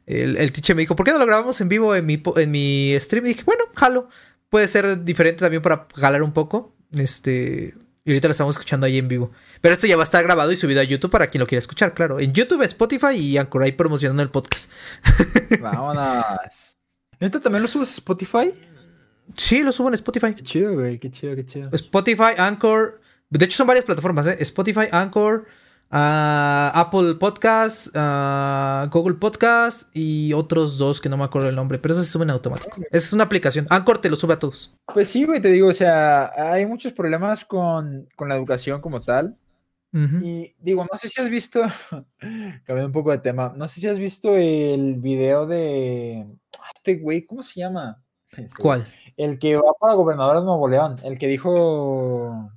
El, 0.10 0.38
el 0.38 0.52
teacher 0.52 0.76
me 0.76 0.82
dijo, 0.82 0.96
¿por 0.96 1.06
qué 1.06 1.12
no 1.12 1.20
lo 1.20 1.26
grabamos 1.28 1.62
en 1.62 1.70
vivo 1.70 1.96
en 1.96 2.06
mi, 2.06 2.22
en 2.36 2.52
mi 2.52 2.96
stream? 3.00 3.28
Y 3.28 3.30
dije, 3.30 3.44
bueno, 3.46 3.66
jalo. 3.76 4.10
Puede 4.50 4.68
ser 4.68 5.04
diferente 5.04 5.42
también 5.42 5.62
para 5.62 5.88
jalar 5.96 6.24
un 6.24 6.34
poco. 6.34 6.76
Este. 6.92 7.76
Y 8.04 8.10
ahorita 8.10 8.28
lo 8.28 8.32
estamos 8.32 8.56
escuchando 8.56 8.88
ahí 8.88 8.98
en 8.98 9.08
vivo. 9.08 9.32
Pero 9.62 9.76
esto 9.76 9.86
ya 9.86 9.96
va 9.96 10.02
a 10.02 10.06
estar 10.06 10.24
grabado 10.24 10.52
y 10.52 10.56
subido 10.56 10.82
a 10.82 10.84
YouTube 10.84 11.12
para 11.12 11.28
quien 11.28 11.40
lo 11.40 11.46
quiera 11.46 11.60
escuchar, 11.60 11.94
claro. 11.94 12.20
En 12.20 12.34
YouTube, 12.34 12.64
Spotify 12.64 13.16
y 13.16 13.38
Anchor 13.38 13.62
ahí 13.62 13.74
promocionando 13.74 14.24
el 14.24 14.30
podcast. 14.30 14.72
Vámonos. 15.62 16.78
¿Neta 17.20 17.40
también 17.40 17.62
lo 17.62 17.68
subes 17.68 17.90
a 17.90 17.94
Spotify? 17.94 18.52
Sí, 19.36 19.62
lo 19.62 19.72
subo 19.72 19.90
en 19.90 19.94
Spotify. 19.94 20.34
Qué 20.34 20.42
chido, 20.42 20.74
güey, 20.74 20.98
qué 20.98 21.12
chido, 21.12 21.36
qué 21.36 21.46
chido. 21.46 21.70
Spotify, 21.72 22.34
Anchor. 22.36 23.00
De 23.30 23.46
hecho, 23.46 23.58
son 23.58 23.68
varias 23.68 23.86
plataformas, 23.86 24.26
¿eh? 24.26 24.38
Spotify, 24.40 24.88
Anchor, 24.92 25.46
ah, 25.90 26.72
Apple 26.74 27.16
Podcast, 27.16 27.88
ah, 27.96 28.88
Google 28.92 29.16
Podcast 29.16 29.90
y 29.94 30.34
otros 30.34 30.78
dos 30.78 31.02
que 31.02 31.10
no 31.10 31.18
me 31.18 31.24
acuerdo 31.24 31.50
el 31.50 31.56
nombre, 31.56 31.80
pero 31.80 31.94
esos 31.94 32.06
se 32.06 32.12
suben 32.12 32.30
automático. 32.30 32.82
Es 32.92 33.14
una 33.14 33.26
aplicación. 33.26 33.68
Anchor 33.70 34.00
te 34.00 34.10
lo 34.10 34.16
sube 34.16 34.34
a 34.34 34.40
todos. 34.40 34.76
Pues 34.86 35.10
sí, 35.10 35.26
güey, 35.26 35.42
te 35.42 35.50
digo, 35.50 35.70
o 35.70 35.74
sea, 35.74 36.32
hay 36.52 36.66
muchos 36.66 36.94
problemas 36.94 37.46
con, 37.46 38.08
con 38.16 38.30
la 38.30 38.36
educación 38.36 38.82
como 38.82 39.02
tal. 39.02 39.38
Y 39.92 40.54
digo, 40.60 40.86
no 40.90 40.98
sé 41.00 41.10
si 41.10 41.20
has 41.20 41.30
visto, 41.30 41.62
cambiando 42.20 42.86
un 42.86 42.92
poco 42.92 43.10
de 43.10 43.18
tema, 43.18 43.54
no 43.56 43.68
sé 43.68 43.80
si 43.80 43.88
has 43.88 43.98
visto 43.98 44.38
el 44.38 44.98
video 44.98 45.48
de 45.48 46.28
este 46.76 46.98
güey, 46.98 47.26
¿cómo 47.26 47.42
se 47.42 47.60
llama? 47.60 48.00
Este 48.30 48.62
¿Cuál? 48.62 48.88
El 49.18 49.40
que 49.40 49.56
va 49.56 49.74
para 49.80 49.96
gobernador 49.96 50.38
de 50.38 50.46
Nuevo 50.46 50.68
León, 50.68 50.98
el 51.04 51.18
que 51.18 51.28
dijo 51.28 52.52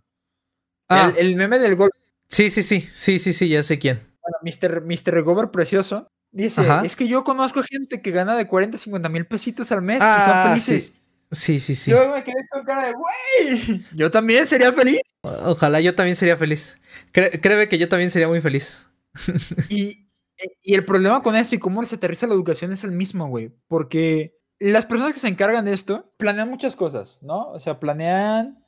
Ah, 0.89 1.13
el, 1.17 1.27
el 1.29 1.37
meme 1.37 1.59
del 1.59 1.77
gol, 1.77 1.91
sí, 2.33 2.51
sí, 2.51 2.63
sí, 2.63 2.81
sí, 2.81 3.19
sí, 3.19 3.33
sí, 3.33 3.49
ya 3.49 3.63
sé 3.63 3.79
quién. 3.79 4.01
bueno, 4.23 4.39
Mr. 4.43 4.83
Mr. 4.85 5.23
Gober 5.23 5.51
Precioso, 5.51 6.09
dice, 6.33 6.63
Ajá. 6.63 6.83
es 6.85 6.97
que 6.97 7.07
yo 7.07 7.23
conozco 7.25 7.63
gente 7.63 8.01
que 8.03 8.11
gana 8.11 8.37
de 8.37 8.47
40 8.49 8.77
a 8.77 8.81
50 8.81 9.09
mil 9.09 9.27
pesitos 9.27 9.71
al 9.73 9.83
mes 9.83 9.99
y 9.99 10.01
Ah, 10.03 10.43
son 10.43 10.51
felices. 10.51 10.99
Sí, 11.31 11.59
sí, 11.59 11.75
sí. 11.75 11.91
Yo 11.91 12.11
me 12.13 12.23
quedé 12.25 12.47
con 12.51 12.63
cara 12.65 12.89
de, 12.89 12.93
güey, 12.93 13.83
yo 13.95 14.11
también 14.11 14.47
sería 14.47 14.71
feliz. 14.73 15.01
Ojalá 15.23 15.81
yo 15.81 15.95
también 15.95 16.15
sería 16.17 16.37
feliz. 16.37 16.79
Cre- 17.15 17.41
créeme 17.41 17.69
que 17.69 17.79
yo 17.79 17.89
también 17.89 18.11
sería 18.11 18.29
muy 18.29 18.41
feliz. 18.41 18.87
Y, 19.71 20.09
y 20.61 20.75
el 20.75 20.85
problema 20.85 21.23
con 21.23 21.37
eso 21.37 21.55
y 21.55 21.59
cómo 21.59 21.85
se 21.85 21.95
aterriza 21.95 22.27
la 22.27 22.35
educación 22.35 22.73
es 22.73 22.83
el 22.85 22.93
mismo, 22.93 23.29
güey. 23.29 23.51
Porque 23.69 24.35
las 24.59 24.85
personas 24.87 25.13
que 25.15 25.21
se 25.21 25.29
encargan 25.29 25.65
de 25.65 25.73
esto 25.73 26.13
planean 26.19 26.51
muchas 26.51 26.77
cosas, 26.77 27.19
¿no? 27.23 27.49
O 27.51 27.59
sea, 27.61 27.79
planean 27.81 28.62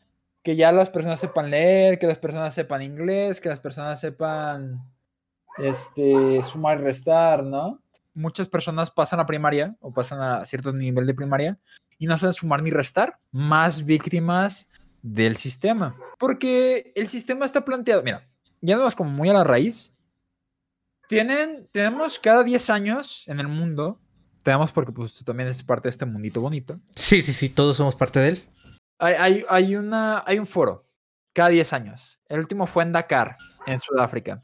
que 0.44 0.57
ya 0.57 0.70
las 0.70 0.90
personas 0.90 1.18
sepan 1.18 1.50
leer, 1.50 1.98
que 1.98 2.07
las 2.07 2.18
personas 2.18 2.54
sepan 2.54 2.83
inglés, 2.83 3.40
que 3.40 3.48
las 3.48 3.61
personas 3.61 3.98
sepan 3.98 4.78
este, 5.57 6.42
sumar 6.42 6.80
restar, 6.83 7.42
¿no? 7.42 7.83
Muchas 8.12 8.46
personas 8.46 8.90
pasan 8.90 9.20
a 9.20 9.26
primaria 9.26 9.74
o 9.80 9.92
pasan 9.92 10.20
a 10.20 10.44
cierto 10.44 10.72
nivel 10.72 11.07
de 11.07 11.14
primaria 11.14 11.59
y 11.98 12.07
no 12.07 12.16
saben 12.18 12.35
sumar 12.35 12.62
ni 12.62 12.70
restar. 12.70 13.18
Más 13.33 13.87
víctimas 13.87 14.68
del 15.02 15.38
sistema. 15.38 15.96
Porque 16.18 16.92
el 16.94 17.09
sistema 17.09 17.46
está 17.46 17.64
planteado, 17.64 18.02
mira, 18.02 18.28
yéndonos 18.61 18.94
como 18.94 19.11
muy 19.11 19.30
a 19.30 19.33
la 19.33 19.44
raíz, 19.44 19.96
tienen, 21.09 21.68
tenemos 21.72 22.18
cada 22.18 22.44
10 22.44 22.68
años 22.68 23.24
en 23.28 23.40
el 23.40 23.48
mundo, 23.48 23.98
tenemos 24.42 24.72
porque 24.72 24.92
pues 24.92 25.14
tú 25.14 25.24
también 25.24 25.46
eres 25.46 25.62
parte 25.62 25.88
de 25.88 25.90
este 25.90 26.04
mundito 26.04 26.42
bonito, 26.42 26.78
Sí, 26.94 27.22
sí, 27.22 27.33
sí, 27.33 27.48
todos 27.48 27.78
somos 27.78 27.96
parte 27.96 28.20
de 28.20 28.28
él. 28.28 28.44
Hay, 28.98 29.14
hay, 29.18 29.44
hay 29.48 29.76
una, 29.76 30.22
hay 30.26 30.38
un 30.38 30.46
foro 30.46 30.87
cada 31.33 31.48
10 31.50 31.72
años. 31.72 32.18
El 32.28 32.38
último 32.38 32.66
fue 32.66 32.83
en 32.85 32.92
Dakar, 32.92 33.37
en 33.66 33.80
Sudáfrica. 33.80 34.42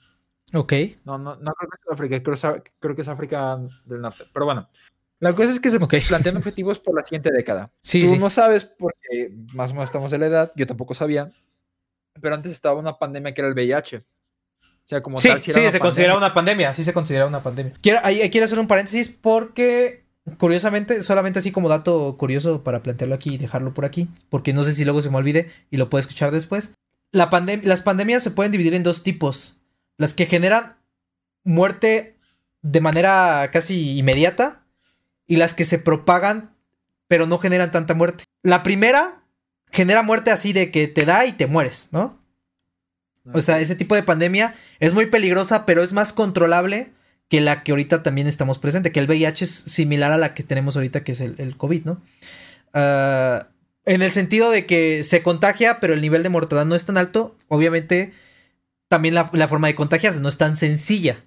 Ok. 0.52 0.72
No, 1.04 1.16
no, 1.18 1.36
no 1.36 1.52
creo 1.54 1.68
que 1.70 1.76
es 1.76 1.82
Sudáfrica, 1.84 2.22
creo, 2.22 2.62
creo 2.80 2.94
que 2.96 3.02
es 3.02 3.08
África 3.08 3.58
del 3.84 4.00
Norte. 4.00 4.24
Pero 4.32 4.46
bueno, 4.46 4.68
la 5.20 5.32
cosa 5.34 5.50
es 5.52 5.60
que 5.60 5.70
se 5.70 5.76
Ok. 5.76 5.94
plantean 6.08 6.36
objetivos 6.36 6.78
por 6.80 6.94
la 6.96 7.04
siguiente 7.04 7.30
década. 7.32 7.70
Sí, 7.80 8.02
Tú 8.04 8.12
sí. 8.14 8.18
no 8.18 8.30
sabes 8.30 8.64
porque 8.64 9.32
más 9.54 9.70
o 9.70 9.74
menos 9.74 9.88
estamos 9.88 10.10
de 10.10 10.18
la 10.18 10.26
edad, 10.26 10.52
yo 10.56 10.66
tampoco 10.66 10.94
sabía, 10.94 11.30
pero 12.20 12.34
antes 12.34 12.50
estaba 12.52 12.74
una 12.78 12.98
pandemia 12.98 13.32
que 13.32 13.40
era 13.40 13.48
el 13.48 13.54
VIH. 13.54 13.98
O 13.98 14.02
sea, 14.90 15.02
como 15.02 15.18
Sí, 15.18 15.28
tal, 15.28 15.40
sí, 15.40 15.50
era 15.52 15.60
una 15.60 15.70
se 15.70 15.78
considera 15.78 16.12
pandemia. 16.14 16.26
una 16.26 16.34
pandemia, 16.34 16.74
sí 16.74 16.82
se 16.84 16.92
considera 16.92 17.26
una 17.26 17.40
pandemia. 17.40 17.74
Quiero, 17.80 18.00
ahí 18.02 18.28
quiero 18.30 18.46
hacer 18.46 18.58
un 18.58 18.66
paréntesis 18.66 19.08
porque, 19.08 20.06
curiosamente, 20.38 21.02
solamente 21.02 21.38
así 21.38 21.52
como 21.52 21.68
dato 21.68 22.16
curioso 22.16 22.62
para 22.62 22.82
plantearlo 22.82 23.14
aquí 23.14 23.34
y 23.34 23.38
dejarlo 23.38 23.74
por 23.74 23.84
aquí, 23.84 24.08
porque 24.28 24.52
no 24.52 24.62
sé 24.62 24.72
si 24.72 24.84
luego 24.84 25.02
se 25.02 25.10
me 25.10 25.16
olvide 25.16 25.50
y 25.70 25.76
lo 25.76 25.88
puedo 25.88 26.00
escuchar 26.00 26.30
después. 26.30 26.74
La 27.12 27.30
pandem- 27.30 27.62
las 27.62 27.82
pandemias 27.82 28.22
se 28.22 28.30
pueden 28.30 28.52
dividir 28.52 28.74
en 28.74 28.82
dos 28.82 29.02
tipos. 29.02 29.58
Las 29.96 30.14
que 30.14 30.26
generan 30.26 30.76
muerte 31.44 32.16
de 32.62 32.80
manera 32.80 33.50
casi 33.52 33.98
inmediata 33.98 34.64
y 35.26 35.36
las 35.36 35.54
que 35.54 35.64
se 35.64 35.78
propagan 35.78 36.54
pero 37.08 37.26
no 37.26 37.38
generan 37.38 37.72
tanta 37.72 37.94
muerte. 37.94 38.22
La 38.44 38.62
primera 38.62 39.24
genera 39.72 40.02
muerte 40.02 40.30
así 40.30 40.52
de 40.52 40.70
que 40.70 40.86
te 40.86 41.04
da 41.04 41.26
y 41.26 41.32
te 41.32 41.48
mueres, 41.48 41.88
¿no? 41.90 42.20
O 43.32 43.40
sea, 43.40 43.60
ese 43.60 43.74
tipo 43.74 43.96
de 43.96 44.04
pandemia 44.04 44.54
es 44.78 44.94
muy 44.94 45.06
peligrosa, 45.06 45.66
pero 45.66 45.82
es 45.82 45.92
más 45.92 46.12
controlable 46.12 46.92
que 47.30 47.40
la 47.40 47.62
que 47.62 47.70
ahorita 47.70 48.02
también 48.02 48.26
estamos 48.26 48.58
presente, 48.58 48.90
que 48.90 48.98
el 48.98 49.06
VIH 49.06 49.44
es 49.44 49.50
similar 49.50 50.10
a 50.10 50.18
la 50.18 50.34
que 50.34 50.42
tenemos 50.42 50.76
ahorita, 50.76 51.04
que 51.04 51.12
es 51.12 51.20
el, 51.20 51.36
el 51.38 51.56
COVID, 51.56 51.84
¿no? 51.84 52.02
Ah, 52.74 53.46
en 53.86 54.02
el 54.02 54.10
sentido 54.10 54.50
de 54.50 54.66
que 54.66 55.04
se 55.04 55.22
contagia, 55.22 55.78
pero 55.80 55.94
el 55.94 56.00
nivel 56.00 56.24
de 56.24 56.28
mortandad 56.28 56.66
no 56.66 56.74
es 56.74 56.84
tan 56.84 56.98
alto, 56.98 57.36
obviamente 57.48 58.12
también 58.88 59.14
la, 59.14 59.30
la 59.32 59.46
forma 59.46 59.68
de 59.68 59.76
contagiarse 59.76 60.20
no 60.20 60.28
es 60.28 60.36
tan 60.36 60.56
sencilla. 60.56 61.24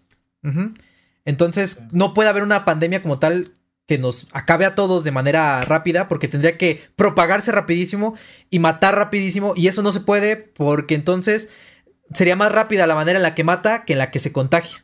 Entonces, 1.24 1.80
no 1.92 2.14
puede 2.14 2.28
haber 2.28 2.44
una 2.44 2.66
pandemia 2.66 3.02
como 3.02 3.18
tal 3.18 3.54
que 3.88 3.98
nos 3.98 4.28
acabe 4.34 4.66
a 4.66 4.76
todos 4.76 5.06
de 5.06 5.12
manera 5.12 5.62
rápida, 5.62 6.10
porque 6.10 6.28
tendría 6.28 6.58
que 6.58 6.82
propagarse 6.98 7.54
rapidísimo 7.54 8.18
y 8.50 8.60
matar 8.60 8.96
rapidísimo, 8.96 9.54
y 9.56 9.68
eso 9.68 9.82
no 9.82 9.94
se 9.94 10.02
puede 10.02 10.36
porque 10.36 10.96
entonces 10.96 11.48
sería 12.14 12.36
más 12.36 12.52
rápida 12.52 12.88
la 12.88 12.96
manera 12.96 13.20
en 13.20 13.24
la 13.24 13.36
que 13.36 13.46
mata 13.46 13.86
que 13.86 13.94
en 13.94 14.00
la 14.00 14.12
que 14.12 14.20
se 14.20 14.34
contagia. 14.34 14.83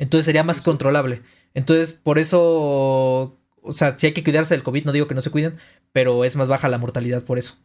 Entonces 0.00 0.24
sería 0.24 0.42
más 0.42 0.62
controlable. 0.62 1.22
Entonces, 1.54 1.92
por 1.92 2.18
eso, 2.18 3.38
o 3.62 3.72
sea, 3.72 3.96
si 3.98 4.06
hay 4.06 4.14
que 4.14 4.24
cuidarse 4.24 4.54
del 4.54 4.64
COVID, 4.64 4.86
no 4.86 4.92
digo 4.92 5.06
que 5.06 5.14
no 5.14 5.20
se 5.20 5.30
cuiden, 5.30 5.58
pero 5.92 6.24
es 6.24 6.36
más 6.36 6.48
baja 6.48 6.68
la 6.68 6.78
mortalidad 6.78 7.22
por 7.22 7.38
eso. 7.38 7.58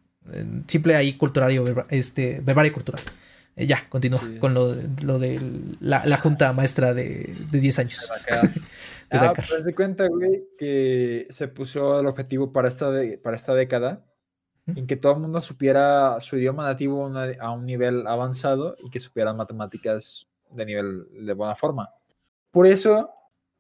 Simple 0.67 0.95
ahí 0.95 1.13
cultural 1.13 1.87
este, 1.89 2.41
verbal 2.41 2.67
y 2.67 2.71
cultural. 2.71 3.01
Eh, 3.55 3.67
ya, 3.67 3.87
continúa 3.87 4.21
con 4.41 4.53
lo, 4.53 4.73
de 4.73 5.39
la, 5.79 6.17
junta 6.17 6.51
maestra 6.51 6.93
de, 6.93 7.33
de 7.51 7.59
10 7.59 7.79
años. 7.79 8.11
ah, 9.11 9.33
pues 9.33 9.63
de 9.63 9.73
cuenta, 9.73 10.07
güey, 10.07 10.43
que 10.59 11.27
se 11.29 11.47
puso 11.47 12.01
el 12.01 12.07
objetivo 12.07 12.51
para 12.51 12.67
esta, 12.67 12.91
para 13.23 13.37
esta 13.37 13.53
década 13.53 14.03
en 14.67 14.87
que 14.87 14.97
todo 14.97 15.13
el 15.13 15.19
mundo 15.19 15.39
supiera 15.41 16.19
su 16.19 16.37
idioma 16.37 16.63
nativo 16.63 17.09
a 17.39 17.51
un 17.51 17.65
nivel 17.65 18.07
avanzado 18.07 18.75
y 18.83 18.89
que 18.89 18.99
supieran 18.99 19.37
matemáticas 19.37 20.27
de 20.49 20.65
nivel 20.65 21.05
de 21.25 21.33
buena 21.33 21.55
forma. 21.55 21.91
Por 22.55 22.67
eso 22.67 23.09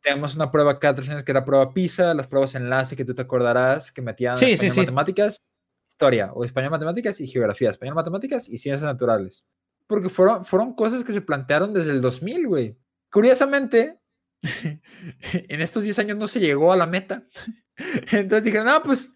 tenemos 0.01 0.37
una 0.37 0.49
prueba 0.49 0.79
cada 0.79 0.93
tres 0.93 1.09
años 1.09 1.23
que 1.25 1.33
era 1.33 1.41
la 1.41 1.45
prueba 1.45 1.73
PISA, 1.73 2.13
las 2.13 2.27
pruebas 2.27 2.55
enlace 2.55 2.95
que 2.95 3.03
tú 3.03 3.13
te 3.13 3.23
acordarás 3.23 3.91
que 3.91 4.01
metían 4.01 4.37
sí, 4.37 4.51
español 4.51 4.77
matemáticas, 4.77 5.41
historia, 5.85 6.31
o 6.31 6.45
español 6.45 6.71
matemáticas 6.71 7.19
y 7.19 7.27
geografía, 7.27 7.71
español 7.71 7.93
matemáticas 7.93 8.47
y 8.47 8.57
ciencias 8.57 8.83
naturales. 8.83 9.45
Porque 9.85 10.07
fueron, 10.07 10.45
fueron 10.45 10.75
cosas 10.75 11.03
que 11.03 11.11
se 11.11 11.19
plantearon 11.19 11.73
desde 11.73 11.91
el 11.91 11.99
2000, 11.99 12.47
güey. 12.47 12.77
Curiosamente, 13.11 13.99
en 14.41 15.59
estos 15.59 15.83
10 15.83 15.99
años 15.99 16.17
no 16.17 16.27
se 16.27 16.39
llegó 16.39 16.71
a 16.71 16.77
la 16.77 16.87
meta. 16.87 17.27
Entonces 18.13 18.45
dijeron, 18.45 18.67
no, 18.67 18.81
pues 18.81 19.11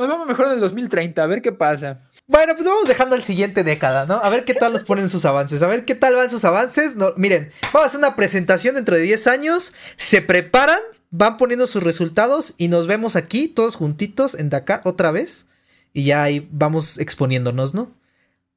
nos 0.00 0.08
vamos 0.08 0.26
mejor 0.26 0.46
en 0.46 0.52
el 0.52 0.60
2030, 0.60 1.22
a 1.22 1.26
ver 1.26 1.42
qué 1.42 1.52
pasa. 1.52 2.00
Bueno, 2.26 2.54
pues 2.54 2.66
vamos 2.66 2.86
dejando 2.86 3.16
el 3.16 3.22
siguiente 3.22 3.64
década, 3.64 4.06
¿no? 4.06 4.14
A 4.14 4.28
ver 4.28 4.44
qué 4.44 4.54
tal 4.54 4.72
nos 4.72 4.82
ponen 4.82 5.10
sus 5.10 5.24
avances, 5.24 5.62
a 5.62 5.66
ver 5.66 5.84
qué 5.84 5.94
tal 5.94 6.14
van 6.14 6.30
sus 6.30 6.44
avances. 6.44 6.96
No, 6.96 7.12
miren, 7.16 7.50
vamos 7.72 7.82
a 7.82 7.86
hacer 7.86 7.98
una 7.98 8.16
presentación 8.16 8.74
dentro 8.74 8.96
de 8.96 9.02
10 9.02 9.26
años, 9.26 9.72
se 9.96 10.22
preparan, 10.22 10.80
van 11.10 11.36
poniendo 11.36 11.66
sus 11.66 11.82
resultados 11.82 12.54
y 12.56 12.68
nos 12.68 12.86
vemos 12.86 13.16
aquí 13.16 13.48
todos 13.48 13.76
juntitos 13.76 14.34
en 14.34 14.50
Dakar 14.50 14.80
otra 14.84 15.10
vez 15.10 15.46
y 15.92 16.04
ya 16.04 16.22
ahí 16.22 16.48
vamos 16.50 16.98
exponiéndonos, 16.98 17.74
¿no? 17.74 17.92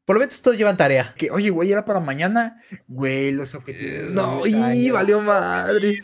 Por 0.06 0.18
lo 0.18 0.20
menos 0.20 0.42
todos 0.42 0.58
llevan 0.58 0.78
tarea. 0.78 1.14
Que, 1.18 1.32
oye, 1.32 1.50
güey, 1.50 1.72
era 1.72 1.86
para 1.86 2.00
mañana. 2.00 2.62
Güey, 2.88 3.32
los 3.32 3.56
objetivos. 3.56 4.12
no, 4.12 4.46
y 4.46 4.90
valió 4.90 5.22
madre. 5.22 6.04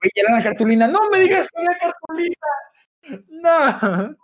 Güey, 0.00 0.10
era 0.14 0.36
la 0.36 0.42
cartulina. 0.42 0.86
No 0.86 1.10
me 1.10 1.20
digas 1.20 1.48
que 1.48 1.62
era 1.62 1.76
cartulina. 1.78 2.36
No. 3.28 4.16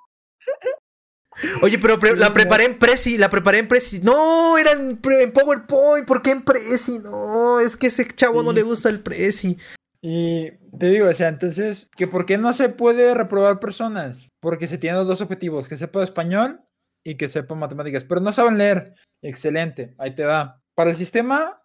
Oye, 1.62 1.78
pero 1.78 1.96
la 2.14 2.33
preparé 2.35 2.64
en 2.64 2.78
Prezi, 2.78 3.16
la 3.16 3.31
preparé 3.31 3.59
en 3.59 3.68
Prezi. 3.68 4.00
No, 4.00 4.59
era 4.59 4.72
en, 4.72 4.98
PowerPoint. 4.98 6.07
¿Por 6.07 6.22
qué 6.22 6.33
en 6.33 6.42
Prezi? 6.42 6.98
No, 6.98 7.59
es 7.61 7.76
que 7.76 7.87
ese 7.87 8.07
chavo 8.09 8.42
no 8.42 8.52
le 8.52 8.62
gusta 8.62 8.88
el 8.88 9.00
Prezi. 9.00 9.57
Y 10.02 10.50
te 10.78 10.87
digo, 10.90 11.09
o 11.09 11.12
sea, 11.12 11.28
entonces, 11.28 11.88
que 11.96 12.07
¿por 12.07 12.26
qué 12.26 12.37
no 12.37 12.52
se 12.52 12.68
puede 12.68 13.14
reprobar 13.14 13.61
personas? 13.61 14.28
Porque 14.40 14.66
se 14.66 14.78
tienen 14.78 15.07
dos 15.07 15.20
objetivos, 15.20 15.68
que 15.68 15.76
sepa 15.76 16.02
español 16.02 16.61
y 17.05 17.16
que 17.16 17.28
sepa 17.28 17.55
matemáticas, 17.55 18.05
pero 18.05 18.20
no 18.20 18.33
saben 18.33 18.59
leer. 18.59 18.94
Excelente, 19.22 19.94
ahí 19.98 20.14
te 20.14 20.24
va. 20.24 20.61
Para 20.74 20.90
el 20.90 20.96
sistema 20.96 21.62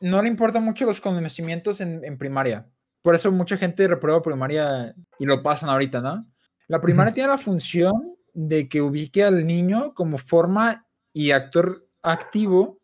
no 0.00 0.20
le 0.20 0.28
importan 0.28 0.64
mucho 0.64 0.84
los 0.84 1.00
conocimientos 1.00 1.80
en, 1.80 2.04
en 2.04 2.18
primaria. 2.18 2.68
Por 3.02 3.14
eso 3.14 3.30
mucha 3.30 3.56
gente 3.56 3.86
reprueba 3.86 4.20
primaria 4.20 4.94
y 5.18 5.26
lo 5.26 5.42
pasan 5.42 5.70
ahorita, 5.70 6.00
¿no? 6.00 6.26
La 6.66 6.80
primaria 6.80 7.14
tiene 7.14 7.28
la 7.28 7.38
función 7.38 8.15
de 8.36 8.68
que 8.68 8.82
ubique 8.82 9.24
al 9.24 9.46
niño 9.46 9.94
como 9.94 10.18
forma 10.18 10.86
y 11.14 11.30
actor 11.30 11.88
activo 12.02 12.78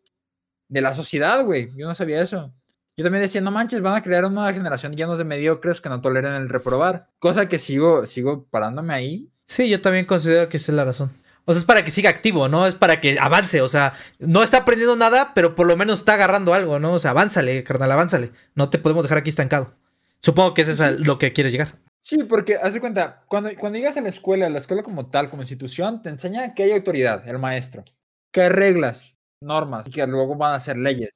de 0.67 0.81
la 0.81 0.95
sociedad, 0.95 1.45
güey. 1.45 1.69
Yo 1.77 1.87
no 1.87 1.93
sabía 1.93 2.21
eso. 2.21 2.51
Yo 2.97 3.03
también 3.03 3.21
decía, 3.21 3.39
no 3.39 3.51
manches, 3.51 3.81
van 3.81 3.95
a 3.95 4.01
crear 4.01 4.25
una 4.25 4.51
generación 4.51 4.95
llenos 4.95 5.19
de 5.19 5.23
mediocres 5.23 5.79
que 5.79 5.89
no 5.89 6.01
toleren 6.01 6.33
el 6.33 6.49
reprobar. 6.49 7.09
Cosa 7.19 7.45
que 7.45 7.59
sigo, 7.59 8.07
sigo 8.07 8.47
parándome 8.49 8.95
ahí. 8.95 9.31
Sí, 9.45 9.69
yo 9.69 9.79
también 9.79 10.05
considero 10.05 10.49
que 10.49 10.57
esa 10.57 10.71
es 10.71 10.75
la 10.75 10.85
razón. 10.85 11.11
O 11.45 11.53
sea, 11.53 11.59
es 11.59 11.65
para 11.65 11.85
que 11.85 11.91
siga 11.91 12.09
activo, 12.09 12.49
¿no? 12.49 12.65
Es 12.65 12.73
para 12.73 12.99
que 12.99 13.19
avance. 13.19 13.61
O 13.61 13.67
sea, 13.67 13.93
no 14.17 14.41
está 14.41 14.59
aprendiendo 14.59 14.95
nada, 14.95 15.33
pero 15.35 15.53
por 15.53 15.67
lo 15.67 15.77
menos 15.77 15.99
está 15.99 16.15
agarrando 16.15 16.55
algo, 16.55 16.79
¿no? 16.79 16.93
O 16.93 16.99
sea, 16.99 17.11
avánzale, 17.11 17.63
carnal, 17.63 17.91
avánzale. 17.91 18.31
No 18.55 18.69
te 18.69 18.79
podemos 18.79 19.03
dejar 19.03 19.19
aquí 19.19 19.29
estancado. 19.29 19.75
Supongo 20.21 20.55
que 20.55 20.63
eso 20.63 20.71
es 20.71 20.99
lo 20.99 21.19
que 21.19 21.31
quieres 21.31 21.51
llegar. 21.51 21.77
Sí, 22.05 22.17
porque 22.25 22.57
haz 22.57 22.73
de 22.73 22.81
cuenta, 22.81 23.23
cuando, 23.29 23.49
cuando 23.57 23.77
llegas 23.79 23.95
a 23.95 24.01
la 24.01 24.09
escuela, 24.09 24.49
la 24.49 24.57
escuela 24.57 24.83
como 24.83 25.09
tal, 25.09 25.29
como 25.29 25.41
institución, 25.41 26.01
te 26.01 26.09
enseña 26.09 26.53
que 26.53 26.63
hay 26.63 26.73
autoridad, 26.73 27.25
el 27.29 27.39
maestro, 27.39 27.85
que 28.29 28.41
hay 28.41 28.49
reglas, 28.49 29.15
normas, 29.39 29.85
que 29.87 30.05
luego 30.05 30.35
van 30.35 30.53
a 30.53 30.59
ser 30.59 30.75
leyes. 30.75 31.11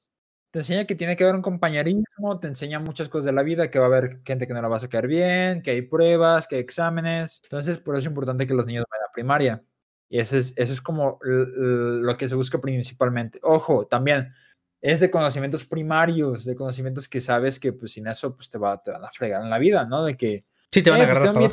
Te 0.49 0.59
enseña 0.59 0.85
que 0.85 0.95
tiene 0.95 1.17
que 1.17 1.25
haber 1.25 1.35
un 1.35 1.41
compañerismo, 1.41 2.39
te 2.39 2.47
enseña 2.47 2.79
muchas 2.79 3.09
cosas 3.09 3.25
de 3.25 3.33
la 3.33 3.43
vida, 3.43 3.69
que 3.69 3.79
va 3.79 3.85
a 3.85 3.87
haber 3.89 4.21
gente 4.25 4.47
que 4.47 4.53
no 4.53 4.61
la 4.61 4.69
vas 4.69 4.85
a 4.85 4.87
caer 4.87 5.07
bien, 5.07 5.61
que 5.61 5.71
hay 5.71 5.81
pruebas, 5.81 6.47
que 6.47 6.55
hay 6.55 6.61
exámenes. 6.61 7.41
Entonces, 7.43 7.77
por 7.79 7.95
eso 7.95 8.03
es 8.03 8.07
importante 8.07 8.47
que 8.47 8.53
los 8.53 8.65
niños 8.65 8.85
vayan 8.89 9.07
a 9.09 9.11
primaria. 9.11 9.63
Y 10.09 10.19
eso 10.21 10.37
es, 10.37 10.53
eso 10.55 10.71
es 10.71 10.79
como 10.81 11.19
lo 11.21 12.15
que 12.15 12.29
se 12.29 12.35
busca 12.35 12.61
principalmente. 12.61 13.39
Ojo, 13.43 13.87
también 13.87 14.33
es 14.79 15.01
de 15.01 15.11
conocimientos 15.11 15.65
primarios, 15.65 16.45
de 16.45 16.55
conocimientos 16.55 17.09
que 17.09 17.19
sabes 17.19 17.59
que 17.59 17.73
pues 17.73 17.91
sin 17.91 18.07
eso 18.07 18.33
pues 18.37 18.49
te, 18.49 18.57
va, 18.57 18.81
te 18.81 18.91
van 18.91 19.03
a 19.03 19.11
fregar 19.11 19.41
en 19.43 19.49
la 19.49 19.57
vida, 19.59 19.85
¿no? 19.85 20.05
De 20.05 20.15
que 20.15 20.45
Sí, 20.71 20.83
te 20.83 20.89
van 20.89 20.99
a 20.99 21.03
eh, 21.03 21.07
pues, 21.07 21.19
agarrar. 21.19 21.43
un 21.43 21.49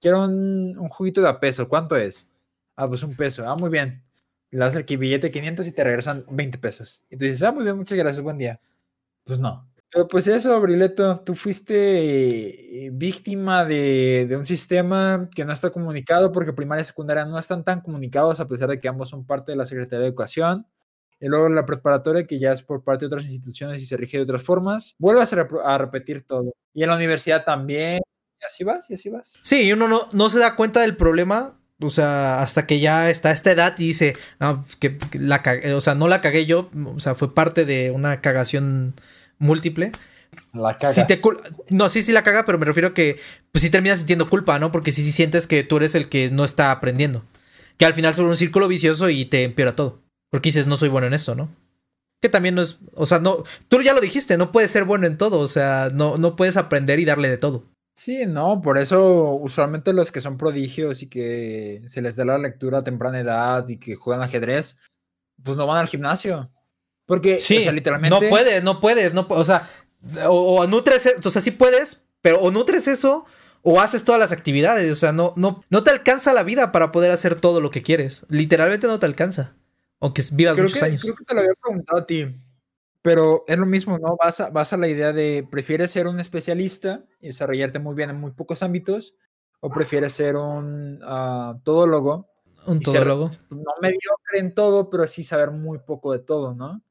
quiero 0.00 0.24
un, 0.24 0.78
un, 0.78 0.88
juguito 0.88 1.20
de 1.20 1.28
a 1.28 1.40
peso. 1.40 1.68
¿Cuánto 1.68 1.96
es? 1.96 2.28
Ah, 2.76 2.88
pues 2.88 3.02
un 3.02 3.14
peso. 3.14 3.42
Ah, 3.46 3.56
muy 3.58 3.70
bien. 3.70 4.02
Le 4.50 4.58
das 4.60 4.76
el 4.76 4.84
billete 4.84 5.28
de 5.28 5.32
500 5.32 5.66
y 5.66 5.72
te 5.72 5.84
regresan 5.84 6.24
20 6.30 6.58
pesos. 6.58 7.02
Y 7.10 7.16
tú 7.16 7.24
dices, 7.24 7.42
ah, 7.42 7.52
muy 7.52 7.64
bien, 7.64 7.76
muchas 7.76 7.98
gracias, 7.98 8.22
buen 8.22 8.38
día. 8.38 8.60
Pues 9.24 9.38
no. 9.38 9.68
Pero 9.92 10.08
pues 10.08 10.26
eso, 10.26 10.60
Brileto, 10.60 11.20
tú 11.20 11.34
fuiste 11.34 12.86
eh, 12.86 12.90
víctima 12.92 13.64
de, 13.64 14.26
de, 14.28 14.36
un 14.36 14.44
sistema 14.44 15.28
que 15.34 15.44
no 15.44 15.52
está 15.52 15.70
comunicado 15.70 16.32
porque 16.32 16.52
primaria 16.52 16.82
y 16.82 16.84
secundaria 16.84 17.24
no 17.24 17.38
están 17.38 17.64
tan 17.64 17.80
comunicados 17.80 18.40
a 18.40 18.48
pesar 18.48 18.68
de 18.68 18.80
que 18.80 18.88
ambos 18.88 19.08
son 19.08 19.24
parte 19.26 19.52
de 19.52 19.56
la 19.56 19.66
Secretaría 19.66 20.00
de 20.00 20.08
Educación. 20.08 20.66
Y 21.18 21.28
luego 21.28 21.48
la 21.48 21.64
preparatoria, 21.64 22.26
que 22.26 22.38
ya 22.38 22.52
es 22.52 22.62
por 22.62 22.84
parte 22.84 23.04
de 23.04 23.06
otras 23.06 23.24
instituciones 23.24 23.80
y 23.82 23.86
se 23.86 23.96
rige 23.96 24.18
de 24.18 24.24
otras 24.24 24.42
formas, 24.42 24.94
vuelves 24.98 25.32
a, 25.32 25.48
a 25.64 25.78
repetir 25.78 26.26
todo. 26.26 26.52
Y 26.74 26.82
en 26.82 26.90
la 26.90 26.96
universidad 26.96 27.44
también, 27.44 28.00
así 28.46 28.64
vas, 28.64 28.90
y 28.90 28.94
así 28.94 29.08
vas. 29.08 29.38
Sí, 29.42 29.72
uno 29.72 29.88
no, 29.88 30.08
no 30.12 30.30
se 30.30 30.38
da 30.38 30.56
cuenta 30.56 30.80
del 30.80 30.96
problema 30.96 31.56
o 31.80 31.90
sea, 31.90 32.40
hasta 32.40 32.66
que 32.66 32.80
ya 32.80 33.10
está 33.10 33.28
a 33.28 33.32
esta 33.32 33.52
edad 33.52 33.74
y 33.78 33.88
dice, 33.88 34.14
no, 34.40 34.64
que, 34.78 34.98
la 35.12 35.42
cagué, 35.42 35.74
o 35.74 35.80
sea, 35.80 35.94
no 35.94 36.08
la 36.08 36.22
cagué 36.22 36.46
yo, 36.46 36.70
o 36.86 37.00
sea, 37.00 37.14
fue 37.14 37.34
parte 37.34 37.66
de 37.66 37.90
una 37.90 38.20
cagación 38.22 38.94
múltiple. 39.38 39.92
La 40.52 40.76
caga. 40.76 41.06
no, 41.70 41.88
sí, 41.88 42.02
sí 42.02 42.12
la 42.12 42.22
caga, 42.22 42.44
pero 42.44 42.58
me 42.58 42.64
refiero 42.64 42.88
a 42.88 42.94
que, 42.94 43.18
pues 43.52 43.62
sí 43.62 43.70
terminas 43.70 43.98
sintiendo 43.98 44.28
culpa, 44.28 44.58
¿no? 44.58 44.72
Porque 44.72 44.92
sí, 44.92 45.02
sí 45.02 45.12
sientes 45.12 45.46
que 45.46 45.64
tú 45.64 45.76
eres 45.76 45.94
el 45.94 46.08
que 46.08 46.30
no 46.30 46.44
está 46.44 46.70
aprendiendo. 46.70 47.24
Que 47.76 47.84
al 47.84 47.94
final 47.94 48.14
son 48.14 48.26
un 48.26 48.36
círculo 48.36 48.68
vicioso 48.68 49.10
y 49.10 49.26
te 49.26 49.44
empeora 49.44 49.76
todo. 49.76 50.00
Porque 50.30 50.48
dices, 50.48 50.66
no 50.66 50.76
soy 50.76 50.88
bueno 50.88 51.06
en 51.06 51.14
eso, 51.14 51.34
¿no? 51.34 51.50
Que 52.22 52.30
también 52.30 52.54
no 52.54 52.62
es, 52.62 52.78
o 52.94 53.04
sea, 53.04 53.18
no, 53.18 53.44
tú 53.68 53.82
ya 53.82 53.92
lo 53.92 54.00
dijiste, 54.00 54.38
no 54.38 54.50
puedes 54.50 54.70
ser 54.70 54.84
bueno 54.84 55.06
en 55.06 55.18
todo, 55.18 55.38
o 55.40 55.48
sea, 55.48 55.90
no, 55.92 56.16
no 56.16 56.36
puedes 56.36 56.56
aprender 56.56 56.98
y 56.98 57.04
darle 57.04 57.28
de 57.28 57.36
todo. 57.36 57.64
Sí, 57.96 58.26
no, 58.26 58.60
por 58.60 58.76
eso 58.76 59.32
usualmente 59.32 59.94
los 59.94 60.12
que 60.12 60.20
son 60.20 60.36
prodigios 60.36 61.02
y 61.02 61.06
que 61.06 61.80
se 61.86 62.02
les 62.02 62.14
da 62.14 62.26
la 62.26 62.36
lectura 62.36 62.78
a 62.78 62.84
temprana 62.84 63.18
edad 63.18 63.66
y 63.68 63.78
que 63.78 63.96
juegan 63.96 64.22
ajedrez, 64.22 64.76
pues 65.42 65.56
no 65.56 65.66
van 65.66 65.78
al 65.78 65.88
gimnasio. 65.88 66.50
Porque, 67.06 67.40
sí, 67.40 67.58
literalmente. 67.70 68.20
No 68.20 68.28
puedes, 68.28 68.62
no 68.62 68.80
puedes, 68.80 69.14
no, 69.14 69.26
o 69.30 69.44
sea, 69.44 69.66
o, 70.28 70.66
nutres, 70.66 71.10
o 71.24 71.30
sea, 71.30 71.40
sí 71.40 71.52
puedes, 71.52 72.04
pero 72.20 72.38
o 72.40 72.50
nutres 72.50 72.86
eso 72.86 73.24
o 73.62 73.80
haces 73.80 74.04
todas 74.04 74.20
las 74.20 74.30
actividades, 74.30 74.92
o 74.92 74.94
sea, 74.94 75.12
no, 75.12 75.32
no, 75.36 75.64
no 75.70 75.82
te 75.82 75.90
alcanza 75.90 76.34
la 76.34 76.42
vida 76.42 76.72
para 76.72 76.92
poder 76.92 77.10
hacer 77.12 77.34
todo 77.40 77.62
lo 77.62 77.70
que 77.70 77.80
quieres. 77.80 78.26
Literalmente 78.28 78.86
no 78.88 78.98
te 78.98 79.06
alcanza. 79.06 79.54
Aunque 80.00 80.22
vivas 80.32 80.58
muchos 80.58 80.82
años. 80.82 81.02
Creo 81.02 81.16
que 81.16 81.24
te 81.24 81.34
lo 81.34 81.40
había 81.40 81.54
preguntado 81.54 82.00
a 82.00 82.06
ti. 82.06 82.26
Pero 83.06 83.44
es 83.46 83.56
lo 83.56 83.66
mismo, 83.66 84.00
¿no? 84.00 84.16
Vas 84.16 84.40
a, 84.40 84.50
vas 84.50 84.72
a 84.72 84.76
la 84.76 84.88
idea 84.88 85.12
de, 85.12 85.46
¿prefieres 85.48 85.92
ser 85.92 86.08
un 86.08 86.18
especialista 86.18 87.04
y 87.20 87.28
desarrollarte 87.28 87.78
muy 87.78 87.94
bien 87.94 88.10
en 88.10 88.18
muy 88.18 88.32
pocos 88.32 88.64
ámbitos? 88.64 89.14
¿O 89.60 89.70
prefieres 89.70 90.12
ser 90.12 90.34
un 90.34 91.00
uh, 91.04 91.56
todólogo? 91.62 92.28
Un 92.66 92.80
todólogo. 92.80 93.28
Pues, 93.48 93.60
no 93.60 93.70
mediocre 93.80 94.40
en 94.40 94.52
todo, 94.54 94.90
pero 94.90 95.06
sí 95.06 95.22
saber 95.22 95.52
muy 95.52 95.78
poco 95.78 96.14
de 96.14 96.18
todo, 96.18 96.52
¿no? 96.52 96.82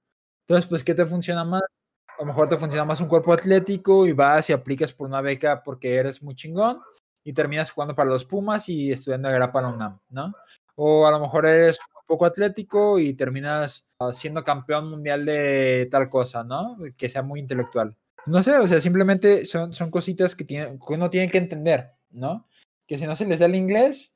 Entonces, 0.48 0.70
pues, 0.70 0.86
¿qué 0.86 0.94
te 0.94 1.06
funciona 1.06 1.44
más? 1.44 1.64
A 2.08 2.22
lo 2.22 2.28
mejor 2.28 2.48
te 2.48 2.56
funciona 2.56 2.86
más 2.86 3.02
un 3.02 3.10
cuerpo 3.10 3.34
atlético 3.34 4.08
y 4.08 4.14
vas 4.14 4.50
y 4.50 4.54
aplicas 4.54 4.94
por 4.94 5.08
una 5.08 5.20
beca 5.20 5.64
porque 5.64 5.96
eres 5.96 6.24
muy 6.24 6.34
chingón 6.34 6.80
y 7.26 7.34
terminas 7.34 7.72
jugando 7.72 7.94
para 7.94 8.10
los 8.10 8.24
Pumas 8.24 8.70
y 8.70 8.90
estudiando 8.90 9.28
grapa 9.28 9.52
para 9.52 9.68
la 9.68 9.76
UNAM, 9.76 10.00
¿no? 10.12 10.34
O 10.76 11.06
a 11.06 11.12
lo 11.12 11.20
mejor 11.20 11.46
eres 11.46 11.78
poco 12.06 12.26
atlético 12.26 13.00
y 13.00 13.14
terminas 13.14 13.86
ah, 14.00 14.12
siendo 14.12 14.44
campeón 14.44 14.90
mundial 14.90 15.26
de 15.26 15.88
tal 15.92 16.10
cosa, 16.10 16.44
¿no? 16.44 16.78
Que 16.98 17.10
sea 17.10 17.22
muy 17.22 17.40
intelectual. 17.40 17.96
No 18.26 18.42
sé, 18.42 18.58
o 18.58 18.68
sea, 18.68 18.80
simplemente 18.82 19.46
son, 19.46 19.74
son 19.74 19.92
cositas 19.92 20.36
que, 20.36 20.44
tiene, 20.44 20.78
que 20.86 20.94
uno 20.94 21.10
tiene 21.10 21.30
que 21.30 21.38
entender, 21.38 21.92
¿no? 22.10 22.48
que 22.88 22.98
si 22.98 23.06
no 23.06 23.16
se 23.16 23.26
les 23.26 23.40
da 23.40 23.46
el 23.46 23.56
inglés, 23.56 24.12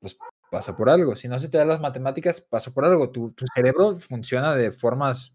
pues 0.00 0.16
pasa 0.50 0.76
por 0.76 0.90
algo. 0.90 1.16
Si 1.16 1.28
no 1.28 1.38
se 1.38 1.48
te 1.48 1.58
da 1.58 1.64
las 1.64 1.80
matemáticas, 1.80 2.40
pasa 2.40 2.72
por 2.72 2.84
algo. 2.84 3.10
Tu, 3.10 3.30
tu 3.32 3.46
cerebro 3.54 3.96
funciona 3.96 4.54
de 4.54 4.72
formas 4.72 5.32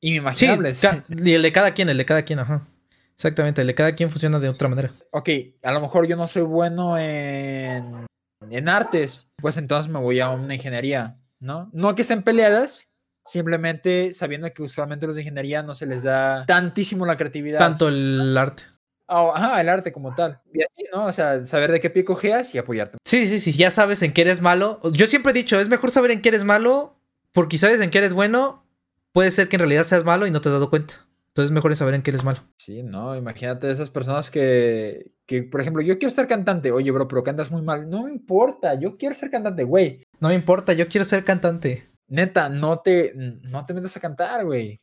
inimaginables. 0.00 0.82
y 1.08 1.32
el 1.32 1.42
de 1.42 1.52
cada 1.52 1.72
quien, 1.72 1.88
el 1.88 1.98
de 1.98 2.06
cada 2.06 2.22
quien, 2.22 2.38
ajá. 2.38 2.66
Exactamente, 3.14 3.62
el 3.62 3.66
de 3.66 3.74
cada 3.74 3.94
quien 3.94 4.10
funciona 4.10 4.38
de 4.38 4.48
otra 4.48 4.68
manera. 4.68 4.92
Ok, 5.10 5.28
a 5.62 5.72
lo 5.72 5.80
mejor 5.80 6.06
yo 6.06 6.14
no 6.14 6.28
soy 6.28 6.42
bueno 6.42 6.96
en, 6.96 8.06
en 8.48 8.68
artes, 8.68 9.28
pues 9.36 9.56
entonces 9.56 9.90
me 9.90 9.98
voy 9.98 10.20
a 10.20 10.30
una 10.30 10.54
ingeniería, 10.54 11.18
¿no? 11.40 11.70
No 11.72 11.94
que 11.94 12.02
estén 12.02 12.22
peleadas, 12.22 12.88
simplemente 13.24 14.12
sabiendo 14.12 14.52
que 14.52 14.62
usualmente 14.62 15.06
los 15.06 15.16
de 15.16 15.22
ingeniería 15.22 15.62
no 15.62 15.74
se 15.74 15.86
les 15.86 16.02
da 16.02 16.46
tantísimo 16.46 17.06
la 17.06 17.16
creatividad. 17.16 17.58
Tanto 17.58 17.88
el 17.88 18.36
arte. 18.36 18.64
Oh, 19.06 19.32
ajá, 19.34 19.60
el 19.60 19.68
arte 19.70 19.90
como 19.90 20.14
tal. 20.14 20.40
Y 20.52 20.62
así, 20.62 20.84
¿no? 20.92 21.06
O 21.06 21.12
sea, 21.12 21.46
saber 21.46 21.72
de 21.72 21.80
qué 21.80 21.88
pie 21.88 22.04
cojeas 22.04 22.54
y 22.54 22.58
apoyarte. 22.58 22.98
Sí, 23.04 23.26
sí, 23.26 23.38
sí, 23.38 23.52
ya 23.52 23.70
sabes 23.70 24.02
en 24.02 24.12
qué 24.12 24.20
eres 24.20 24.42
malo. 24.42 24.80
Yo 24.92 25.06
siempre 25.06 25.30
he 25.30 25.34
dicho, 25.34 25.58
es 25.58 25.68
mejor 25.68 25.90
saber 25.90 26.10
en 26.10 26.20
qué 26.20 26.28
eres 26.28 26.44
malo, 26.44 26.98
porque 27.32 27.56
sabes 27.56 27.80
en 27.80 27.88
qué 27.88 27.98
eres 27.98 28.12
bueno, 28.12 28.66
puede 29.12 29.30
ser 29.30 29.48
que 29.48 29.56
en 29.56 29.60
realidad 29.60 29.84
seas 29.84 30.04
malo 30.04 30.26
y 30.26 30.30
no 30.30 30.42
te 30.42 30.50
has 30.50 30.54
dado 30.54 30.68
cuenta. 30.68 31.07
Entonces 31.38 31.52
es 31.52 31.54
mejor 31.54 31.76
saber 31.76 31.94
en 31.94 32.02
qué 32.02 32.10
eres 32.10 32.24
malo. 32.24 32.40
Sí, 32.56 32.82
no, 32.82 33.14
imagínate 33.14 33.70
esas 33.70 33.90
personas 33.90 34.28
que, 34.28 35.12
que, 35.24 35.44
por 35.44 35.60
ejemplo, 35.60 35.82
yo 35.82 35.96
quiero 35.96 36.12
ser 36.12 36.26
cantante. 36.26 36.72
Oye, 36.72 36.90
bro, 36.90 37.06
pero 37.06 37.22
cantas 37.22 37.52
muy 37.52 37.62
mal. 37.62 37.88
No 37.88 38.02
me 38.02 38.10
importa, 38.10 38.74
yo 38.74 38.96
quiero 38.96 39.14
ser 39.14 39.30
cantante, 39.30 39.62
güey. 39.62 40.02
No 40.18 40.30
me 40.30 40.34
importa, 40.34 40.72
yo 40.72 40.88
quiero 40.88 41.04
ser 41.04 41.22
cantante. 41.22 41.92
Neta, 42.08 42.48
no 42.48 42.80
te, 42.80 43.12
no 43.14 43.64
te 43.64 43.72
metas 43.72 43.96
a 43.96 44.00
cantar, 44.00 44.46
güey. 44.46 44.80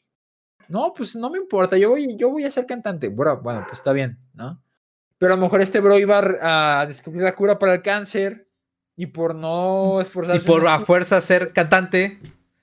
No, 0.70 0.94
pues 0.96 1.18
no 1.18 1.30
me 1.30 1.40
importa, 1.40 1.78
yo 1.78 1.90
voy, 1.90 2.16
yo 2.16 2.30
voy 2.30 2.46
a 2.46 2.52
ser 2.52 2.66
cantante. 2.66 3.10
Bro, 3.10 3.42
bueno, 3.42 3.64
pues 3.64 3.80
está 3.80 3.92
bien, 3.92 4.18
¿no? 4.34 4.64
Pero 5.18 5.34
a 5.34 5.36
lo 5.36 5.42
mejor 5.42 5.60
este 5.60 5.82
bro 5.82 6.00
iba 6.00 6.22
a 6.80 6.86
descubrir 6.86 7.24
la 7.24 7.36
cura 7.36 7.60
para 7.60 7.74
el 7.74 7.82
cáncer 7.82 8.48
y 8.96 9.08
por 9.08 9.36
no 9.36 10.00
esforzarse. 10.00 10.42
Y 10.42 10.48
por 10.48 10.66
a 10.66 10.80
fuerza 10.80 11.20
ser 11.20 11.52
cantante. 11.52 12.18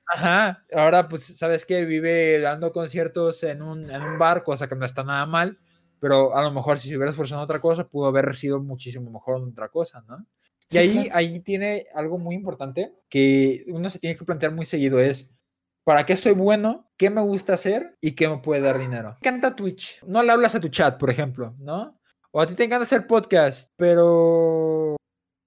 Ajá, 0.07 0.65
ahora 0.75 1.09
pues, 1.09 1.37
¿sabes 1.39 1.65
qué? 1.65 1.85
Vive 1.85 2.41
dando 2.41 2.73
conciertos 2.73 3.43
en 3.45 3.63
un, 3.63 3.91
en 3.91 4.03
un 4.03 4.19
bar, 4.19 4.43
cosa 4.43 4.69
que 4.69 4.75
no 4.75 4.85
está 4.85 5.05
nada 5.05 5.27
mal, 5.27 5.59
pero 6.01 6.37
a 6.37 6.43
lo 6.43 6.51
mejor 6.51 6.79
si 6.79 6.89
se 6.89 6.97
hubiera 6.97 7.11
esforzado 7.11 7.41
en 7.41 7.45
otra 7.45 7.61
cosa, 7.61 7.89
pudo 7.89 8.07
haber 8.07 8.35
sido 8.35 8.61
muchísimo 8.61 9.11
mejor 9.11 9.41
en 9.41 9.49
otra 9.49 9.69
cosa, 9.69 10.05
¿no? 10.09 10.27
Y 10.71 10.79
ahí, 10.79 11.09
ahí 11.13 11.41
tiene 11.41 11.87
algo 11.95 12.19
muy 12.19 12.35
importante 12.35 12.95
que 13.09 13.65
uno 13.69 13.91
se 13.91 13.99
tiene 13.99 14.17
que 14.17 14.25
plantear 14.25 14.53
muy 14.53 14.65
seguido, 14.65 14.99
es 15.01 15.31
para 15.85 16.07
qué 16.07 16.17
soy 16.17 16.33
bueno, 16.33 16.91
qué 16.97 17.11
me 17.11 17.21
gusta 17.21 17.55
hacer 17.55 17.97
y 18.01 18.13
qué 18.13 18.29
me 18.29 18.39
puede 18.39 18.63
dar 18.63 18.79
dinero. 18.79 19.19
Canta 19.21 19.55
Twitch, 19.55 20.03
no 20.07 20.23
le 20.23 20.33
hablas 20.33 20.55
a 20.55 20.61
tu 20.61 20.69
chat, 20.69 20.99
por 20.99 21.11
ejemplo, 21.11 21.55
¿no? 21.59 22.01
O 22.31 22.41
a 22.41 22.47
ti 22.47 22.55
te 22.55 22.65
encanta 22.65 22.85
hacer 22.85 23.07
podcast, 23.07 23.71
pero 23.77 24.97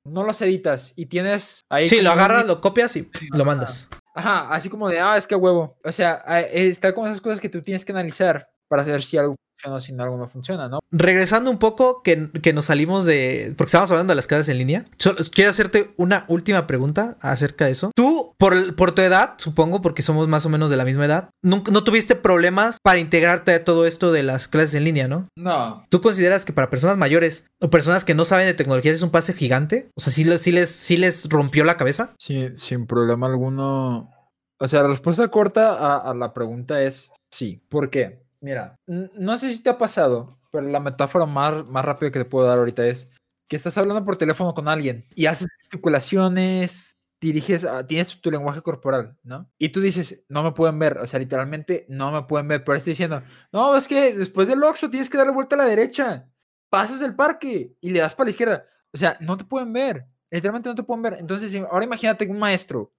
no 0.06 0.24
los 0.24 0.41
editas 0.41 0.93
y 0.95 1.08
tienes 1.08 1.62
ahí. 1.70 1.88
Sí, 1.88 2.01
lo 2.01 2.12
agarras, 2.12 2.45
lo 2.45 2.62
copias 2.62 2.95
y 2.95 3.10
lo 3.32 3.45
mandas. 3.45 3.89
Ajá, 4.18 4.47
así 4.53 4.70
como 4.70 4.88
de, 4.88 4.97
ah, 5.01 5.18
es 5.18 5.28
que 5.28 5.36
huevo. 5.36 5.78
O 5.84 5.91
sea, 5.91 6.24
está 6.49 6.93
como 6.93 7.05
esas 7.07 7.20
cosas 7.20 7.41
que 7.41 7.49
tú 7.49 7.61
tienes 7.61 7.84
que 7.84 7.91
analizar 7.91 8.49
para 8.68 8.84
saber 8.84 9.03
si 9.03 9.18
algo 9.18 9.36
funciona 9.55 9.78
o 9.78 9.80
si 9.80 9.93
algo 9.93 10.18
no 10.18 10.28
funciona, 10.28 10.68
¿no? 10.68 10.80
Regresando 10.91 11.49
un 11.49 11.57
poco, 11.57 12.01
que, 12.03 12.30
que, 12.41 12.53
nos 12.53 12.66
salimos 12.66 13.05
de. 13.05 13.53
Porque 13.57 13.70
estábamos 13.70 13.91
hablando 13.91 14.11
de 14.11 14.16
las 14.16 14.28
clases 14.28 14.49
en 14.49 14.57
línea. 14.57 14.86
quiero 15.32 15.51
hacerte 15.51 15.93
una 15.97 16.26
última 16.28 16.68
pregunta 16.68 17.18
acerca 17.22 17.66
de 17.66 17.72
eso. 17.72 17.91
Tú, 17.95 18.34
por, 18.38 18.76
por 18.76 18.93
tu 18.93 19.01
edad, 19.01 19.36
supongo, 19.38 19.82
porque 19.82 20.01
somos 20.01 20.28
más 20.28 20.45
o 20.45 20.49
menos 20.49 20.70
de 20.70 20.78
la 20.78 20.86
misma 20.86 21.05
edad, 21.05 21.30
no, 21.41 21.63
no 21.72 21.84
tuviste 21.84 22.16
problemas 22.16 22.78
para 22.84 22.99
integrarte 22.99 23.53
a 23.53 23.63
todo 23.63 23.86
esto 23.86 24.11
de 24.11 24.24
las 24.24 24.47
clases 24.47 24.76
en 24.76 24.84
línea, 24.84 25.07
¿no? 25.07 25.28
No. 25.36 25.86
¿Tú 25.89 26.01
consideras 26.01 26.45
que 26.45 26.53
para 26.53 26.70
personas 26.70 26.97
mayores 26.97 27.47
o 27.61 27.70
personas 27.70 28.05
que 28.05 28.16
no 28.16 28.26
saben 28.26 28.47
de 28.47 28.53
tecnologías 28.53 28.95
es 28.95 29.01
un 29.01 29.11
pase 29.11 29.34
gigante? 29.34 29.89
O 29.95 30.01
sea, 30.01 30.11
¿sí, 30.11 30.26
sí 30.38 30.51
les, 30.51 30.70
sí 30.70 30.97
les 30.97 31.30
rompió 31.30 31.63
la 31.63 31.78
cabeza? 31.78 32.13
Sí, 32.20 32.49
sin 32.55 32.86
problema 32.88 33.28
alguno. 33.28 34.11
O 34.57 34.68
sea, 34.68 34.84
la 34.84 34.88
respuesta 34.88 35.28
corta 35.28 35.74
a, 35.74 35.97
a 35.97 36.13
la 36.13 36.34
pregunta 36.34 36.82
es 36.82 37.11
sí. 37.30 37.61
¿Por 37.70 37.89
qué? 37.89 38.24
Mira, 38.41 38.79
no 38.88 39.38
sé 39.38 39.51
si 39.53 39.63
te 39.63 39.69
ha 39.69 39.77
pasado, 39.77 40.39
pero 40.51 40.67
la 40.67 40.79
metáfora 40.79 41.25
más, 41.25 41.69
más 41.69 41.86
rápida 41.86 42.11
que 42.11 42.19
te 42.19 42.25
puedo 42.25 42.47
dar 42.47 42.59
ahorita 42.59 42.86
es 42.88 43.09
que 43.47 43.55
estás 43.55 43.77
hablando 43.77 44.03
por 44.05 44.17
teléfono 44.17 44.53
con 44.53 44.67
alguien 44.67 45.05
y 45.15 45.25
haces 45.27 45.47
gesticulaciones, 45.59 46.97
diriges, 47.21 47.67
tienes 47.88 48.19
tu 48.21 48.31
lenguaje 48.31 48.61
corporal, 48.61 49.17
¿no? 49.23 49.49
Y 49.57 49.69
tú 49.69 49.81
dices, 49.81 50.23
no 50.29 50.43
me 50.43 50.51
pueden 50.51 50.77
ver, 50.79 50.97
o 50.99 51.07
sea, 51.07 51.19
literalmente 51.19 51.86
no 51.89 52.11
me 52.11 52.23
pueden 52.23 52.47
ver, 52.47 52.63
pero 52.63 52.77
estoy 52.77 52.91
diciendo, 52.91 53.23
no, 53.51 53.75
es 53.75 53.88
que 53.88 54.13
después 54.13 54.47
del 54.47 54.63
Oxxo 54.63 54.89
tienes 54.89 55.09
que 55.09 55.17
darle 55.17 55.33
vuelta 55.33 55.55
a 55.55 55.59
la 55.59 55.65
derecha, 55.65 56.29
pasas 56.69 57.01
el 57.01 57.15
parque 57.15 57.75
y 57.81 57.89
le 57.89 57.99
das 57.99 58.15
para 58.15 58.25
la 58.25 58.31
izquierda, 58.31 58.65
o 58.91 58.97
sea, 58.97 59.17
no 59.21 59.38
te 59.38 59.45
pueden 59.45 59.73
ver, 59.73 60.05
literalmente 60.29 60.69
no 60.69 60.75
te 60.75 60.83
pueden 60.83 61.03
ver. 61.03 61.17
Entonces, 61.19 61.55
ahora 61.69 61.86
imagínate 61.86 62.27
un 62.27 62.39
maestro 62.39 62.93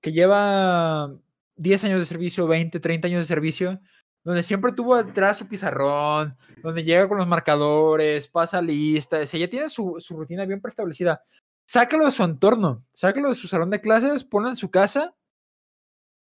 que 0.00 0.12
lleva 0.12 1.10
10 1.56 1.84
años 1.84 2.00
de 2.00 2.06
servicio, 2.06 2.46
20, 2.46 2.80
30 2.80 3.08
años 3.08 3.24
de 3.24 3.34
servicio, 3.34 3.80
donde 4.24 4.42
siempre 4.42 4.72
tuvo 4.72 4.94
atrás 4.94 5.38
su 5.38 5.48
pizarrón, 5.48 6.36
donde 6.62 6.84
llega 6.84 7.08
con 7.08 7.18
los 7.18 7.26
marcadores, 7.26 8.28
pasa 8.28 8.62
lista, 8.62 9.18
o 9.18 9.22
ya 9.22 9.48
tiene 9.48 9.68
su, 9.68 9.96
su, 9.98 10.16
rutina 10.16 10.44
bien 10.44 10.60
preestablecida. 10.60 11.22
Sácalo 11.66 12.04
de 12.04 12.10
su 12.10 12.22
entorno, 12.22 12.84
sácalo 12.92 13.28
de 13.28 13.34
su 13.34 13.48
salón 13.48 13.70
de 13.70 13.80
clases, 13.80 14.24
ponlo 14.24 14.48
en 14.48 14.56
su 14.56 14.70
casa 14.70 15.14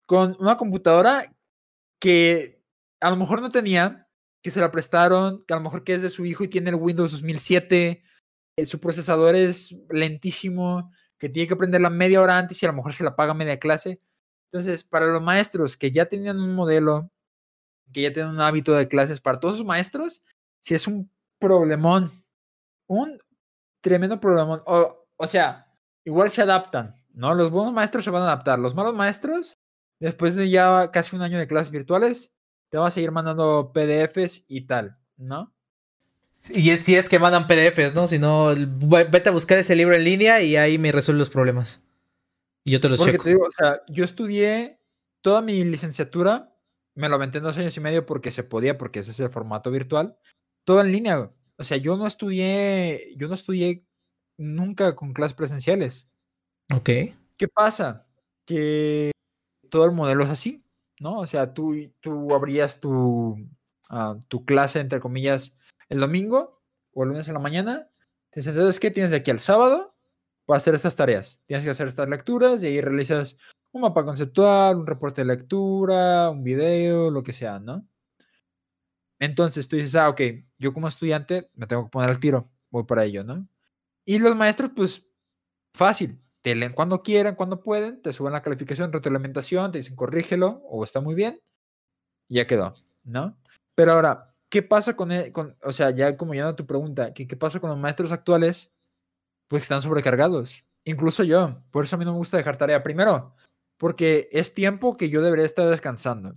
con 0.07 0.37
una 0.41 0.57
computadora 0.57 1.33
que 2.01 2.61
a 3.01 3.11
lo 3.11 3.17
mejor 3.17 3.41
no 3.41 3.51
tenía, 3.51 4.09
que 4.43 4.51
se 4.51 4.61
la 4.61 4.73
prestaron, 4.73 5.45
que 5.47 5.55
a 5.55 5.57
lo 5.59 5.63
mejor 5.63 5.85
que 5.85 5.95
es 5.95 6.03
de 6.03 6.11
su 6.11 6.25
hijo 6.25 6.43
y 6.43 6.49
tiene 6.49 6.71
el 6.71 6.77
Windows 6.77 7.13
2007, 7.13 8.03
eh, 8.57 8.67
su 8.67 8.81
procesador 8.81 9.37
es 9.37 9.73
lentísimo, 9.89 10.93
que 11.17 11.29
tiene 11.29 11.47
que 11.47 11.55
aprenderla 11.55 11.91
media 11.91 12.21
hora 12.21 12.39
antes 12.39 12.61
y 12.61 12.67
a 12.67 12.71
lo 12.71 12.77
mejor 12.77 12.93
se 12.93 13.05
la 13.05 13.15
paga 13.15 13.35
media 13.35 13.61
clase. 13.61 14.01
Entonces, 14.53 14.83
para 14.83 15.07
los 15.07 15.23
maestros 15.23 15.77
que 15.77 15.93
ya 15.93 16.07
tenían 16.07 16.41
un 16.41 16.55
modelo 16.55 17.11
que 17.93 18.03
ya 18.03 18.13
tienen 18.13 18.33
un 18.33 18.41
hábito 18.41 18.73
de 18.75 18.89
clases 18.89 19.21
para 19.21 19.41
todos 19.41 19.57
sus 19.57 19.67
maestros, 19.67 20.23
si 20.59 20.75
es 20.75 20.87
un 20.87 21.11
problemón, 21.39 22.11
un 22.87 23.19
tremendo 23.81 24.21
problemón. 24.21 24.63
O, 24.67 25.07
o 25.17 25.27
sea, 25.27 25.67
igual 26.05 26.31
se 26.31 26.43
adaptan, 26.43 26.97
¿no? 27.13 27.35
Los 27.35 27.51
buenos 27.51 27.73
maestros 27.73 28.05
se 28.05 28.11
van 28.11 28.23
a 28.23 28.27
adaptar. 28.27 28.59
Los 28.59 28.75
malos 28.75 28.95
maestros, 28.95 29.59
después 29.99 30.35
de 30.35 30.51
ya 30.51 30.91
casi 30.91 31.17
un 31.17 31.23
año 31.23 31.39
de 31.39 31.47
clases 31.47 31.71
virtuales, 31.71 32.33
te 32.69 32.79
van 32.79 32.89
a 32.89 32.91
seguir 32.91 33.11
mandando 33.11 33.73
PDFs 33.73 34.45
y 34.49 34.63
tal, 34.63 34.99
¿no? 35.17 35.53
Y 36.49 36.75
si 36.79 36.97
es 36.97 37.09
que 37.09 37.19
mandan 37.19 37.47
PDFs, 37.47 37.95
¿no? 37.95 38.07
Si 38.07 38.19
no, 38.19 38.55
vete 38.55 39.29
a 39.29 39.33
buscar 39.33 39.59
ese 39.59 39.77
libro 39.77 39.95
en 39.95 40.05
línea 40.05 40.41
y 40.41 40.57
ahí 40.57 40.79
me 40.79 40.91
resuelve 40.91 41.19
los 41.19 41.29
problemas. 41.29 41.83
Y 42.65 42.71
yo 42.71 42.81
te 42.81 42.89
los 42.89 42.99
Porque 42.99 43.19
Te 43.19 43.29
digo, 43.31 43.45
o 43.47 43.51
sea, 43.51 43.83
yo 43.89 44.05
estudié 44.05 44.81
toda 45.21 45.43
mi 45.43 45.63
licenciatura 45.65 46.50
me 47.01 47.09
lo 47.09 47.17
aventé 47.17 47.39
en 47.39 47.45
dos 47.45 47.57
años 47.57 47.77
y 47.77 47.81
medio 47.81 48.07
porque 48.07 48.31
se 48.31 48.45
podía, 48.45 48.79
porque 48.79 49.01
ese 49.01 49.11
es 49.11 49.21
el 49.21 49.31
formato 49.31 49.71
virtual. 49.71 50.17
Todo 50.65 50.81
en 50.81 50.93
línea. 50.93 51.33
O 51.57 51.65
sea, 51.65 51.77
yo 51.79 51.97
no 51.97 52.07
estudié, 52.07 53.15
yo 53.17 53.27
no 53.27 53.35
estudié 53.35 53.85
nunca 54.39 54.95
con 54.95 55.13
clases 55.13 55.35
presenciales. 55.35 56.09
Ok. 56.73 56.91
¿Qué 57.37 57.49
pasa? 57.53 58.07
Que 58.45 59.11
todo 59.71 59.87
el 59.87 59.93
modelo 59.93 60.25
es 60.25 60.31
así, 60.31 60.65
¿no? 60.99 61.19
O 61.19 61.27
sea, 61.27 61.55
tú, 61.55 61.75
tú 62.01 62.35
abrías 62.35 62.81
tu, 62.81 63.37
uh, 63.91 64.21
tu 64.29 64.45
clase, 64.45 64.81
entre 64.81 65.01
comillas, 65.01 65.55
el 65.89 66.01
domingo 66.01 66.63
o 66.93 67.03
el 67.03 67.11
lunes 67.11 67.29
en 67.29 67.35
la 67.35 67.41
mañana. 67.41 67.91
Te 68.31 68.41
dices, 68.41 68.55
¿sabes 68.55 68.79
qué? 68.79 68.91
Tienes 68.91 69.11
de 69.11 69.19
aquí 69.19 69.31
al 69.31 69.41
sábado 69.41 69.97
para 70.47 70.59
hacer 70.59 70.75
estas 70.75 70.97
tareas. 70.97 71.43
Tienes 71.47 71.65
que 71.65 71.71
hacer 71.71 71.89
estas 71.89 72.09
lecturas 72.09 72.63
y 72.63 72.67
ahí 72.67 72.81
realizas 72.81 73.37
un 73.73 73.83
mapa 73.83 74.05
conceptual, 74.05 74.77
un 74.77 74.87
reporte 74.87 75.23
de 75.23 75.27
lectura, 75.27 76.31
un 76.31 76.43
video, 76.43 77.11
lo 77.11 77.23
que 77.23 77.33
sea, 77.33 77.59
¿no? 77.59 77.87
Entonces 79.19 79.69
tú 79.69 79.77
dices, 79.77 79.95
ah, 79.97 80.09
ok, 80.09 80.21
yo 80.59 80.73
como 80.73 80.89
estudiante 80.89 81.51
me 81.55 81.67
tengo 81.67 81.85
que 81.85 81.91
poner 81.91 82.11
al 82.11 82.21
tiro, 82.21 82.51
voy 82.71 82.85
para 82.85 83.05
ello, 83.05 83.23
¿no? 83.23 83.47
Y 84.05 84.19
los 84.19 84.35
maestros, 84.35 84.71
pues, 84.75 85.07
fácil, 85.75 86.19
te 86.43 86.55
leen 86.55 86.73
cuando 86.73 87.03
quieran, 87.03 87.35
cuando 87.35 87.63
pueden, 87.63 88.01
te 88.01 88.13
suben 88.13 88.33
la 88.33 88.43
calificación, 88.43 88.93
retroalimentación, 88.93 89.73
te 89.73 89.79
dicen 89.79 89.95
corrígelo 89.95 90.63
o 90.65 90.85
está 90.85 91.01
muy 91.01 91.15
bien, 91.15 91.41
ya 92.29 92.47
quedó, 92.47 92.75
¿no? 93.05 93.39
Pero 93.75 93.93
ahora, 93.93 94.35
¿qué 94.49 94.63
pasa 94.63 94.97
con, 94.97 95.13
e, 95.13 95.33
con 95.33 95.57
o 95.63 95.73
sea, 95.73 95.91
ya 95.91 96.17
como 96.17 96.35
ya 96.35 96.45
no 96.45 96.57
tu 96.57 96.67
pregunta, 96.67 97.13
¿qué, 97.13 97.27
¿qué 97.29 97.37
pasa 97.37 97.61
con 97.61 97.71
los 97.71 97.79
maestros 97.79 98.13
actuales? 98.13 98.73
Pues 99.49 99.63
están 99.63 99.83
sobrecargados. 99.83 100.65
Incluso 100.85 101.25
yo, 101.25 101.63
por 101.71 101.85
eso 101.85 101.97
a 101.97 101.99
mí 101.99 102.05
no 102.05 102.13
me 102.13 102.19
gusta 102.19 102.37
dejar 102.39 102.57
tarea. 102.57 102.83
Primero, 102.83 103.35
porque 103.81 104.29
es 104.31 104.53
tiempo 104.53 104.99
que 104.99 105.09
yo 105.09 105.23
debería 105.23 105.47
estar 105.47 105.67
descansando. 105.67 106.37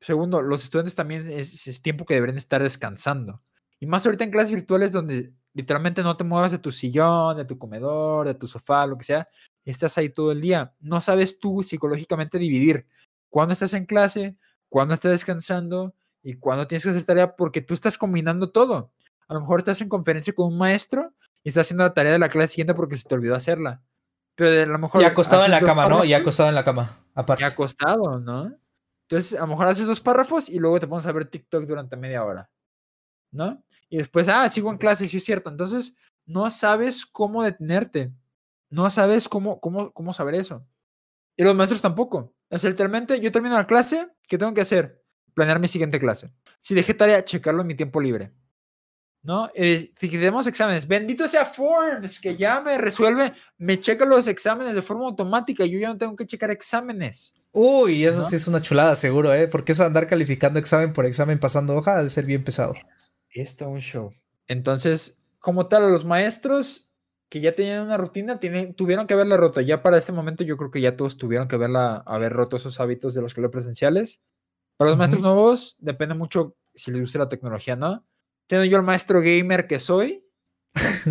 Segundo, 0.00 0.42
los 0.42 0.64
estudiantes 0.64 0.96
también 0.96 1.30
es, 1.30 1.80
tiempo 1.80 2.04
que 2.04 2.14
deberían 2.14 2.38
estar 2.38 2.60
descansando. 2.60 3.40
Y 3.78 3.86
más 3.86 4.04
ahorita 4.04 4.24
en 4.24 4.32
clases 4.32 4.50
virtuales 4.50 4.90
donde 4.90 5.32
literalmente 5.54 6.02
no 6.02 6.16
te 6.16 6.24
muevas 6.24 6.50
de 6.50 6.58
tu 6.58 6.72
sillón, 6.72 7.36
de 7.36 7.44
tu 7.44 7.56
comedor, 7.56 8.26
de 8.26 8.34
tu 8.34 8.48
sofá, 8.48 8.84
lo 8.84 8.98
que 8.98 9.04
sea, 9.04 9.28
estás 9.64 9.96
ahí 9.96 10.08
todo 10.08 10.32
el 10.32 10.40
día. 10.40 10.74
No 10.80 11.00
sabes 11.00 11.38
tú 11.38 11.62
psicológicamente 11.62 12.36
dividir 12.36 12.88
cuándo 13.30 13.52
estás 13.52 13.72
en 13.72 13.86
clase, 13.86 14.36
cuándo 14.68 14.92
estás 14.92 15.12
descansando 15.12 15.94
y 16.20 16.34
cuándo 16.34 16.66
tienes 16.66 16.82
que 16.82 16.90
hacer 16.90 17.04
tarea 17.04 17.36
porque 17.36 17.60
tú 17.60 17.74
estás 17.74 17.96
combinando 17.96 18.50
todo. 18.50 18.90
A 19.28 19.34
lo 19.34 19.40
mejor 19.40 19.60
estás 19.60 19.80
en 19.82 19.88
conferencia 19.88 20.34
con 20.34 20.48
un 20.48 20.58
maestro 20.58 21.14
y 21.44 21.50
estás 21.50 21.68
haciendo 21.68 21.84
la 21.84 21.94
tarea 21.94 22.10
de 22.10 22.18
la 22.18 22.28
clase 22.28 22.54
siguiente 22.54 22.74
porque 22.74 22.96
se 22.96 23.04
te 23.04 23.14
olvidó 23.14 23.36
hacerla. 23.36 23.84
Pero 24.36 24.62
a 24.62 24.66
lo 24.66 24.78
mejor. 24.78 25.02
Y 25.02 25.04
acostado 25.04 25.44
en 25.44 25.50
la 25.50 25.60
cama, 25.60 25.88
¿no? 25.88 26.04
Y 26.04 26.12
acostado 26.12 26.48
en 26.48 26.54
la 26.54 26.62
cama, 26.62 26.90
aparte. 27.14 27.42
Y 27.42 27.46
acostado, 27.46 28.20
¿no? 28.20 28.54
Entonces, 29.08 29.38
a 29.38 29.42
lo 29.42 29.48
mejor 29.48 29.68
haces 29.68 29.86
dos 29.86 30.00
párrafos 30.00 30.48
y 30.48 30.58
luego 30.58 30.78
te 30.78 30.86
pones 30.86 31.06
a 31.06 31.12
ver 31.12 31.28
TikTok 31.28 31.64
durante 31.64 31.96
media 31.96 32.24
hora, 32.24 32.50
¿no? 33.32 33.64
Y 33.88 33.98
después, 33.98 34.28
ah, 34.28 34.48
sigo 34.48 34.70
en 34.70 34.78
clase, 34.78 35.08
sí 35.08 35.16
es 35.16 35.24
cierto. 35.24 35.48
Entonces, 35.48 35.94
no 36.26 36.50
sabes 36.50 37.06
cómo 37.06 37.42
detenerte. 37.42 38.12
No 38.68 38.90
sabes 38.90 39.28
cómo, 39.28 39.60
cómo, 39.60 39.92
cómo 39.92 40.12
saber 40.12 40.34
eso. 40.34 40.66
Y 41.36 41.44
los 41.44 41.54
maestros 41.54 41.80
tampoco. 41.80 42.34
O 42.50 42.58
sea, 42.58 42.68
literalmente, 42.68 43.20
yo 43.20 43.30
termino 43.30 43.54
la 43.54 43.66
clase, 43.66 44.08
¿qué 44.28 44.36
tengo 44.38 44.52
que 44.52 44.60
hacer? 44.60 45.04
Planear 45.34 45.60
mi 45.60 45.68
siguiente 45.68 46.00
clase. 46.00 46.32
Si 46.60 46.74
dejé 46.74 46.94
tarea, 46.94 47.24
checarlo 47.24 47.60
en 47.60 47.68
mi 47.68 47.74
tiempo 47.74 48.00
libre. 48.00 48.32
¿No? 49.26 49.50
Eh, 49.56 49.92
tenemos 49.98 50.46
exámenes. 50.46 50.86
Bendito 50.86 51.26
sea 51.26 51.44
Forms, 51.44 52.20
que 52.20 52.36
ya 52.36 52.60
me 52.60 52.78
resuelve, 52.78 53.32
me 53.58 53.80
checa 53.80 54.04
los 54.04 54.28
exámenes 54.28 54.76
de 54.76 54.82
forma 54.82 55.06
automática. 55.06 55.66
Yo 55.66 55.80
ya 55.80 55.88
no 55.88 55.98
tengo 55.98 56.14
que 56.14 56.26
checar 56.26 56.52
exámenes. 56.52 57.34
Uy, 57.50 58.04
eso 58.04 58.22
sí 58.22 58.36
es 58.36 58.46
una 58.46 58.62
chulada, 58.62 58.94
seguro, 58.94 59.34
¿eh? 59.34 59.48
Porque 59.48 59.72
eso 59.72 59.82
de 59.82 59.88
andar 59.88 60.06
calificando 60.06 60.60
examen 60.60 60.92
por 60.92 61.06
examen 61.06 61.40
pasando 61.40 61.74
hoja 61.74 61.98
ha 61.98 62.04
de 62.04 62.08
ser 62.08 62.24
bien 62.24 62.44
pesado. 62.44 62.74
Esto 63.30 63.68
un 63.68 63.80
show. 63.80 64.14
Entonces, 64.46 65.18
como 65.40 65.66
tal, 65.66 65.90
los 65.90 66.04
maestros 66.04 66.88
que 67.28 67.40
ya 67.40 67.56
tenían 67.56 67.82
una 67.82 67.96
rutina 67.96 68.38
tienen, 68.38 68.74
tuvieron 68.74 69.08
que 69.08 69.14
haberla 69.14 69.36
roto. 69.36 69.60
Ya 69.60 69.82
para 69.82 69.98
este 69.98 70.12
momento 70.12 70.44
yo 70.44 70.56
creo 70.56 70.70
que 70.70 70.80
ya 70.80 70.96
todos 70.96 71.16
tuvieron 71.16 71.48
que 71.48 71.56
haberla, 71.56 71.96
haber 72.06 72.32
roto 72.32 72.54
esos 72.54 72.78
hábitos 72.78 73.12
de 73.14 73.22
los 73.22 73.34
que 73.34 73.48
presenciales. 73.48 74.20
Para 74.76 74.90
los 74.90 74.98
maestros 74.98 75.22
nuevos 75.22 75.74
depende 75.80 76.14
mucho 76.14 76.54
si 76.76 76.92
les 76.92 77.00
gusta 77.00 77.18
la 77.18 77.28
tecnología, 77.28 77.74
¿no? 77.74 78.04
Siendo 78.48 78.64
yo 78.64 78.76
el 78.76 78.82
maestro 78.82 79.20
gamer 79.20 79.66
que 79.66 79.78
soy, 79.78 80.24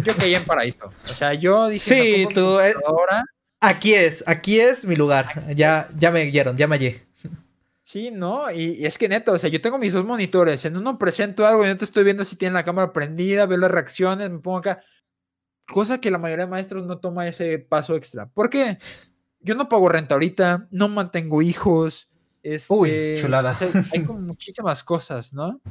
yo 0.04 0.16
caí 0.16 0.36
en 0.36 0.46
paraíso. 0.46 0.86
O 1.04 1.14
sea, 1.14 1.34
yo 1.34 1.68
dije, 1.68 1.80
sí, 1.80 2.28
tú, 2.34 2.60
eh, 2.60 2.74
ahora. 2.86 3.24
Aquí 3.60 3.94
es, 3.94 4.24
aquí 4.28 4.60
es 4.60 4.86
mi 4.86 4.96
lugar. 4.96 5.54
ya, 5.56 5.88
ya 5.98 6.12
me 6.12 6.24
guiaron, 6.26 6.56
ya 6.56 6.68
me 6.68 6.76
hallé. 6.78 7.06
Sí, 7.82 8.10
¿no? 8.12 8.52
Y, 8.52 8.86
es 8.86 8.98
que 8.98 9.08
neto, 9.08 9.34
o 9.34 9.38
sea, 9.38 9.50
yo 9.50 9.62
tengo 9.62 9.78
mis 9.78 9.94
dos 9.94 10.06
monitores. 10.06 10.66
En 10.66 10.76
uno 10.76 10.98
presento 10.98 11.46
algo 11.46 11.64
y 11.64 11.68
en 11.68 11.74
otro 11.74 11.86
estoy 11.86 12.04
viendo 12.04 12.26
si 12.26 12.36
tiene 12.36 12.54
la 12.54 12.66
cámara 12.66 12.94
prendida, 12.94 13.46
veo 13.46 13.58
las 13.58 13.72
reacciones, 13.72 14.30
me 14.32 14.40
pongo 14.40 14.58
acá. 14.58 14.82
Cosa 15.68 16.00
que 16.00 16.12
la 16.12 16.18
mayoría 16.18 16.46
de 16.46 16.52
maestros 16.52 16.86
no 16.86 17.00
toma 17.00 17.28
ese 17.28 17.60
paso 17.60 17.96
extra. 17.96 18.28
¿Por 18.28 18.50
qué? 18.50 18.78
Yo 19.40 19.56
no 19.56 19.70
pago 19.70 19.90
renta 19.90 20.16
ahorita, 20.16 20.68
no 20.72 20.90
mantengo 20.90 21.42
hijos. 21.42 22.10
Uy, 22.70 22.90
este, 22.90 23.22
chulada. 23.22 23.56
hay 23.92 24.04
como 24.06 24.20
muchísimas 24.20 24.84
cosas, 24.84 25.34
¿no? 25.34 25.62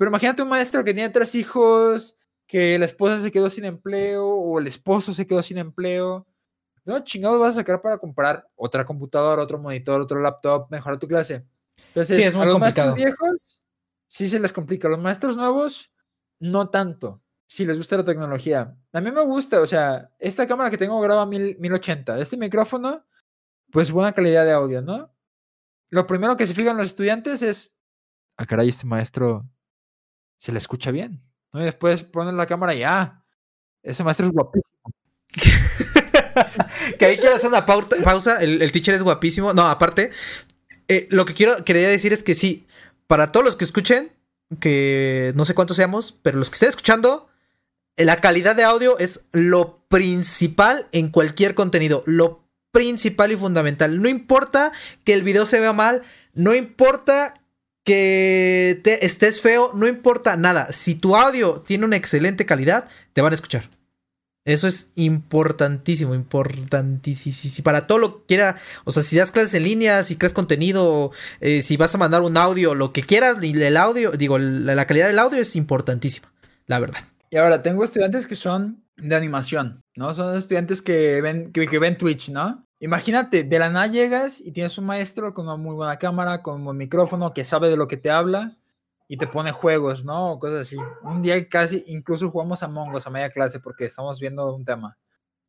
Pero 0.00 0.08
imagínate 0.08 0.40
un 0.40 0.48
maestro 0.48 0.82
que 0.82 0.94
tiene 0.94 1.10
tres 1.10 1.34
hijos, 1.34 2.16
que 2.46 2.78
la 2.78 2.86
esposa 2.86 3.20
se 3.20 3.30
quedó 3.30 3.50
sin 3.50 3.66
empleo 3.66 4.26
o 4.26 4.58
el 4.58 4.66
esposo 4.66 5.12
se 5.12 5.26
quedó 5.26 5.42
sin 5.42 5.58
empleo. 5.58 6.26
¿no? 6.86 7.00
Chingado 7.00 7.38
vas 7.38 7.52
a 7.52 7.60
sacar 7.60 7.82
para 7.82 7.98
comprar 7.98 8.48
otra 8.56 8.82
computadora, 8.86 9.42
otro 9.42 9.58
monitor, 9.58 10.00
otro 10.00 10.18
laptop, 10.18 10.70
mejorar 10.70 10.98
tu 10.98 11.06
clase. 11.06 11.44
Entonces, 11.88 12.16
sí, 12.16 12.22
es 12.22 12.34
muy 12.34 12.44
a 12.44 12.46
los 12.46 12.54
complicado. 12.54 12.92
maestros 12.92 13.18
viejos 13.18 13.62
sí 14.06 14.26
se 14.26 14.40
les 14.40 14.54
complica. 14.54 14.88
A 14.88 14.90
los 14.90 15.00
maestros 15.00 15.36
nuevos, 15.36 15.92
no 16.38 16.70
tanto. 16.70 17.20
Si 17.46 17.66
les 17.66 17.76
gusta 17.76 17.98
la 17.98 18.04
tecnología. 18.04 18.74
A 18.94 19.02
mí 19.02 19.12
me 19.12 19.20
gusta, 19.20 19.60
o 19.60 19.66
sea, 19.66 20.10
esta 20.18 20.46
cámara 20.46 20.70
que 20.70 20.78
tengo 20.78 20.98
graba 21.02 21.26
1080. 21.26 22.18
Este 22.20 22.38
micrófono, 22.38 23.04
pues 23.70 23.92
buena 23.92 24.14
calidad 24.14 24.46
de 24.46 24.52
audio, 24.52 24.80
¿no? 24.80 25.14
Lo 25.90 26.06
primero 26.06 26.38
que 26.38 26.46
se 26.46 26.54
fijan 26.54 26.78
los 26.78 26.86
estudiantes 26.86 27.42
es, 27.42 27.74
ah, 28.38 28.46
caray, 28.46 28.70
este 28.70 28.86
maestro 28.86 29.44
se 30.40 30.52
le 30.52 30.58
escucha 30.58 30.90
bien. 30.90 31.22
Y 31.52 31.60
después 31.60 32.02
ponen 32.02 32.36
la 32.38 32.46
cámara 32.46 32.74
y, 32.74 32.82
ah, 32.82 33.22
ese 33.82 34.02
maestro 34.02 34.26
es 34.26 34.32
guapísimo. 34.32 34.94
que 36.98 37.04
ahí 37.04 37.18
quiero 37.18 37.36
hacer 37.36 37.50
una 37.50 37.66
pausa. 37.66 38.38
El, 38.40 38.72
teacher 38.72 38.94
es 38.94 39.02
guapísimo. 39.02 39.52
No, 39.52 39.68
aparte, 39.68 40.10
eh, 40.88 41.06
lo 41.10 41.26
que 41.26 41.34
quiero 41.34 41.62
quería 41.62 41.90
decir 41.90 42.14
es 42.14 42.22
que 42.22 42.32
sí, 42.32 42.66
para 43.06 43.32
todos 43.32 43.44
los 43.44 43.56
que 43.56 43.66
escuchen, 43.66 44.12
que 44.60 45.32
no 45.36 45.44
sé 45.44 45.54
cuántos 45.54 45.76
seamos, 45.76 46.18
pero 46.22 46.38
los 46.38 46.48
que 46.48 46.54
estén 46.54 46.70
escuchando, 46.70 47.28
la 47.96 48.16
calidad 48.16 48.56
de 48.56 48.64
audio 48.64 48.98
es 48.98 49.20
lo 49.32 49.84
principal 49.88 50.86
en 50.92 51.10
cualquier 51.10 51.54
contenido. 51.54 52.02
Lo 52.06 52.48
principal 52.72 53.30
y 53.30 53.36
fundamental. 53.36 54.00
No 54.00 54.08
importa 54.08 54.72
que 55.04 55.12
el 55.12 55.22
video 55.22 55.44
se 55.44 55.60
vea 55.60 55.74
mal, 55.74 56.00
no 56.32 56.54
importa 56.54 57.34
que 57.90 58.80
te 58.84 59.04
estés 59.04 59.40
feo, 59.40 59.72
no 59.74 59.88
importa 59.88 60.36
nada. 60.36 60.70
Si 60.70 60.94
tu 60.94 61.16
audio 61.16 61.64
tiene 61.66 61.84
una 61.84 61.96
excelente 61.96 62.46
calidad, 62.46 62.84
te 63.14 63.20
van 63.20 63.32
a 63.32 63.34
escuchar. 63.34 63.68
Eso 64.44 64.68
es 64.68 64.92
importantísimo, 64.94 66.14
importantísimo. 66.14 67.64
Para 67.64 67.88
todo 67.88 67.98
lo 67.98 68.18
que 68.18 68.26
quiera, 68.28 68.56
o 68.84 68.92
sea, 68.92 69.02
si 69.02 69.16
das 69.16 69.32
clases 69.32 69.54
en 69.54 69.64
línea, 69.64 70.04
si 70.04 70.14
creas 70.14 70.32
contenido, 70.32 71.10
eh, 71.40 71.62
si 71.62 71.76
vas 71.76 71.92
a 71.92 71.98
mandar 71.98 72.22
un 72.22 72.36
audio, 72.36 72.76
lo 72.76 72.92
que 72.92 73.02
quieras, 73.02 73.38
el 73.42 73.76
audio, 73.76 74.12
digo, 74.12 74.38
la, 74.38 74.86
calidad 74.86 75.08
del 75.08 75.18
audio 75.18 75.40
es 75.40 75.56
importantísima, 75.56 76.32
la 76.68 76.78
verdad. 76.78 77.00
Y 77.28 77.38
ahora, 77.38 77.64
tengo 77.64 77.82
estudiantes 77.82 78.28
que 78.28 78.36
son 78.36 78.84
de 78.98 79.16
animación, 79.16 79.82
¿no? 79.96 80.14
Son 80.14 80.36
estudiantes 80.36 80.80
que 80.80 81.20
ven, 81.20 81.50
que, 81.50 81.78
ven 81.80 81.98
Twitch, 81.98 82.28
¿no? 82.28 82.64
Imagínate, 82.82 83.44
de 83.44 83.58
la 83.58 83.68
nada 83.68 83.86
llegas 83.88 84.40
y 84.40 84.52
tienes 84.52 84.78
un 84.78 84.86
maestro 84.86 85.34
con 85.34 85.46
una 85.46 85.56
muy 85.56 85.74
buena 85.74 85.98
cámara, 85.98 86.42
con 86.42 86.56
un 86.56 86.64
buen 86.64 86.78
micrófono, 86.78 87.34
que 87.34 87.44
sabe 87.44 87.68
de 87.68 87.76
lo 87.76 87.86
que 87.86 87.98
te 87.98 88.10
habla 88.10 88.56
y 89.06 89.18
te 89.18 89.26
pone 89.26 89.52
juegos, 89.52 90.02
¿no? 90.02 90.32
O 90.32 90.38
cosas 90.38 90.60
así. 90.60 90.76
Un 91.02 91.20
día 91.20 91.46
casi 91.46 91.84
incluso 91.88 92.30
jugamos 92.30 92.62
a 92.62 92.68
Mongos 92.68 93.06
a 93.06 93.10
media 93.10 93.28
clase 93.28 93.60
porque 93.60 93.84
estamos 93.84 94.18
viendo 94.18 94.54
un 94.54 94.64
tema. 94.64 94.96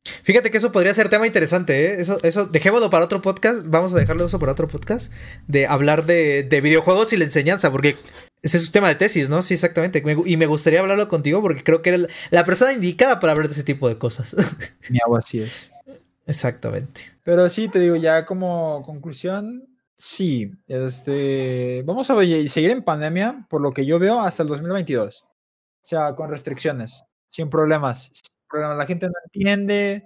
Fíjate 0.04 0.50
que 0.50 0.58
eso 0.58 0.72
podría 0.72 0.92
ser 0.92 1.08
tema 1.08 1.26
interesante, 1.26 1.86
¿eh? 1.86 2.00
Eso, 2.00 2.18
eso, 2.22 2.46
dejémoslo 2.46 2.90
para 2.90 3.06
otro 3.06 3.22
podcast. 3.22 3.64
Vamos 3.66 3.94
a 3.94 3.98
dejarlo 3.98 4.26
eso 4.26 4.38
para 4.38 4.52
otro 4.52 4.68
podcast. 4.68 5.10
De 5.46 5.66
hablar 5.66 6.04
de, 6.04 6.60
videojuegos 6.62 7.14
y 7.14 7.16
la 7.16 7.24
enseñanza, 7.24 7.70
porque 7.70 7.96
ese 8.42 8.58
es 8.58 8.66
un 8.66 8.72
tema 8.72 8.88
de 8.88 8.96
tesis, 8.96 9.30
¿no? 9.30 9.40
Sí, 9.40 9.54
exactamente. 9.54 10.02
y 10.26 10.36
me 10.36 10.46
gustaría 10.46 10.80
hablarlo 10.80 11.08
contigo 11.08 11.40
porque 11.40 11.64
creo 11.64 11.80
que 11.80 11.90
eres 11.90 12.08
la 12.30 12.44
persona 12.44 12.72
indicada 12.72 13.20
para 13.20 13.32
hablar 13.32 13.48
de 13.48 13.54
ese 13.54 13.64
tipo 13.64 13.88
de 13.88 13.96
cosas. 13.96 14.36
Mi 14.90 14.98
agua 15.02 15.20
así 15.20 15.40
es. 15.40 15.71
Exactamente. 16.26 17.00
Pero 17.24 17.48
sí, 17.48 17.68
te 17.68 17.78
digo, 17.78 17.96
ya 17.96 18.24
como 18.26 18.82
conclusión, 18.84 19.72
Sí, 20.04 20.50
este, 20.66 21.82
vamos 21.84 22.10
a 22.10 22.16
seguir 22.16 22.70
en 22.70 22.82
pandemia, 22.82 23.46
por 23.48 23.60
lo 23.60 23.72
que 23.72 23.86
yo 23.86 24.00
veo, 24.00 24.18
hasta 24.20 24.42
el 24.42 24.48
2022. 24.48 25.22
O 25.22 25.26
sea, 25.84 26.16
con 26.16 26.28
restricciones, 26.28 27.04
sin 27.28 27.48
problemas. 27.48 28.10
La 28.52 28.84
gente 28.84 29.06
no 29.06 29.12
entiende, 29.26 30.02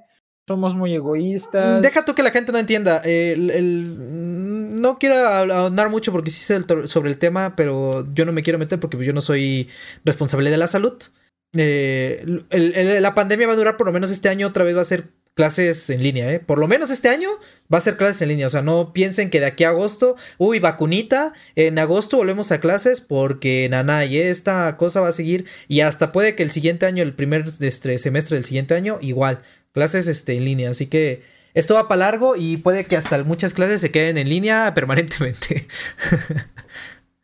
somos 0.46 0.74
muy 0.74 0.94
egoístas. 0.94 1.80
Deja 1.80 2.04
tú 2.04 2.14
que 2.14 2.22
la 2.22 2.30
gente 2.30 2.52
no 2.52 2.58
entienda. 2.58 3.02
no 3.06 4.98
quiero 4.98 5.16
ahondar 5.16 5.88
mucho 5.88 6.12
porque 6.12 6.30
sí 6.30 6.40
sé 6.40 6.62
sobre 6.88 7.10
el 7.10 7.18
tema, 7.18 7.56
pero 7.56 8.06
yo 8.12 8.26
no 8.26 8.32
me 8.32 8.42
quiero 8.42 8.58
meter 8.58 8.78
porque 8.78 9.02
yo 9.02 9.14
no 9.14 9.22
soy 9.22 9.70
responsable 10.04 10.50
de 10.50 10.58
la 10.58 10.68
salud. 10.68 11.02
Eh, 11.56 12.22
la 13.00 13.14
pandemia 13.14 13.46
va 13.46 13.54
a 13.54 13.56
durar 13.56 13.78
por 13.78 13.86
lo 13.86 13.94
menos 13.94 14.10
este 14.10 14.28
año, 14.28 14.46
otra 14.46 14.62
vez 14.64 14.76
va 14.76 14.82
a 14.82 14.84
ser 14.84 15.08
clases 15.37 15.91
en 15.91 16.03
línea, 16.03 16.32
¿eh? 16.32 16.41
Por 16.41 16.59
lo 16.59 16.66
menos 16.66 16.91
este 16.91 17.11
año 17.11 17.28
va 17.72 17.78
a 17.78 17.82
ser 17.82 17.99
clases 17.99 18.22
en 18.22 18.28
línea. 18.30 18.47
O 18.47 18.51
sea, 18.51 18.62
no 18.62 18.95
piensen 18.95 19.28
que 19.28 19.39
de 19.39 19.47
aquí 19.47 19.64
a 19.64 19.68
agosto, 19.68 20.16
uy, 20.39 20.59
vacunita, 20.61 21.34
en 21.57 21.78
agosto 21.78 22.16
volvemos 22.16 22.51
a 22.53 22.61
clases 22.61 23.03
porque 23.03 23.68
nana, 23.70 24.07
y 24.07 24.16
esta 24.18 24.76
cosa 24.78 25.03
va 25.03 25.09
a 25.09 25.12
seguir. 25.12 25.45
Y 25.68 25.82
hasta 25.82 26.11
puede 26.11 26.34
que 26.34 26.43
el 26.43 26.51
siguiente 26.51 26.87
año, 26.87 27.03
el 27.03 27.12
primer 27.14 27.45
este, 27.61 27.99
semestre 27.99 28.37
del 28.37 28.47
siguiente 28.47 28.74
año, 28.74 28.99
igual, 29.03 29.43
clases 29.72 30.09
este, 30.09 30.37
en 30.37 30.47
línea. 30.47 30.70
Así 30.70 30.87
que 30.87 31.22
esto 31.53 31.74
va 31.74 31.87
para 31.87 31.99
largo 31.99 32.34
y 32.34 32.57
puede 32.57 32.87
que 32.87 32.97
hasta 32.97 33.22
muchas 33.22 33.53
clases 33.53 33.82
se 33.82 33.91
queden 33.91 34.16
en 34.16 34.30
línea 34.30 34.72
permanentemente. 34.74 35.68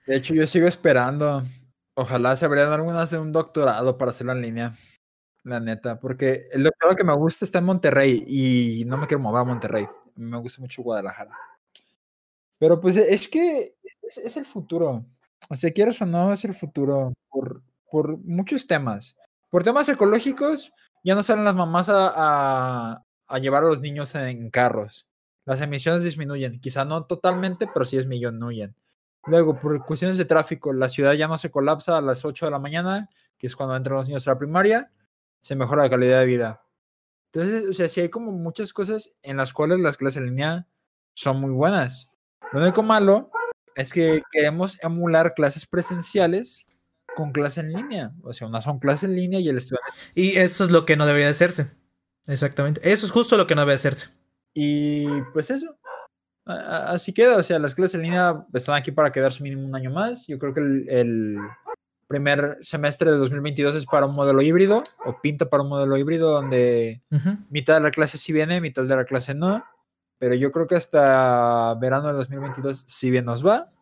de 0.06 0.16
hecho, 0.16 0.34
yo 0.34 0.46
sigo 0.46 0.68
esperando. 0.68 1.44
Ojalá 1.94 2.36
se 2.36 2.44
abrieran 2.44 2.74
algunas 2.74 3.10
de 3.10 3.18
un 3.18 3.32
doctorado 3.32 3.96
para 3.96 4.10
hacerlo 4.10 4.32
en 4.32 4.42
línea. 4.42 4.74
La 5.44 5.58
neta, 5.58 5.98
porque 5.98 6.48
doctorado 6.54 6.96
que 6.96 7.04
me 7.04 7.14
gusta 7.14 7.44
está 7.44 7.58
en 7.58 7.64
Monterrey 7.64 8.24
y 8.26 8.84
no 8.84 8.96
me 8.96 9.08
quiero 9.08 9.22
mover 9.22 9.40
a 9.40 9.44
Monterrey. 9.44 9.88
Me 10.14 10.38
gusta 10.38 10.60
mucho 10.60 10.82
Guadalajara. 10.82 11.36
Pero 12.58 12.80
pues 12.80 12.96
es 12.96 13.26
que 13.26 13.74
es, 14.02 14.36
el 14.36 14.46
futuro. 14.46 15.04
O 15.48 15.56
sea, 15.56 15.72
quieres 15.72 16.00
o 16.00 16.06
no, 16.06 16.32
es 16.32 16.44
el 16.44 16.54
futuro 16.54 17.12
por, 17.28 17.60
por 17.90 18.18
muchos 18.18 18.68
temas. 18.68 19.16
Por 19.50 19.64
temas 19.64 19.88
ecológicos, 19.88 20.72
ya 21.02 21.16
no 21.16 21.24
salen 21.24 21.44
las 21.44 21.56
mamás 21.56 21.88
a, 21.88 23.02
a, 23.26 23.38
llevar 23.40 23.64
a 23.64 23.68
los 23.68 23.80
niños 23.80 24.14
en 24.14 24.48
carros. 24.48 25.08
Las 25.44 25.60
emisiones 25.60 26.04
disminuyen. 26.04 26.60
Quizá 26.60 26.84
no 26.84 27.04
totalmente, 27.04 27.66
pero 27.72 27.84
sí 27.84 27.96
disminuyen. 27.96 28.76
Luego, 29.26 29.58
por 29.58 29.84
cuestiones 29.84 30.18
de 30.18 30.24
tráfico, 30.24 30.72
la 30.72 30.88
ciudad 30.88 31.14
ya 31.14 31.26
no 31.26 31.36
se 31.36 31.50
colapsa 31.50 31.98
a 31.98 32.00
las 32.00 32.24
8 32.24 32.44
de 32.44 32.52
la 32.52 32.60
mañana, 32.60 33.08
que 33.36 33.48
es 33.48 33.56
cuando 33.56 33.74
entran 33.74 33.96
los 33.96 34.06
niños 34.06 34.28
a 34.28 34.32
la 34.32 34.38
primaria 34.38 34.92
se 35.42 35.56
mejora 35.56 35.82
la 35.82 35.90
calidad 35.90 36.20
de 36.20 36.26
vida. 36.26 36.62
Entonces, 37.32 37.68
o 37.68 37.72
sea, 37.72 37.88
sí 37.88 38.00
hay 38.00 38.08
como 38.08 38.30
muchas 38.30 38.72
cosas 38.72 39.10
en 39.22 39.36
las 39.36 39.52
cuales 39.52 39.80
las 39.80 39.96
clases 39.96 40.18
en 40.18 40.26
línea 40.26 40.66
son 41.14 41.40
muy 41.40 41.50
buenas. 41.50 42.08
Lo 42.52 42.60
único 42.60 42.82
malo 42.82 43.30
es 43.74 43.92
que 43.92 44.22
queremos 44.30 44.78
emular 44.82 45.34
clases 45.34 45.66
presenciales 45.66 46.66
con 47.16 47.32
clase 47.32 47.60
en 47.60 47.72
línea. 47.72 48.12
O 48.22 48.32
sea, 48.32 48.46
unas 48.46 48.64
son 48.64 48.78
clase 48.78 49.06
en 49.06 49.16
línea 49.16 49.40
y 49.40 49.48
el 49.48 49.58
estudiante. 49.58 49.90
Y 50.14 50.36
eso 50.36 50.64
es 50.64 50.70
lo 50.70 50.84
que 50.84 50.96
no 50.96 51.06
debería 51.06 51.28
hacerse. 51.28 51.72
Exactamente. 52.26 52.80
Eso 52.90 53.06
es 53.06 53.12
justo 53.12 53.36
lo 53.36 53.46
que 53.46 53.54
no 53.54 53.62
debe 53.62 53.74
hacerse. 53.74 54.10
Y 54.54 55.06
pues 55.32 55.50
eso. 55.50 55.76
Así 56.44 57.12
queda. 57.12 57.36
O 57.36 57.42
sea, 57.42 57.58
las 57.58 57.74
clases 57.74 57.94
en 57.94 58.02
línea 58.02 58.46
están 58.52 58.74
aquí 58.74 58.92
para 58.92 59.10
quedarse 59.10 59.42
mínimo 59.42 59.64
un 59.64 59.74
año 59.74 59.90
más. 59.90 60.26
Yo 60.26 60.38
creo 60.38 60.54
que 60.54 60.60
el, 60.60 61.38
primer 62.12 62.58
semestre 62.60 63.10
de 63.10 63.16
2022 63.16 63.74
es 63.74 63.86
para 63.86 64.04
un 64.04 64.14
modelo 64.14 64.42
híbrido 64.42 64.82
o 65.06 65.18
pinta 65.22 65.48
para 65.48 65.62
un 65.62 65.70
modelo 65.70 65.96
híbrido 65.96 66.30
donde 66.30 67.00
mitad 67.48 67.74
de 67.74 67.80
la 67.80 67.90
clase 67.90 68.18
sí 68.18 68.34
viene, 68.34 68.60
mitad 68.60 68.84
de 68.84 68.94
la 68.94 69.06
clase 69.06 69.34
no. 69.34 69.64
Pero 70.18 70.34
yo 70.34 70.52
creo 70.52 70.66
que 70.66 70.74
hasta 70.74 71.74
verano 71.80 72.08
de 72.08 72.12
2022, 72.12 72.84
si 72.86 73.10
bien 73.10 73.24
nos 73.24 73.44
va, 73.44 73.72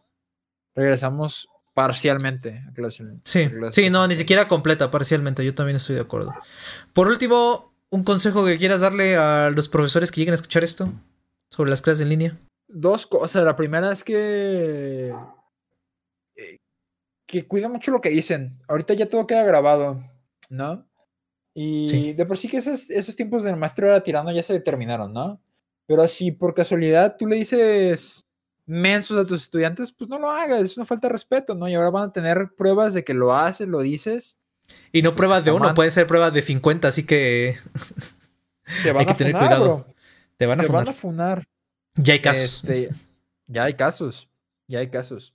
regresamos 0.76 1.48
parcialmente 1.74 2.62
a 2.68 2.72
clase. 2.72 3.04
Sí, 3.24 3.50
sí, 3.72 3.90
no, 3.90 4.06
ni 4.06 4.14
siquiera 4.14 4.46
completa, 4.46 4.92
parcialmente. 4.92 5.44
Yo 5.44 5.52
también 5.52 5.76
estoy 5.76 5.96
de 5.96 6.02
acuerdo. 6.02 6.32
Por 6.92 7.08
último, 7.08 7.74
un 7.90 8.04
consejo 8.04 8.44
que 8.44 8.58
quieras 8.58 8.80
darle 8.80 9.16
a 9.16 9.50
los 9.50 9.68
profesores 9.68 10.12
que 10.12 10.20
lleguen 10.20 10.34
a 10.34 10.36
escuchar 10.36 10.62
esto 10.62 10.92
sobre 11.50 11.70
las 11.70 11.82
clases 11.82 12.02
en 12.02 12.10
línea. 12.10 12.38
Dos 12.68 13.08
cosas. 13.08 13.44
La 13.44 13.56
primera 13.56 13.90
es 13.90 14.04
que 14.04 15.12
que 17.30 17.46
cuida 17.46 17.68
mucho 17.68 17.90
lo 17.90 18.00
que 18.00 18.10
dicen. 18.10 18.58
Ahorita 18.68 18.94
ya 18.94 19.08
todo 19.08 19.26
queda 19.26 19.44
grabado, 19.44 20.02
¿no? 20.48 20.86
Y 21.54 22.12
de 22.12 22.26
por 22.26 22.38
sí 22.38 22.48
que 22.48 22.58
esos, 22.58 22.88
esos 22.90 23.16
tiempos 23.16 23.42
del 23.42 23.56
maestro 23.56 23.86
era 23.86 24.02
tirando 24.02 24.30
ya 24.32 24.42
se 24.42 24.52
determinaron, 24.52 25.12
¿no? 25.12 25.40
Pero 25.86 26.06
si 26.06 26.30
por 26.30 26.54
casualidad 26.54 27.16
tú 27.18 27.26
le 27.26 27.36
dices 27.36 28.24
mensos 28.66 29.18
a 29.18 29.26
tus 29.26 29.42
estudiantes, 29.42 29.92
pues 29.92 30.08
no 30.08 30.18
lo 30.18 30.30
hagas, 30.30 30.62
es 30.62 30.76
una 30.76 30.86
falta 30.86 31.08
de 31.08 31.12
respeto, 31.12 31.54
¿no? 31.54 31.68
Y 31.68 31.74
ahora 31.74 31.90
van 31.90 32.10
a 32.10 32.12
tener 32.12 32.50
pruebas 32.56 32.94
de 32.94 33.04
que 33.04 33.14
lo 33.14 33.34
haces, 33.34 33.66
lo 33.66 33.80
dices. 33.80 34.36
Y 34.92 35.02
no 35.02 35.10
pues 35.10 35.16
pruebas 35.16 35.44
de 35.44 35.50
uno, 35.50 35.74
puede 35.74 35.90
ser 35.90 36.06
pruebas 36.06 36.32
de 36.32 36.42
50, 36.42 36.86
así 36.86 37.04
que 37.04 37.56
te 38.84 38.92
van 38.92 39.00
Hay 39.00 39.06
que 39.06 39.12
a 39.12 39.16
tener 39.16 39.32
cuidado. 39.32 39.86
Te 40.36 40.46
van 40.46 40.60
a 40.60 40.62
te 40.62 40.68
funar. 40.68 40.84
Van 40.84 40.94
a 40.94 40.96
funar. 40.96 41.48
Ya 41.96 42.14
hay 42.14 42.20
casos. 42.20 42.64
Este, 42.64 42.90
ya 43.46 43.64
hay 43.64 43.74
casos. 43.74 44.28
Ya 44.68 44.78
hay 44.78 44.88
casos. 44.88 45.34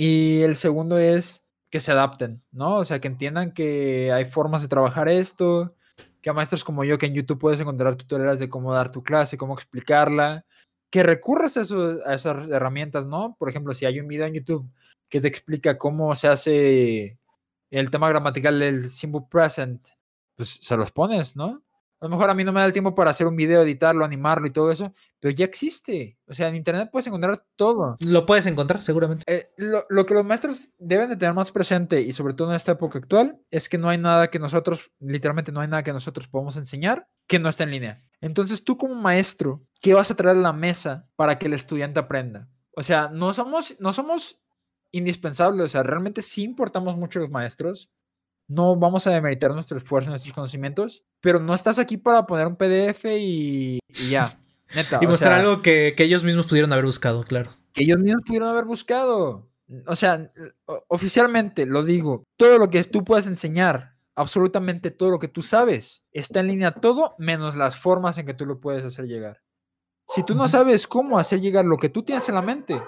Y 0.00 0.42
el 0.42 0.54
segundo 0.54 0.96
es 0.96 1.44
que 1.70 1.80
se 1.80 1.90
adapten, 1.90 2.40
¿no? 2.52 2.76
O 2.76 2.84
sea, 2.84 3.00
que 3.00 3.08
entiendan 3.08 3.50
que 3.52 4.12
hay 4.12 4.26
formas 4.26 4.62
de 4.62 4.68
trabajar 4.68 5.08
esto, 5.08 5.74
que 6.22 6.30
a 6.30 6.32
maestros 6.32 6.62
como 6.62 6.84
yo, 6.84 6.98
que 6.98 7.06
en 7.06 7.14
YouTube 7.14 7.40
puedes 7.40 7.58
encontrar 7.58 7.96
tutoriales 7.96 8.38
de 8.38 8.48
cómo 8.48 8.72
dar 8.72 8.92
tu 8.92 9.02
clase, 9.02 9.36
cómo 9.36 9.54
explicarla, 9.54 10.46
que 10.88 11.02
recurras 11.02 11.56
a, 11.56 11.62
a 12.06 12.14
esas 12.14 12.48
herramientas, 12.48 13.06
¿no? 13.06 13.34
Por 13.40 13.48
ejemplo, 13.48 13.74
si 13.74 13.86
hay 13.86 13.98
un 13.98 14.06
video 14.06 14.26
en 14.26 14.34
YouTube 14.34 14.70
que 15.08 15.20
te 15.20 15.26
explica 15.26 15.78
cómo 15.78 16.14
se 16.14 16.28
hace 16.28 17.18
el 17.72 17.90
tema 17.90 18.08
gramatical 18.08 18.60
del 18.60 18.90
simple 18.90 19.22
present, 19.28 19.84
pues 20.36 20.60
se 20.62 20.76
los 20.76 20.92
pones, 20.92 21.34
¿no? 21.34 21.64
A 22.00 22.06
lo 22.06 22.10
mejor 22.10 22.30
a 22.30 22.34
mí 22.34 22.44
no 22.44 22.52
me 22.52 22.60
da 22.60 22.66
el 22.66 22.72
tiempo 22.72 22.94
para 22.94 23.10
hacer 23.10 23.26
un 23.26 23.34
video, 23.34 23.62
editarlo, 23.62 24.04
animarlo 24.04 24.46
y 24.46 24.52
todo 24.52 24.70
eso, 24.70 24.94
pero 25.18 25.34
ya 25.34 25.44
existe. 25.44 26.16
O 26.28 26.34
sea, 26.34 26.48
en 26.48 26.54
Internet 26.54 26.90
puedes 26.92 27.06
encontrar 27.08 27.44
todo. 27.56 27.96
Lo 28.00 28.24
puedes 28.24 28.46
encontrar, 28.46 28.80
seguramente. 28.80 29.24
Eh, 29.26 29.50
lo, 29.56 30.06
que 30.06 30.14
los 30.14 30.24
maestros 30.24 30.70
deben 30.78 31.08
de 31.08 31.16
tener 31.16 31.34
más 31.34 31.50
presente, 31.50 32.00
y 32.00 32.12
sobre 32.12 32.34
todo 32.34 32.50
en 32.50 32.56
esta 32.56 32.72
época 32.72 32.98
actual, 32.98 33.40
es 33.50 33.68
que 33.68 33.78
no 33.78 33.88
hay 33.88 33.98
nada 33.98 34.30
que 34.30 34.38
nosotros, 34.38 34.92
literalmente 35.00 35.50
no 35.50 35.60
hay 35.60 35.68
nada 35.68 35.82
que 35.82 35.92
nosotros 35.92 36.28
podamos 36.28 36.56
enseñar 36.56 37.08
que 37.26 37.40
no 37.40 37.48
esté 37.48 37.64
en 37.64 37.72
línea. 37.72 38.04
Entonces 38.20 38.62
tú 38.62 38.76
como 38.76 38.94
maestro, 38.94 39.64
¿qué 39.80 39.92
vas 39.92 40.10
a 40.10 40.14
traer 40.14 40.36
a 40.36 40.40
la 40.40 40.52
mesa 40.52 41.08
para 41.16 41.38
que 41.38 41.46
el 41.46 41.54
estudiante 41.54 41.98
aprenda? 41.98 42.48
O 42.76 42.82
sea, 42.82 43.10
no 43.12 43.32
somos, 43.32 43.74
no 43.80 43.92
somos 43.92 44.40
indispensables, 44.92 45.64
o 45.64 45.68
sea, 45.68 45.82
realmente 45.82 46.22
sí 46.22 46.44
importamos 46.44 46.96
mucho 46.96 47.18
los 47.18 47.30
maestros, 47.30 47.90
no 48.48 48.76
vamos 48.76 49.06
a 49.06 49.10
demeritar 49.10 49.52
nuestro 49.52 49.76
esfuerzo, 49.76 50.10
nuestros 50.10 50.34
conocimientos, 50.34 51.04
pero 51.20 51.38
no 51.38 51.54
estás 51.54 51.78
aquí 51.78 51.98
para 51.98 52.26
poner 52.26 52.46
un 52.46 52.56
PDF 52.56 53.04
y, 53.04 53.78
ya. 54.08 54.32
y 55.00 55.06
mostrar 55.06 55.40
algo 55.40 55.62
que, 55.62 55.94
ellos 55.98 56.24
mismos 56.24 56.46
pudieron 56.46 56.72
haber 56.72 56.86
buscado, 56.86 57.22
claro. 57.22 57.50
Que 57.72 57.84
ellos 57.84 57.98
mismos 57.98 58.22
pudieron 58.26 58.48
haber 58.48 58.64
buscado. 58.64 59.48
O 59.86 59.96
sea, 59.96 60.32
oficialmente 60.88 61.66
lo 61.66 61.84
digo, 61.84 62.24
todo 62.38 62.58
lo 62.58 62.70
que 62.70 62.82
tú 62.84 63.04
puedes 63.04 63.26
enseñar, 63.26 63.96
absolutamente 64.14 64.90
todo 64.90 65.10
lo 65.10 65.18
que 65.18 65.28
tú 65.28 65.42
sabes, 65.42 66.04
está 66.10 66.40
en 66.40 66.48
línea 66.48 66.72
todo, 66.72 67.14
menos 67.18 67.54
las 67.54 67.76
formas 67.76 68.16
en 68.16 68.24
que 68.24 68.34
tú 68.34 68.46
lo 68.46 68.60
puedes 68.60 68.84
hacer 68.84 69.04
llegar. 69.06 69.42
Si 70.08 70.22
tú 70.22 70.34
no 70.34 70.48
sabes 70.48 70.86
cómo 70.86 71.18
hacer 71.18 71.42
llegar 71.42 71.66
lo 71.66 71.76
que 71.76 71.90
tú 71.90 72.02
tienes 72.02 72.26
en 72.30 72.36
la 72.36 72.42
mente, 72.42 72.82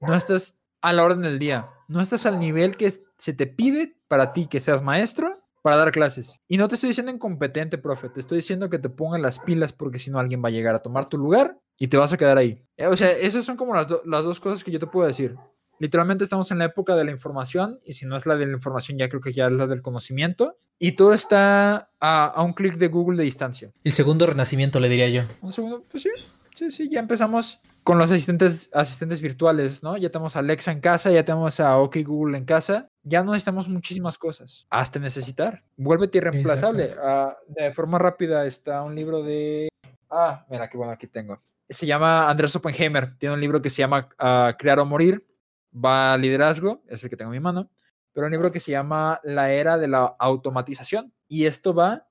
no 0.00 0.14
estás 0.14 0.56
a 0.84 0.92
la 0.92 1.02
orden 1.02 1.22
del 1.22 1.38
día, 1.38 1.70
no 1.88 2.02
estás 2.02 2.26
al 2.26 2.38
nivel 2.38 2.76
que 2.76 2.92
se 3.16 3.32
te 3.32 3.46
pide 3.46 3.96
para 4.06 4.34
ti 4.34 4.46
que 4.46 4.60
seas 4.60 4.82
maestro 4.82 5.42
para 5.62 5.76
dar 5.76 5.92
clases. 5.92 6.38
Y 6.46 6.58
no 6.58 6.68
te 6.68 6.74
estoy 6.74 6.88
diciendo 6.88 7.10
incompetente, 7.10 7.78
profe, 7.78 8.10
te 8.10 8.20
estoy 8.20 8.36
diciendo 8.36 8.68
que 8.68 8.78
te 8.78 8.90
pongan 8.90 9.22
las 9.22 9.38
pilas 9.38 9.72
porque 9.72 9.98
si 9.98 10.10
no 10.10 10.18
alguien 10.18 10.44
va 10.44 10.48
a 10.48 10.52
llegar 10.52 10.74
a 10.74 10.80
tomar 10.80 11.08
tu 11.08 11.16
lugar 11.16 11.58
y 11.78 11.88
te 11.88 11.96
vas 11.96 12.12
a 12.12 12.18
quedar 12.18 12.36
ahí. 12.36 12.62
Eh, 12.76 12.86
o 12.86 12.94
sea, 12.96 13.10
esas 13.12 13.46
son 13.46 13.56
como 13.56 13.74
las, 13.74 13.88
dos 13.88 14.40
cosas 14.40 14.62
que 14.62 14.70
yo 14.70 14.78
te 14.78 14.86
puedo 14.86 15.06
decir. 15.06 15.36
Literalmente 15.78 16.22
estamos 16.22 16.50
en 16.50 16.58
la 16.58 16.66
época 16.66 16.94
de 16.96 17.04
la 17.04 17.10
información 17.10 17.80
y 17.82 17.94
si 17.94 18.04
no 18.04 18.18
es 18.18 18.26
la 18.26 18.36
de 18.36 18.44
la 18.44 18.52
información 18.52 18.98
ya 18.98 19.08
creo 19.08 19.22
que 19.22 19.32
ya 19.32 19.46
es 19.46 19.52
la 19.52 19.66
del 19.66 19.80
conocimiento 19.80 20.58
y 20.78 20.92
todo 20.92 21.14
está 21.14 21.90
a, 21.98 22.26
a 22.26 22.42
un 22.42 22.52
clic 22.52 22.76
de 22.76 22.88
Google 22.88 23.16
de 23.16 23.24
distancia. 23.24 23.72
El 23.82 23.92
segundo 23.92 24.26
renacimiento 24.26 24.80
le 24.80 24.90
diría 24.90 25.08
yo. 25.08 25.22
Un 25.40 25.52
segundo, 25.54 25.82
pues 25.90 26.02
sí, 26.02 26.10
sí, 26.54 26.70
sí, 26.70 26.88
ya 26.88 27.00
empezamos 27.00 27.60
con 27.82 27.98
los 27.98 28.10
asistentes, 28.10 28.70
asistentes 28.72 29.20
virtuales, 29.20 29.82
¿no? 29.82 29.96
Ya 29.98 30.08
tenemos 30.08 30.36
a 30.36 30.38
Alexa 30.38 30.72
en 30.72 30.80
casa, 30.80 31.10
ya 31.10 31.24
tenemos 31.24 31.60
a 31.60 31.78
OK 31.78 31.98
Google 32.04 32.38
en 32.38 32.46
casa, 32.46 32.88
ya 33.02 33.22
no 33.22 33.32
necesitamos 33.32 33.68
muchísimas 33.68 34.16
cosas, 34.16 34.66
hasta 34.70 34.98
necesitar. 34.98 35.62
Vuélvete 35.76 36.18
irreemplazable. 36.18 36.86
Uh, 36.86 37.32
de 37.48 37.72
forma 37.72 37.98
rápida 37.98 38.46
está 38.46 38.82
un 38.82 38.94
libro 38.94 39.22
de... 39.22 39.68
Ah, 40.08 40.46
mira, 40.48 40.70
qué 40.70 40.78
bueno, 40.78 40.92
aquí 40.92 41.06
tengo. 41.06 41.40
Se 41.68 41.86
llama 41.86 42.30
Andrés 42.30 42.56
Oppenheimer, 42.56 43.16
tiene 43.18 43.34
un 43.34 43.40
libro 43.40 43.60
que 43.60 43.70
se 43.70 43.78
llama 43.78 44.08
uh, 44.18 44.56
Crear 44.56 44.78
o 44.78 44.86
Morir, 44.86 45.26
va 45.74 46.14
a 46.14 46.18
liderazgo, 46.18 46.82
es 46.88 47.02
el 47.04 47.10
que 47.10 47.16
tengo 47.16 47.32
en 47.32 47.38
mi 47.38 47.42
mano, 47.42 47.70
pero 48.12 48.26
un 48.26 48.32
libro 48.32 48.52
que 48.52 48.60
se 48.60 48.70
llama 48.70 49.20
La 49.24 49.50
Era 49.52 49.76
de 49.76 49.88
la 49.88 50.14
Automatización. 50.18 51.12
Y 51.28 51.46
esto 51.46 51.74
va 51.74 52.06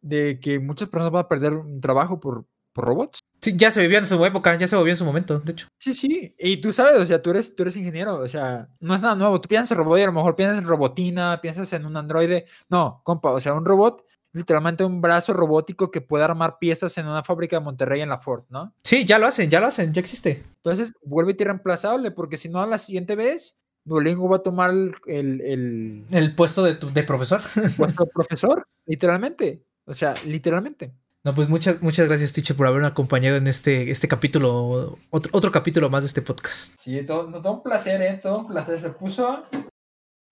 de 0.00 0.40
que 0.40 0.58
muchas 0.58 0.88
personas 0.88 1.12
van 1.12 1.24
a 1.24 1.28
perder 1.28 1.52
un 1.52 1.80
trabajo 1.80 2.18
por, 2.18 2.46
por 2.72 2.84
robots. 2.84 3.20
Sí, 3.40 3.56
ya 3.56 3.70
se 3.70 3.80
vivía 3.80 3.98
en 3.98 4.06
su 4.06 4.24
época, 4.24 4.56
ya 4.56 4.66
se 4.66 4.76
movió 4.76 4.92
en 4.92 4.96
su 4.96 5.04
momento, 5.04 5.40
de 5.40 5.52
hecho. 5.52 5.66
Sí, 5.80 5.94
sí. 5.94 6.34
Y 6.38 6.58
tú 6.58 6.72
sabes, 6.72 6.96
o 6.96 7.04
sea, 7.04 7.20
tú 7.20 7.30
eres, 7.30 7.56
tú 7.56 7.64
eres 7.64 7.76
ingeniero, 7.76 8.16
o 8.18 8.28
sea, 8.28 8.68
no 8.78 8.94
es 8.94 9.02
nada 9.02 9.16
nuevo. 9.16 9.40
Tú 9.40 9.48
piensas 9.48 9.72
en 9.72 9.78
robot 9.78 9.98
y 9.98 10.02
a 10.02 10.06
lo 10.06 10.12
mejor 10.12 10.36
piensas 10.36 10.58
en 10.58 10.64
robotina, 10.64 11.40
piensas 11.40 11.72
en 11.72 11.84
un 11.84 11.96
androide. 11.96 12.46
No, 12.68 13.00
compa, 13.02 13.32
o 13.32 13.40
sea, 13.40 13.54
un 13.54 13.64
robot, 13.64 14.04
literalmente 14.32 14.84
un 14.84 15.00
brazo 15.00 15.32
robótico 15.32 15.90
que 15.90 16.00
puede 16.00 16.24
armar 16.24 16.58
piezas 16.60 16.96
en 16.98 17.08
una 17.08 17.24
fábrica 17.24 17.56
de 17.56 17.64
Monterrey 17.64 18.00
en 18.00 18.10
la 18.10 18.18
Ford, 18.18 18.44
¿no? 18.48 18.72
Sí, 18.84 19.04
ya 19.04 19.18
lo 19.18 19.26
hacen, 19.26 19.50
ya 19.50 19.58
lo 19.58 19.66
hacen, 19.66 19.92
ya 19.92 20.00
existe. 20.00 20.44
Entonces, 20.58 20.92
vuelve 21.02 21.34
irreemplazable, 21.36 22.12
porque 22.12 22.36
si 22.36 22.48
no, 22.48 22.64
la 22.64 22.78
siguiente 22.78 23.16
vez, 23.16 23.56
Duolingo 23.84 24.28
va 24.28 24.36
a 24.36 24.42
tomar 24.42 24.70
el... 24.70 24.94
El, 25.06 26.06
el 26.10 26.34
puesto 26.36 26.62
de, 26.62 26.76
de 26.76 27.02
profesor. 27.02 27.40
El 27.56 27.72
puesto 27.72 28.04
de 28.04 28.10
profesor, 28.14 28.68
literalmente. 28.86 29.64
O 29.84 29.94
sea, 29.94 30.14
literalmente. 30.26 30.94
No, 31.24 31.36
pues 31.36 31.48
muchas, 31.48 31.80
muchas 31.82 32.08
gracias, 32.08 32.32
Teacher, 32.32 32.56
por 32.56 32.66
haberme 32.66 32.88
acompañado 32.88 33.36
en 33.36 33.46
este, 33.46 33.92
este 33.92 34.08
capítulo, 34.08 34.98
otro, 35.10 35.30
otro 35.32 35.52
capítulo 35.52 35.88
más 35.88 36.02
de 36.02 36.08
este 36.08 36.20
podcast. 36.20 36.76
Sí, 36.76 37.00
todo, 37.06 37.30
todo 37.40 37.52
un 37.52 37.62
placer, 37.62 38.02
¿eh? 38.02 38.18
Todo 38.20 38.40
un 38.40 38.48
placer. 38.48 38.80
Se 38.80 38.90
puso 38.90 39.44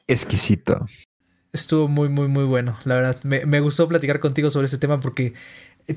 exquisito. 0.08 0.84
Estuvo 1.52 1.86
muy, 1.86 2.08
muy, 2.08 2.26
muy 2.26 2.44
bueno. 2.44 2.76
La 2.84 2.96
verdad, 2.96 3.20
me, 3.22 3.46
me 3.46 3.60
gustó 3.60 3.86
platicar 3.88 4.18
contigo 4.18 4.50
sobre 4.50 4.64
este 4.64 4.78
tema 4.78 4.98
porque, 4.98 5.34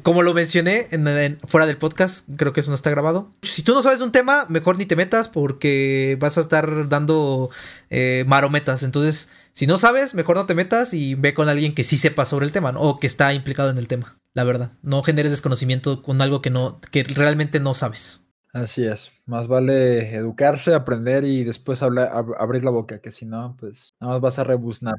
como 0.04 0.22
lo 0.22 0.36
mencioné 0.36 0.88
en, 0.92 1.40
fuera 1.46 1.66
del 1.66 1.78
podcast, 1.78 2.30
creo 2.38 2.54
que 2.54 2.60
eso 2.60 2.70
no 2.70 2.76
está 2.76 2.92
grabado. 2.92 3.32
Si 3.42 3.64
tú 3.64 3.74
no 3.74 3.82
sabes 3.82 4.02
un 4.02 4.12
tema, 4.12 4.46
mejor 4.50 4.78
ni 4.78 4.86
te 4.86 4.96
metas 4.96 5.28
porque 5.28 6.18
vas 6.20 6.38
a 6.38 6.42
estar 6.42 6.88
dando 6.88 7.50
eh, 7.90 8.26
marometas. 8.28 8.84
Entonces, 8.84 9.30
si 9.54 9.66
no 9.68 9.78
sabes, 9.78 10.14
mejor 10.14 10.36
no 10.36 10.46
te 10.46 10.56
metas 10.56 10.94
y 10.94 11.16
ve 11.16 11.34
con 11.34 11.48
alguien 11.48 11.74
que 11.74 11.84
sí 11.84 11.98
sepa 11.98 12.26
sobre 12.26 12.46
el 12.46 12.52
tema 12.52 12.74
o 12.76 13.00
que 13.00 13.08
está 13.08 13.34
implicado 13.34 13.70
en 13.70 13.78
el 13.78 13.88
tema 13.88 14.20
la 14.34 14.44
verdad. 14.44 14.72
No 14.82 15.04
generes 15.04 15.32
desconocimiento 15.32 16.02
con 16.02 16.22
algo 16.22 16.42
que 16.42 16.50
no, 16.50 16.80
que 16.92 17.04
realmente 17.04 17.60
no 17.60 17.74
sabes. 17.74 18.22
Así 18.52 18.86
es. 18.86 19.12
Más 19.26 19.48
vale 19.48 20.14
educarse, 20.14 20.76
aprender 20.76 21.24
y 21.24 21.44
después 21.44 21.82
abrir 21.82 22.64
la 22.64 22.70
boca, 22.70 23.00
que 23.00 23.12
si 23.12 23.26
no, 23.26 23.56
pues 23.60 23.96
nada 24.00 24.14
más 24.14 24.22
vas 24.22 24.40
a 24.40 24.44
rebuznar. 24.44 24.96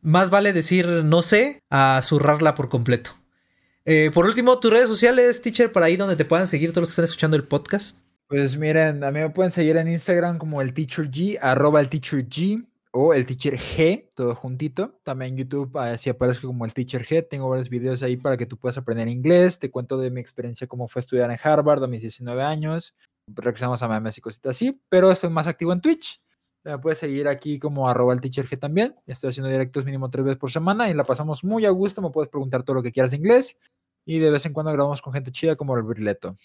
Más 0.00 0.30
vale 0.30 0.52
decir 0.52 0.86
no 0.86 1.22
sé 1.22 1.60
a 1.70 2.00
zurrarla 2.04 2.54
por 2.54 2.68
completo. 2.68 3.10
Eh, 3.84 4.10
por 4.14 4.26
último, 4.26 4.60
tus 4.60 4.72
redes 4.72 4.88
sociales, 4.88 5.42
teacher, 5.42 5.72
para 5.72 5.86
ahí 5.86 5.96
donde 5.96 6.16
te 6.16 6.24
puedan 6.24 6.46
seguir 6.46 6.70
todos 6.70 6.82
los 6.82 6.88
que 6.90 6.92
están 6.92 7.04
escuchando 7.04 7.36
el 7.36 7.44
podcast. 7.44 7.98
Pues 8.28 8.56
miren, 8.56 9.02
a 9.02 9.10
mí 9.10 9.20
me 9.20 9.30
pueden 9.30 9.52
seguir 9.52 9.76
en 9.76 9.88
Instagram 9.88 10.38
como 10.38 10.62
el 10.62 10.72
teacher 10.72 11.10
G, 11.10 11.38
arroba 11.40 11.80
el 11.80 11.88
teacher 11.88 12.26
G 12.26 12.64
o 12.96 13.12
el 13.12 13.26
Teacher 13.26 13.58
G, 13.58 14.08
todo 14.14 14.36
juntito. 14.36 15.00
También 15.02 15.32
en 15.32 15.38
YouTube 15.38 15.76
así 15.76 16.10
aparece 16.10 16.46
como 16.46 16.64
el 16.64 16.72
Teacher 16.72 17.04
G. 17.04 17.26
Tengo 17.28 17.48
varios 17.48 17.68
videos 17.68 18.04
ahí 18.04 18.16
para 18.16 18.36
que 18.36 18.46
tú 18.46 18.56
puedas 18.56 18.78
aprender 18.78 19.08
inglés. 19.08 19.58
Te 19.58 19.68
cuento 19.68 19.98
de 19.98 20.10
mi 20.10 20.20
experiencia 20.20 20.68
cómo 20.68 20.86
fue 20.86 21.00
estudiar 21.00 21.28
en 21.28 21.38
Harvard 21.42 21.82
a 21.82 21.88
mis 21.88 22.02
19 22.02 22.40
años. 22.44 22.94
Regresamos 23.26 23.82
a 23.82 23.88
memes 23.88 24.16
y 24.16 24.20
cositas 24.20 24.50
así, 24.50 24.80
pero 24.88 25.10
estoy 25.10 25.28
más 25.30 25.48
activo 25.48 25.72
en 25.72 25.80
Twitch. 25.80 26.22
Me 26.62 26.78
puedes 26.78 26.98
seguir 26.98 27.26
aquí 27.26 27.58
como 27.58 27.88
arroba 27.88 28.14
el 28.14 28.20
teacher 28.20 28.46
G 28.46 28.60
también. 28.60 28.94
Estoy 29.08 29.30
haciendo 29.30 29.50
directos 29.50 29.84
mínimo 29.84 30.08
tres 30.08 30.24
veces 30.24 30.38
por 30.38 30.52
semana 30.52 30.88
y 30.88 30.94
la 30.94 31.02
pasamos 31.02 31.42
muy 31.42 31.66
a 31.66 31.70
gusto. 31.70 32.00
Me 32.00 32.10
puedes 32.10 32.30
preguntar 32.30 32.62
todo 32.62 32.74
lo 32.76 32.82
que 32.84 32.92
quieras 32.92 33.10
de 33.10 33.16
inglés. 33.16 33.58
Y 34.06 34.20
de 34.20 34.30
vez 34.30 34.46
en 34.46 34.52
cuando 34.52 34.70
grabamos 34.70 35.02
con 35.02 35.12
gente 35.12 35.32
chida 35.32 35.56
como 35.56 35.76
el 35.76 35.82
Brileto. 35.82 36.36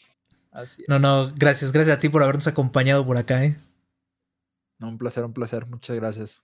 Así 0.51 0.83
No, 0.87 0.97
no, 0.97 1.31
gracias, 1.35 1.71
gracias 1.71 1.97
a 1.97 1.99
ti 1.99 2.09
por 2.09 2.23
habernos 2.23 2.47
acompañado 2.47 3.05
por 3.05 3.17
acá, 3.17 3.45
¿eh? 3.45 3.55
No, 4.79 4.87
un 4.87 4.97
placer, 4.97 5.23
un 5.25 5.33
placer. 5.33 5.65
Muchas 5.67 5.95
gracias. 5.95 6.41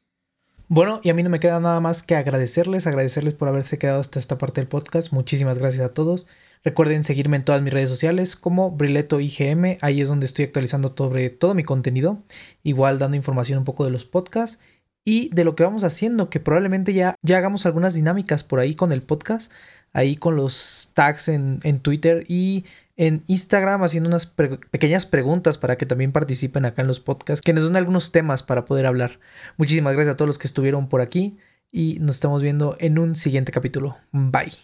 Bueno, 0.68 1.00
y 1.04 1.10
a 1.10 1.14
mí 1.14 1.22
no 1.22 1.30
me 1.30 1.40
queda 1.40 1.60
nada 1.60 1.80
más 1.80 2.02
que 2.02 2.16
agradecerles, 2.16 2.88
agradecerles 2.88 3.36
por 3.36 3.48
haberse 3.48 3.78
quedado 3.78 4.00
hasta 4.00 4.18
esta 4.20 4.38
parte 4.38 4.62
del 4.62 4.68
podcast. 4.68 5.14
Muchísimas 5.14 5.60
gracias 5.60 5.86
a 5.86 5.94
todos. 5.94 6.28
Recuerden 6.64 7.04
seguirme 7.04 7.38
en 7.38 7.46
todas 7.46 7.62
mis 7.62 7.72
redes 7.72 7.90
sociales 7.90 8.36
como 8.36 8.72
Brileto 8.72 9.20
IGM. 9.20 9.78
Ahí 9.82 10.02
es 10.02 10.08
donde 10.08 10.26
estoy 10.26 10.46
actualizando 10.46 10.94
sobre 10.98 11.30
todo 11.30 11.54
mi 11.54 11.64
contenido. 11.64 12.24
Igual 12.64 12.98
dando 12.98 13.16
información 13.16 13.60
un 13.60 13.66
poco 13.66 13.86
de 13.86 13.92
los 13.92 14.06
podcasts 14.06 14.60
y 15.04 15.30
de 15.30 15.44
lo 15.44 15.56
que 15.56 15.64
vamos 15.64 15.84
haciendo, 15.84 16.32
que 16.32 16.40
probablemente 16.40 16.94
ya, 16.94 17.16
ya 17.22 17.38
hagamos 17.38 17.68
algunas 17.68 17.94
dinámicas 17.94 18.44
por 18.44 18.60
ahí 18.60 18.74
con 18.74 18.92
el 18.92 19.04
podcast, 19.04 19.52
ahí 19.94 20.16
con 20.16 20.36
los 20.36 20.90
tags 20.96 21.28
en, 21.28 21.60
en 21.62 21.80
Twitter 21.80 22.24
y 22.28 22.66
en 22.98 23.24
Instagram 23.28 23.84
haciendo 23.84 24.10
unas 24.10 24.26
pequeñas 24.26 25.06
preguntas 25.06 25.58
para 25.58 25.78
que 25.78 25.86
también 25.86 26.12
participen 26.12 26.66
acá 26.66 26.82
en 26.82 26.88
los 26.88 27.00
podcasts, 27.00 27.42
que 27.42 27.54
nos 27.54 27.66
den 27.66 27.76
algunos 27.76 28.12
temas 28.12 28.44
para 28.44 28.66
poder 28.66 28.86
hablar. 28.86 29.20
Muchísimas 29.58 29.94
gracias 29.94 30.14
a 30.14 30.18
todos 30.18 30.28
los 30.28 30.38
que 30.38 30.48
estuvieron 30.48 30.88
por 30.88 31.02
aquí 31.02 31.38
y 31.72 31.98
nos 32.00 32.16
estamos 32.16 32.42
viendo 32.42 32.78
en 32.80 33.00
un 33.00 33.16
siguiente 33.16 33.52
capítulo. 33.52 33.98
Bye. 34.12 34.56